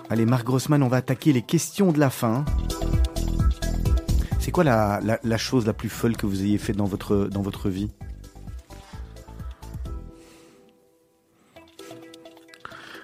Allez, 0.09 0.25
Marc 0.25 0.45
Grossman, 0.45 0.83
on 0.83 0.87
va 0.87 0.97
attaquer 0.97 1.33
les 1.33 1.41
questions 1.41 1.91
de 1.91 1.99
la 1.99 2.09
fin. 2.09 2.45
C'est 4.45 4.51
quoi 4.51 4.63
la, 4.63 4.99
la, 5.03 5.19
la, 5.23 5.37
chose 5.39 5.65
la 5.65 5.73
plus 5.73 5.89
folle 5.89 6.15
que 6.15 6.27
vous 6.27 6.43
ayez 6.43 6.59
fait 6.59 6.73
dans 6.73 6.85
votre, 6.85 7.25
dans 7.31 7.41
votre 7.41 7.67
vie? 7.67 7.89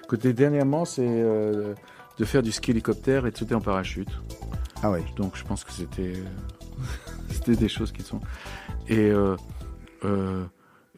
Écoutez, 0.04 0.34
dernièrement, 0.34 0.84
c'est 0.84 1.04
euh, 1.04 1.74
de 2.16 2.24
faire 2.24 2.44
du 2.44 2.52
ski 2.52 2.70
hélicoptère 2.70 3.26
et 3.26 3.32
de 3.32 3.36
sauter 3.36 3.56
en 3.56 3.60
parachute. 3.60 4.10
Ah 4.84 4.92
ouais. 4.92 5.02
Donc 5.16 5.36
je 5.36 5.42
pense 5.42 5.64
que 5.64 5.72
c'était 5.72 6.12
c'était 7.28 7.56
des 7.56 7.68
choses 7.68 7.90
qui 7.90 8.04
sont 8.04 8.20
et 8.86 9.10
euh, 9.10 9.34
euh, 10.04 10.44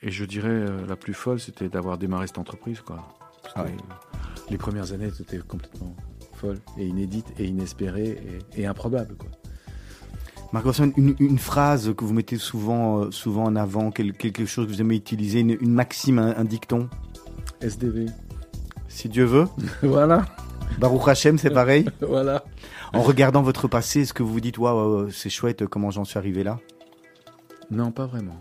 et 0.03 0.11
je 0.11 0.27
dirais 0.27 0.67
la 0.87 0.97
plus 0.97 1.15
folle, 1.15 1.41
c'était 1.41 1.71
d'avoir 1.71 1.97
démarré 1.97 2.27
cette 2.27 2.37
entreprise 2.37 2.83
quoi. 2.83 3.09
Ah 3.55 3.63
ouais. 3.63 3.75
Les 4.51 4.59
premières 4.59 4.93
années, 4.93 5.11
c'était 5.11 5.39
complètement 5.39 5.97
folle 6.35 6.59
et 6.77 6.85
inédite 6.85 7.33
et 7.39 7.47
inespérée 7.47 8.23
et, 8.55 8.61
et 8.61 8.67
improbable 8.67 9.15
quoi. 9.17 9.31
Marc 10.53 10.67
une, 10.79 11.17
une, 11.19 11.39
phrase 11.39 11.93
que 11.97 12.05
vous 12.05 12.13
mettez 12.13 12.37
souvent, 12.37 13.01
euh, 13.01 13.11
souvent 13.11 13.45
en 13.45 13.57
avant, 13.57 13.91
quelque 13.91 14.47
chose 14.47 14.67
que 14.67 14.73
vous 14.73 14.81
aimez 14.81 14.95
utiliser, 14.95 15.41
une, 15.41 15.57
une 15.61 15.73
maxime, 15.73 16.19
un, 16.19 16.37
un, 16.37 16.45
dicton 16.45 16.89
SDV. 17.61 18.07
Si 18.89 19.09
Dieu 19.09 19.25
veut. 19.25 19.47
voilà. 19.83 20.27
Baruch 20.79 21.09
Hashem, 21.09 21.39
c'est 21.39 21.51
pareil. 21.51 21.87
voilà. 22.01 22.45
En 22.93 23.03
regardant 23.03 23.43
votre 23.43 23.67
passé, 23.67 24.03
est-ce 24.03 24.15
que 24.15 24.23
vous 24.23 24.33
vous 24.33 24.41
dites, 24.41 24.59
waouh, 24.59 25.11
c'est 25.11 25.31
chouette, 25.31 25.67
comment 25.67 25.91
j'en 25.91 26.05
suis 26.05 26.19
arrivé 26.19 26.45
là? 26.45 26.61
Non, 27.71 27.91
pas 27.91 28.07
vraiment. 28.07 28.39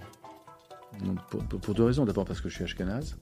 Non, 1.04 1.16
pour, 1.30 1.44
pour, 1.44 1.74
deux 1.74 1.84
raisons. 1.84 2.06
D'abord 2.06 2.26
parce 2.26 2.42
que 2.42 2.50
je 2.50 2.56
suis 2.56 2.64
ashkenaz. 2.64 3.16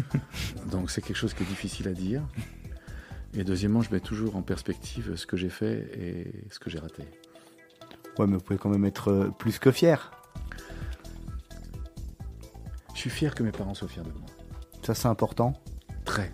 Donc 0.70 0.90
c'est 0.90 1.00
quelque 1.00 1.16
chose 1.16 1.34
qui 1.34 1.42
est 1.42 1.46
difficile 1.46 1.88
à 1.88 1.92
dire. 1.92 2.22
Et 3.34 3.44
deuxièmement, 3.44 3.80
je 3.80 3.90
mets 3.92 4.00
toujours 4.00 4.36
en 4.36 4.42
perspective 4.42 5.14
ce 5.16 5.26
que 5.26 5.36
j'ai 5.36 5.50
fait 5.50 5.90
et 5.98 6.32
ce 6.50 6.58
que 6.58 6.68
j'ai 6.68 6.78
raté. 6.78 7.04
Ouais, 8.20 8.26
mais 8.26 8.36
vous 8.36 8.42
pouvez 8.42 8.58
quand 8.58 8.68
même 8.68 8.84
être 8.84 9.32
plus 9.38 9.58
que 9.58 9.70
fier. 9.70 10.12
Je 12.92 12.98
suis 12.98 13.08
fier 13.08 13.34
que 13.34 13.42
mes 13.42 13.50
parents 13.50 13.72
soient 13.72 13.88
fiers 13.88 14.02
de 14.02 14.12
moi. 14.12 14.26
Ça, 14.82 14.94
c'est 14.94 15.08
important 15.08 15.54
Très. 16.04 16.30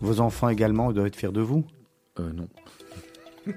Vos 0.00 0.18
enfants 0.18 0.48
également 0.48 0.92
doivent 0.92 1.06
être 1.06 1.14
fiers 1.14 1.30
de 1.30 1.40
vous 1.40 1.64
euh, 2.18 2.32
Non. 2.32 2.48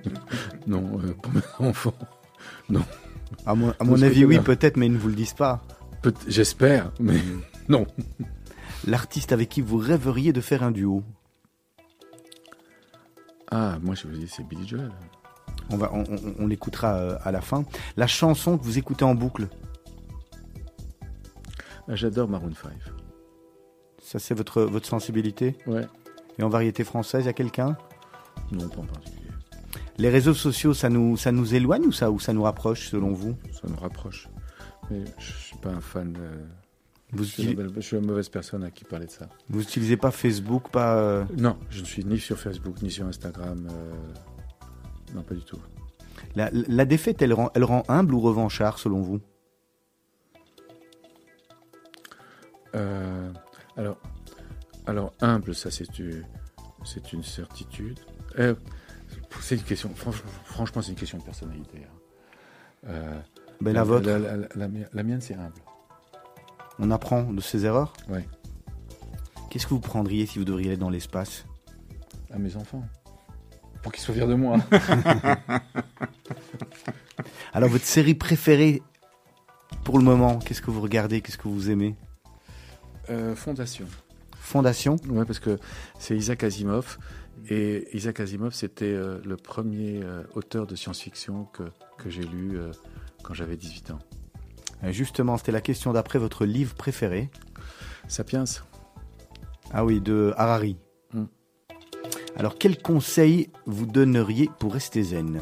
non, 0.67 0.99
euh, 0.99 1.13
pour 1.13 1.33
mes 1.33 1.41
enfants, 1.67 1.95
non. 2.69 2.85
À 3.47 3.55
mon, 3.55 3.73
à 3.79 3.83
mon 3.83 3.99
avis, 4.03 4.25
oui, 4.25 4.39
peut-être, 4.39 4.77
mais 4.77 4.85
ils 4.85 4.93
ne 4.93 4.99
vous 4.99 5.09
le 5.09 5.15
disent 5.15 5.33
pas. 5.33 5.63
J'espère, 6.27 6.91
mais 6.99 7.19
non. 7.67 7.87
L'artiste 8.85 9.31
avec 9.31 9.49
qui 9.49 9.61
vous 9.61 9.77
rêveriez 9.77 10.33
de 10.33 10.41
faire 10.41 10.61
un 10.61 10.69
duo? 10.69 11.01
Ah, 13.49 13.79
moi 13.81 13.95
je 13.95 14.07
vous 14.07 14.15
dis, 14.15 14.27
c'est 14.27 14.43
Billy 14.47 14.67
Joel. 14.67 14.91
On, 15.71 15.77
va, 15.77 15.91
on, 15.93 16.03
on, 16.03 16.35
on 16.39 16.47
l'écoutera 16.47 17.15
à 17.15 17.31
la 17.31 17.41
fin. 17.41 17.65
La 17.97 18.07
chanson 18.07 18.57
que 18.57 18.63
vous 18.63 18.77
écoutez 18.77 19.03
en 19.03 19.15
boucle 19.15 19.47
ah, 21.87 21.95
J'adore 21.95 22.27
Maroon 22.27 22.53
5. 22.53 22.71
Ça, 24.01 24.19
c'est 24.19 24.33
votre, 24.33 24.61
votre 24.63 24.87
sensibilité 24.87 25.57
Ouais. 25.67 25.87
Et 26.37 26.43
en 26.43 26.49
variété 26.49 26.83
française, 26.83 27.23
il 27.23 27.27
y 27.27 27.29
a 27.29 27.33
quelqu'un? 27.33 27.77
Non, 28.51 28.67
pas 28.67 28.81
en 28.81 28.85
particulier. 28.85 29.29
Les 29.97 30.09
réseaux 30.09 30.33
sociaux, 30.33 30.73
ça 30.73 30.89
nous, 30.89 31.15
ça 31.15 31.31
nous 31.31 31.55
éloigne 31.55 31.85
ou 31.85 31.91
ça, 31.91 32.11
ou 32.11 32.19
ça 32.19 32.33
nous 32.33 32.43
rapproche, 32.43 32.89
selon 32.89 33.13
vous? 33.13 33.35
Ça 33.53 33.67
nous 33.67 33.77
rapproche. 33.77 34.27
Mais 34.91 35.03
je 35.17 35.31
suis 35.31 35.57
pas 35.57 35.69
un 35.69 35.81
fan. 35.81 36.13
De... 36.13 36.19
Vous 37.13 37.23
je, 37.23 37.29
suis 37.29 37.55
la, 37.55 37.63
je 37.75 37.79
suis 37.79 37.95
la 37.95 38.01
mauvaise 38.01 38.27
personne 38.29 38.63
à 38.63 38.71
qui 38.71 38.83
parler 38.83 39.05
de 39.05 39.11
ça. 39.11 39.29
Vous 39.49 39.59
n'utilisez 39.59 39.95
pas 39.95 40.11
Facebook, 40.11 40.69
pas 40.69 40.97
euh... 40.97 41.23
Non, 41.37 41.57
je 41.69 41.79
ne 41.79 41.85
suis 41.85 42.03
ni 42.03 42.19
sur 42.19 42.37
Facebook 42.37 42.81
ni 42.81 42.91
sur 42.91 43.05
Instagram. 43.05 43.67
Euh... 43.71 43.93
Non, 45.13 45.21
pas 45.23 45.35
du 45.35 45.43
tout. 45.43 45.59
La, 46.35 46.49
la 46.51 46.85
défaite, 46.85 47.21
elle 47.21 47.33
rend, 47.33 47.51
elle 47.55 47.63
rend 47.63 47.83
humble 47.87 48.13
ou 48.13 48.19
revanchard, 48.21 48.79
selon 48.79 49.01
vous? 49.01 49.21
Euh, 52.73 53.31
Alors, 53.77 53.97
alors 54.85 55.13
humble, 55.21 55.55
ça 55.55 55.69
c'est 55.71 55.99
une 55.99 57.23
certitude. 57.23 57.99
Euh, 58.39 58.55
c'est 59.41 59.55
une 59.55 59.63
question. 59.63 59.89
Franchement, 60.45 60.81
c'est 60.81 60.91
une 60.91 60.97
question 60.97 61.17
de 61.17 61.23
personnalité. 61.23 61.79
Hein. 61.83 62.87
Euh, 62.87 63.21
ben 63.61 63.73
la, 63.73 63.79
la, 63.79 63.83
vôtre 63.83 64.07
la, 64.07 64.19
la, 64.19 64.67
la 64.93 65.03
mienne, 65.03 65.21
c'est 65.21 65.35
humble. 65.35 65.61
On 66.79 66.91
apprend 66.91 67.23
de 67.31 67.41
ses 67.41 67.65
erreurs? 67.65 67.93
Oui. 68.09 68.19
Qu'est-ce 69.49 69.65
que 69.65 69.73
vous 69.73 69.79
prendriez 69.79 70.25
si 70.25 70.39
vous 70.39 70.45
devriez 70.45 70.69
aller 70.69 70.77
dans 70.77 70.89
l'espace? 70.89 71.45
À 72.31 72.37
mes 72.37 72.57
enfants. 72.57 72.83
Pour 73.85 73.91
qu'ils 73.91 74.01
soient 74.01 74.15
fiers 74.15 74.25
de 74.25 74.33
moi. 74.33 74.57
Alors, 77.53 77.69
votre 77.69 77.85
série 77.85 78.15
préférée 78.15 78.81
pour 79.83 79.99
le 79.99 80.03
moment, 80.03 80.39
qu'est-ce 80.39 80.63
que 80.63 80.71
vous 80.71 80.81
regardez 80.81 81.21
Qu'est-ce 81.21 81.37
que 81.37 81.47
vous 81.47 81.69
aimez? 81.69 81.95
Euh, 83.11 83.35
Fondation. 83.35 83.85
Fondation? 84.39 84.95
Ouais, 85.07 85.23
parce 85.23 85.37
que 85.37 85.59
c'est 85.99 86.17
Isaac 86.17 86.43
Asimov. 86.43 86.97
Et 87.47 87.95
Isaac 87.95 88.21
Asimov, 88.21 88.55
c'était 88.55 88.85
euh, 88.85 89.19
le 89.23 89.37
premier 89.37 90.01
euh, 90.01 90.23
auteur 90.33 90.65
de 90.65 90.75
science-fiction 90.75 91.45
que, 91.53 91.65
que 91.99 92.09
j'ai 92.09 92.23
lu 92.23 92.57
quand 93.21 93.35
j'avais 93.35 93.55
18 93.55 93.91
ans. 93.91 93.99
Justement, 94.85 95.37
c'était 95.37 95.51
la 95.51 95.61
question 95.61 95.93
d'après 95.93 96.17
votre 96.17 96.47
livre 96.47 96.73
préféré. 96.73 97.29
Sapiens 98.07 98.45
Ah 99.71 99.85
oui, 99.85 100.01
de 100.01 100.33
Harari. 100.37 100.75
Alors, 102.37 102.57
quel 102.57 102.81
conseil 102.81 103.49
vous 103.65 103.85
donneriez 103.85 104.49
pour 104.59 104.73
rester 104.73 105.03
zen 105.03 105.41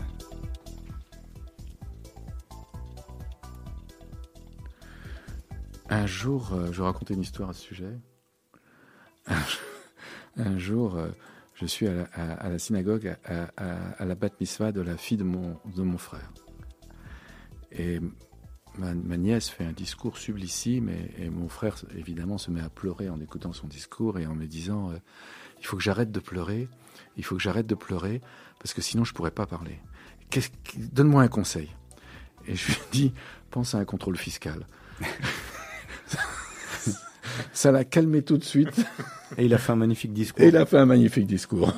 Un 5.89 6.05
jour, 6.05 6.53
euh, 6.53 6.71
je 6.71 6.81
raconter 6.81 7.15
une 7.15 7.21
histoire 7.21 7.49
à 7.49 7.53
ce 7.53 7.61
sujet. 7.61 7.97
Un, 10.37 10.57
jour, 10.57 10.95
euh, 10.95 11.09
je 11.55 11.65
suis 11.65 11.87
à 11.87 12.49
la, 12.49 12.59
synagogue 12.59 13.15
à, 13.25 14.05
la 14.05 14.15
bat 14.15 14.29
mitzvah 14.39 14.71
de 14.71 14.81
la 14.81 14.97
fille 14.97 15.17
de 15.17 15.23
mon, 15.23 15.57
de 15.75 15.81
mon 15.81 15.97
frère. 15.97 16.31
Et 17.71 17.99
ma, 18.77 19.17
nièce 19.17 19.49
fait 19.49 19.65
un 19.65 19.71
discours 19.71 20.17
sublissime 20.17 20.89
et, 20.89 21.25
et 21.25 21.29
mon 21.29 21.47
frère, 21.47 21.75
évidemment, 21.95 22.37
se 22.37 22.51
met 22.51 22.61
à 22.61 22.69
pleurer 22.69 23.09
en 23.09 23.19
écoutant 23.19 23.53
son 23.53 23.67
discours 23.67 24.19
et 24.19 24.25
en 24.25 24.35
me 24.35 24.45
disant 24.45 24.91
euh, 24.91 24.97
Il 25.59 25.65
faut 25.65 25.77
que 25.77 25.83
j'arrête 25.83 26.11
de 26.11 26.19
pleurer, 26.19 26.67
il 27.17 27.23
faut 27.23 27.35
que 27.35 27.41
j'arrête 27.41 27.67
de 27.67 27.75
pleurer 27.75 28.21
parce 28.59 28.73
que 28.73 28.81
sinon 28.81 29.03
je 29.03 29.13
pourrais 29.13 29.31
pas 29.31 29.45
parler. 29.45 29.79
Donne-moi 30.77 31.21
un 31.23 31.27
conseil. 31.27 31.69
Et 32.47 32.55
je 32.55 32.67
lui 32.67 32.77
dit 32.91 33.13
Pense 33.51 33.75
à 33.75 33.77
un 33.77 33.85
contrôle 33.85 34.17
fiscal. 34.17 34.65
Ça 37.53 37.71
l'a 37.71 37.83
calmé 37.83 38.21
tout 38.21 38.37
de 38.37 38.43
suite 38.43 38.85
Et 39.37 39.45
il 39.45 39.53
a 39.53 39.57
fait 39.57 39.71
un 39.71 39.75
magnifique 39.75 40.13
discours. 40.13 40.43
et 40.43 40.49
il 40.49 40.57
a 40.57 40.65
fait 40.65 40.77
un 40.77 40.85
magnifique 40.85 41.25
discours. 41.27 41.73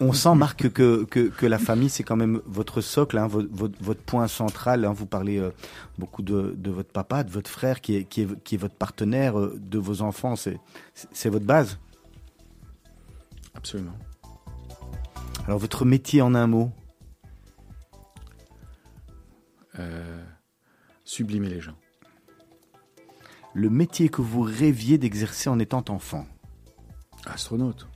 On 0.00 0.12
sent, 0.12 0.34
Marc, 0.36 0.68
que, 0.70 1.04
que, 1.04 1.28
que 1.28 1.46
la 1.46 1.58
famille, 1.58 1.88
c'est 1.90 2.02
quand 2.02 2.16
même 2.16 2.40
votre 2.46 2.80
socle, 2.80 3.18
hein, 3.18 3.26
votre, 3.26 3.48
votre, 3.52 3.74
votre 3.82 4.00
point 4.00 4.26
central. 4.28 4.84
hein. 4.84 4.92
Vous 4.92 5.06
parlez 5.06 5.38
euh, 5.38 5.50
beaucoup 5.98 6.22
de, 6.22 6.54
de 6.56 6.70
votre 6.70 6.90
papa, 6.90 7.24
de 7.24 7.30
votre 7.30 7.50
frère, 7.50 7.80
qui 7.80 7.96
est, 7.96 8.04
qui 8.04 8.22
est, 8.22 8.42
qui 8.42 8.54
est 8.54 8.58
votre 8.58 8.74
partenaire, 8.74 9.38
euh, 9.38 9.54
de 9.60 9.78
vos 9.78 10.02
enfants. 10.02 10.34
C'est 10.36 11.28
votre 11.28 11.44
base. 11.44 11.78
Absolument. 13.54 13.96
Alors, 15.46 15.58
votre 15.58 15.84
métier 15.84 16.22
en 16.22 16.34
un 16.34 16.46
mot 16.46 16.70
Euh, 19.78 20.22
sublimer 21.04 21.48
les 21.48 21.60
gens. 21.60 21.74
Le 23.54 23.68
métier 23.70 24.08
que 24.08 24.22
vous 24.22 24.42
rêviez 24.42 24.98
d'exercer 24.98 25.48
en 25.48 25.58
étant 25.58 25.84
enfant 25.88 26.26
Astronaute. 27.26 27.88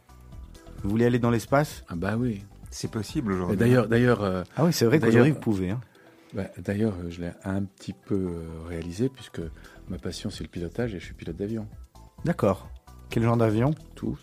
Vous 0.83 0.91
voulez 0.91 1.05
aller 1.07 1.19
dans 1.21 1.31
l'espace? 1.31 1.85
Ah 1.89 1.95
bah 1.95 2.17
oui. 2.17 2.45
C'est 2.71 2.91
possible 2.91 3.33
aujourd'hui. 3.33 3.57
D'ailleurs, 3.57 3.87
d'ailleurs, 3.89 4.23
euh, 4.23 4.43
Ah 4.57 4.65
oui, 4.65 4.73
c'est 4.73 4.87
vrai 4.87 4.99
D'ailleurs- 4.99 5.13
qu'aujourd'hui, 5.13 5.33
vous 5.33 5.41
pouvez. 5.41 5.71
hein. 5.71 5.81
bah, 6.35 6.45
d'ailleurs, 6.59 6.95
euh, 7.01 7.11
je 7.11 7.21
l'ai 7.21 7.31
un 7.45 7.63
petit 7.65 7.93
peu 7.93 8.35
réalisé 8.67 9.09
puisque 9.09 9.41
ma 9.89 9.99
passion 9.99 10.31
c'est 10.31 10.43
le 10.45 10.51
pilotage 10.51 10.95
et 10.95 11.01
je 11.01 11.05
suis 11.05 11.15
pilote 11.15 11.37
d'avion. 11.37 11.67
D'accord. 12.25 12.69
Quel 13.09 13.23
genre 13.23 13.37
d'avion? 13.37 13.71
Tout, 13.95 14.19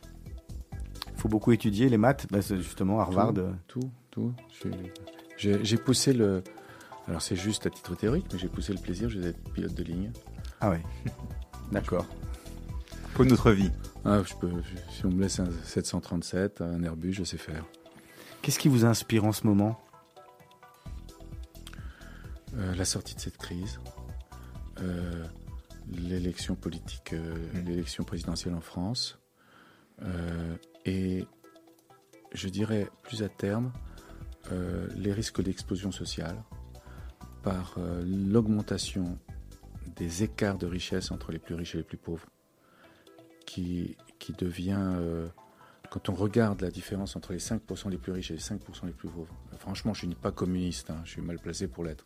faut 1.26 1.30
beaucoup 1.30 1.52
étudier 1.54 1.90
les 1.90 1.98
maths. 1.98 2.28
Bah, 2.30 2.44
c'est 2.44 2.58
justement, 2.58 3.00
Harvard. 3.00 3.34
Tout. 3.68 3.80
tout, 4.12 4.32
J'ai 5.38 5.78
poussé 5.78 6.14
le. 6.14 6.44
Alors 7.08 7.22
c'est 7.22 7.36
juste 7.36 7.66
à 7.66 7.72
titre 7.72 7.96
théorique, 7.96 8.28
mais 8.32 8.38
j'ai 8.38 8.48
poussé 8.48 8.74
le 8.74 8.80
plaisir. 8.80 9.10
Je 9.10 9.20
vais 9.20 9.30
être 9.30 9.50
pilote 9.52 9.74
de 9.74 9.84
ligne. 9.84 10.12
Ah 10.62 10.70
oui. 10.70 10.78
D'accord. 11.72 12.06
Pour 13.16 13.26
notre 13.26 13.50
vie. 13.52 13.72
Ah, 14.06 14.22
je 14.24 14.36
peux. 14.36 14.50
je- 14.62 14.94
si 14.94 15.06
on 15.06 15.10
me 15.10 15.22
laisse 15.24 15.40
un 15.40 15.48
737, 15.64 16.62
un 16.62 16.84
Airbus, 16.84 17.14
je 17.14 17.24
sais 17.24 17.38
faire. 17.38 17.66
Qu'est-ce 18.44 18.60
qui 18.60 18.68
vous 18.68 18.86
inspire 18.86 19.26
en 19.26 19.32
ce 19.32 19.48
moment? 19.48 19.80
Euh, 22.56 22.76
la 22.76 22.86
sortie 22.86 23.16
de 23.16 23.20
cette 23.20 23.38
crise, 23.38 23.80
euh, 24.80 25.26
l'élection 25.92 26.54
politique, 26.56 27.14
euh, 27.14 27.36
Mm. 27.56 27.66
l'élection 27.68 28.04
présidentielle 28.04 28.54
en 28.54 28.62
France, 28.62 29.18
euh, 30.04 30.56
et 30.86 31.26
je 32.34 32.50
dirais 32.50 32.90
plus 33.04 33.24
à 33.24 33.30
terme 33.30 33.72
euh, 34.52 34.88
les 34.96 35.12
risques 35.12 35.42
d'explosion 35.42 35.92
sociale 35.92 36.44
par 37.42 37.76
euh, 37.78 38.04
l'augmentation 38.06 39.18
des 39.96 40.24
écarts 40.24 40.58
de 40.58 40.68
richesse 40.68 41.12
entre 41.12 41.32
les 41.32 41.40
plus 41.40 41.56
riches 41.56 41.76
et 41.76 41.80
les 41.80 41.84
plus 41.84 41.98
pauvres, 41.98 42.28
qui, 43.46 43.98
qui 44.20 44.34
devient, 44.34 44.78
euh, 44.80 45.28
quand 45.90 46.10
on 46.10 46.14
regarde 46.14 46.62
la 46.62 46.70
différence 46.70 47.16
entre 47.16 47.34
les 47.34 47.40
5% 47.40 47.90
les 47.90 47.98
plus 47.98 48.12
riches 48.12 48.32
et 48.32 48.36
les 48.36 48.40
5% 48.40 48.86
les 48.86 48.92
plus 48.92 49.10
pauvres, 49.10 49.34
franchement, 49.58 49.94
je 49.94 50.06
ne 50.06 50.12
suis 50.12 50.22
pas 50.22 50.32
communiste, 50.32 50.90
hein, 50.90 51.02
je 51.06 51.12
suis 51.12 51.22
mal 51.22 51.40
placé 51.40 51.68
pour 51.68 51.84
l'être. 51.84 52.06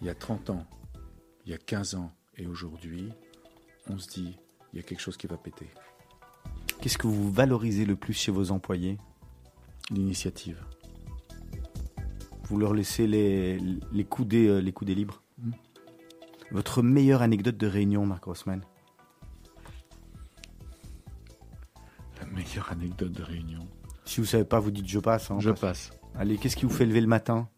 Il 0.00 0.06
y 0.06 0.10
a 0.10 0.14
30 0.14 0.50
ans, 0.50 0.66
il 1.44 1.52
y 1.52 1.54
a 1.54 1.58
15 1.58 1.94
ans 1.94 2.12
et 2.36 2.46
aujourd'hui, 2.46 3.10
on 3.88 3.98
se 3.98 4.08
dit, 4.08 4.36
il 4.72 4.76
y 4.76 4.80
a 4.80 4.82
quelque 4.82 5.00
chose 5.00 5.16
qui 5.16 5.26
va 5.26 5.36
péter. 5.36 5.68
Qu'est-ce 6.80 6.98
que 6.98 7.06
vous 7.06 7.30
valorisez 7.32 7.84
le 7.84 7.96
plus 7.96 8.12
chez 8.14 8.30
vos 8.32 8.50
employés 8.50 8.98
L'initiative. 9.90 10.62
Vous 12.44 12.58
leur 12.58 12.72
laissez 12.74 13.06
les, 13.06 13.58
les, 13.92 14.04
coudées, 14.04 14.46
euh, 14.48 14.58
les 14.60 14.72
coudées 14.72 14.94
libres 14.94 15.22
Mm. 15.40 15.52
Votre 16.50 16.82
meilleure 16.82 17.22
anecdote 17.22 17.56
de 17.56 17.68
réunion, 17.68 18.04
Marc 18.04 18.24
Rossmann 18.24 18.60
La 22.20 22.26
meilleure 22.26 22.72
anecdote 22.72 23.12
de 23.12 23.22
réunion. 23.22 23.60
Si 24.04 24.20
vous 24.20 24.26
savez 24.26 24.44
pas, 24.44 24.58
vous 24.58 24.72
dites 24.72 24.88
je 24.88 24.98
passe. 24.98 25.30
hein, 25.30 25.36
Je 25.38 25.50
passe. 25.50 25.60
passe. 25.60 25.90
Allez, 26.16 26.38
qu'est-ce 26.38 26.56
qui 26.56 26.64
vous 26.64 26.72
fait 26.74 26.86
lever 26.86 27.00
le 27.00 27.06
matin? 27.06 27.48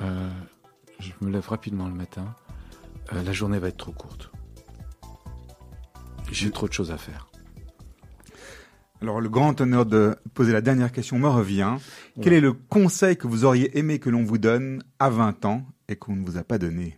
Euh, 0.00 0.30
je 0.98 1.12
me 1.20 1.30
lève 1.30 1.46
rapidement 1.46 1.88
le 1.88 1.94
matin. 1.94 2.34
Euh, 3.12 3.22
la 3.22 3.32
journée 3.32 3.58
va 3.58 3.68
être 3.68 3.76
trop 3.76 3.92
courte. 3.92 4.30
J'ai 6.30 6.50
trop 6.50 6.68
de 6.68 6.72
choses 6.72 6.90
à 6.90 6.98
faire. 6.98 7.28
Alors, 9.02 9.20
le 9.20 9.28
grand 9.28 9.60
honneur 9.60 9.84
de 9.84 10.16
poser 10.34 10.52
la 10.52 10.60
dernière 10.60 10.90
question 10.90 11.18
me 11.18 11.28
revient. 11.28 11.76
Quel 12.22 12.32
est 12.32 12.40
le 12.40 12.52
conseil 12.52 13.16
que 13.16 13.26
vous 13.26 13.44
auriez 13.44 13.78
aimé 13.78 13.98
que 13.98 14.08
l'on 14.08 14.24
vous 14.24 14.38
donne 14.38 14.82
à 14.98 15.10
20 15.10 15.44
ans 15.44 15.66
et 15.88 15.96
qu'on 15.96 16.16
ne 16.16 16.24
vous 16.24 16.38
a 16.38 16.44
pas 16.44 16.58
donné? 16.58 16.96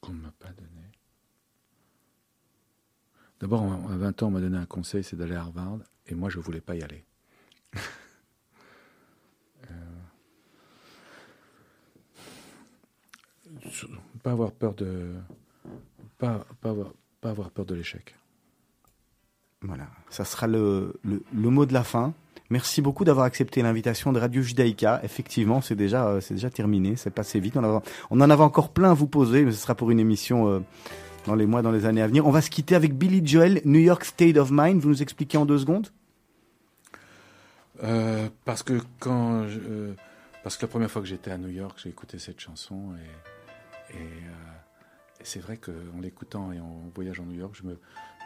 Qu'on 0.00 0.12
ne 0.12 0.20
m'a 0.20 0.32
pas 0.32 0.48
donné. 0.48 0.68
D'abord, 3.40 3.62
à 3.62 3.96
20 3.96 4.22
ans, 4.22 4.26
on 4.26 4.30
m'a 4.32 4.40
donné 4.40 4.56
un 4.56 4.66
conseil, 4.66 5.04
c'est 5.04 5.16
d'aller 5.16 5.36
à 5.36 5.40
Harvard. 5.40 5.78
Et 6.06 6.14
moi, 6.14 6.30
je 6.30 6.38
ne 6.38 6.42
voulais 6.42 6.60
pas 6.60 6.74
y 6.74 6.82
aller. 6.82 7.04
Euh, 9.70 9.74
pas 14.24 14.32
avoir 14.32 14.50
peur 14.50 14.74
de... 14.74 15.14
Pas, 16.18 16.44
pas, 16.60 16.70
avoir, 16.70 16.92
pas 17.22 17.30
avoir 17.30 17.50
peur 17.50 17.64
de 17.64 17.74
l'échec. 17.74 18.14
Voilà, 19.62 19.86
ça 20.10 20.24
sera 20.24 20.46
le, 20.48 20.94
le, 21.04 21.22
le 21.32 21.48
mot 21.50 21.64
de 21.64 21.72
la 21.72 21.84
fin. 21.84 22.12
Merci 22.50 22.82
beaucoup 22.82 23.04
d'avoir 23.04 23.24
accepté 23.24 23.62
l'invitation 23.62 24.12
de 24.12 24.18
Radio 24.18 24.42
Judaïka. 24.42 25.00
Effectivement, 25.04 25.60
c'est 25.62 25.76
déjà, 25.76 26.06
euh, 26.08 26.20
c'est 26.20 26.34
déjà 26.34 26.50
terminé, 26.50 26.96
c'est 26.96 27.10
passé 27.12 27.40
vite. 27.40 27.56
On, 27.56 27.64
a- 27.64 27.82
on 28.10 28.20
en 28.20 28.28
avait 28.28 28.42
encore 28.42 28.70
plein 28.72 28.90
à 28.90 28.94
vous 28.94 29.06
poser, 29.06 29.44
mais 29.44 29.52
ce 29.52 29.58
sera 29.58 29.74
pour 29.76 29.90
une 29.92 30.00
émission 30.00 30.48
euh, 30.48 30.60
dans 31.26 31.34
les 31.36 31.46
mois, 31.46 31.62
dans 31.62 31.70
les 31.70 31.86
années 31.86 32.02
à 32.02 32.08
venir. 32.08 32.26
On 32.26 32.30
va 32.32 32.42
se 32.42 32.50
quitter 32.50 32.74
avec 32.74 32.94
Billy 32.98 33.24
Joel, 33.24 33.62
New 33.64 33.78
York 33.80 34.04
State 34.04 34.36
of 34.36 34.50
Mind. 34.50 34.80
Vous 34.82 34.88
nous 34.88 35.00
expliquez 35.00 35.38
en 35.38 35.46
deux 35.46 35.58
secondes? 35.58 35.88
Euh, 37.84 38.28
parce 38.44 38.62
que 38.64 38.80
quand 38.98 39.46
je- 39.48 39.60
euh, 39.60 39.94
parce 40.42 40.56
que 40.56 40.62
la 40.62 40.68
première 40.68 40.90
fois 40.90 41.00
que 41.02 41.08
j'étais 41.08 41.30
à 41.30 41.38
New 41.38 41.48
York, 41.48 41.78
j'ai 41.82 41.88
écouté 41.88 42.18
cette 42.18 42.40
chanson 42.40 42.90
et, 43.90 43.94
et, 43.94 43.98
euh, 44.00 44.00
et 44.00 44.51
c'est 45.24 45.40
vrai 45.40 45.56
qu'en 45.56 46.00
l'écoutant 46.00 46.52
et 46.52 46.60
en 46.60 46.90
voyage 46.94 47.20
en 47.20 47.24
New 47.24 47.38
York, 47.38 47.54
je 47.54 47.66
me, 47.66 47.78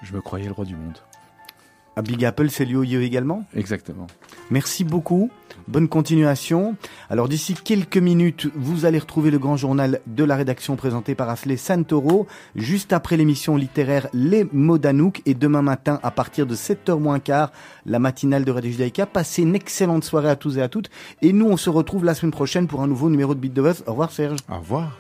je 0.03 0.13
me 0.15 0.21
croyais 0.21 0.47
le 0.47 0.53
roi 0.53 0.65
du 0.65 0.77
monde. 0.77 0.99
À 1.99 2.03
Big 2.03 2.23
Apple, 2.27 2.51
c'est 2.51 2.67
lieu 2.67 2.85
également? 3.03 3.45
Exactement. 3.55 4.07
Merci 4.51 4.85
beaucoup. 4.85 5.31
Bonne 5.67 5.89
continuation. 5.89 6.77
Alors 7.09 7.27
d'ici 7.27 7.55
quelques 7.55 7.97
minutes, 7.97 8.49
vous 8.55 8.85
allez 8.85 8.99
retrouver 8.99 9.31
le 9.31 9.39
grand 9.39 9.57
journal 9.57 10.03
de 10.07 10.23
la 10.23 10.37
rédaction 10.37 10.77
présenté 10.77 11.15
par 11.15 11.31
Asley 11.31 11.57
Santoro, 11.57 12.27
juste 12.55 12.93
après 12.93 13.17
l'émission 13.17 13.57
littéraire 13.57 14.09
Les 14.13 14.45
mots 14.53 14.77
d'Anouk 14.77 15.23
et 15.25 15.33
demain 15.33 15.63
matin 15.63 15.99
à 16.03 16.11
partir 16.11 16.47
de 16.47 16.55
7h 16.55 17.01
moins 17.01 17.19
quart, 17.19 17.51
la 17.87 17.99
matinale 17.99 18.45
de 18.45 18.51
Radio 18.51 18.71
Judaïka. 18.71 19.07
Passez 19.07 19.41
une 19.41 19.55
excellente 19.55 20.05
soirée 20.05 20.29
à 20.29 20.37
tous 20.37 20.59
et 20.59 20.63
à 20.63 20.69
toutes 20.69 20.91
et 21.23 21.33
nous 21.33 21.47
on 21.47 21.57
se 21.57 21.71
retrouve 21.71 22.05
la 22.05 22.15
semaine 22.15 22.31
prochaine 22.31 22.67
pour 22.67 22.83
un 22.83 22.87
nouveau 22.89 23.09
numéro 23.09 23.35
de 23.35 23.41
Beat 23.41 23.55
de 23.55 23.63
Buzz. 23.63 23.85
Au 23.87 23.93
revoir 23.93 24.13
Serge. 24.13 24.41
Au 24.51 24.59
revoir. 24.59 24.99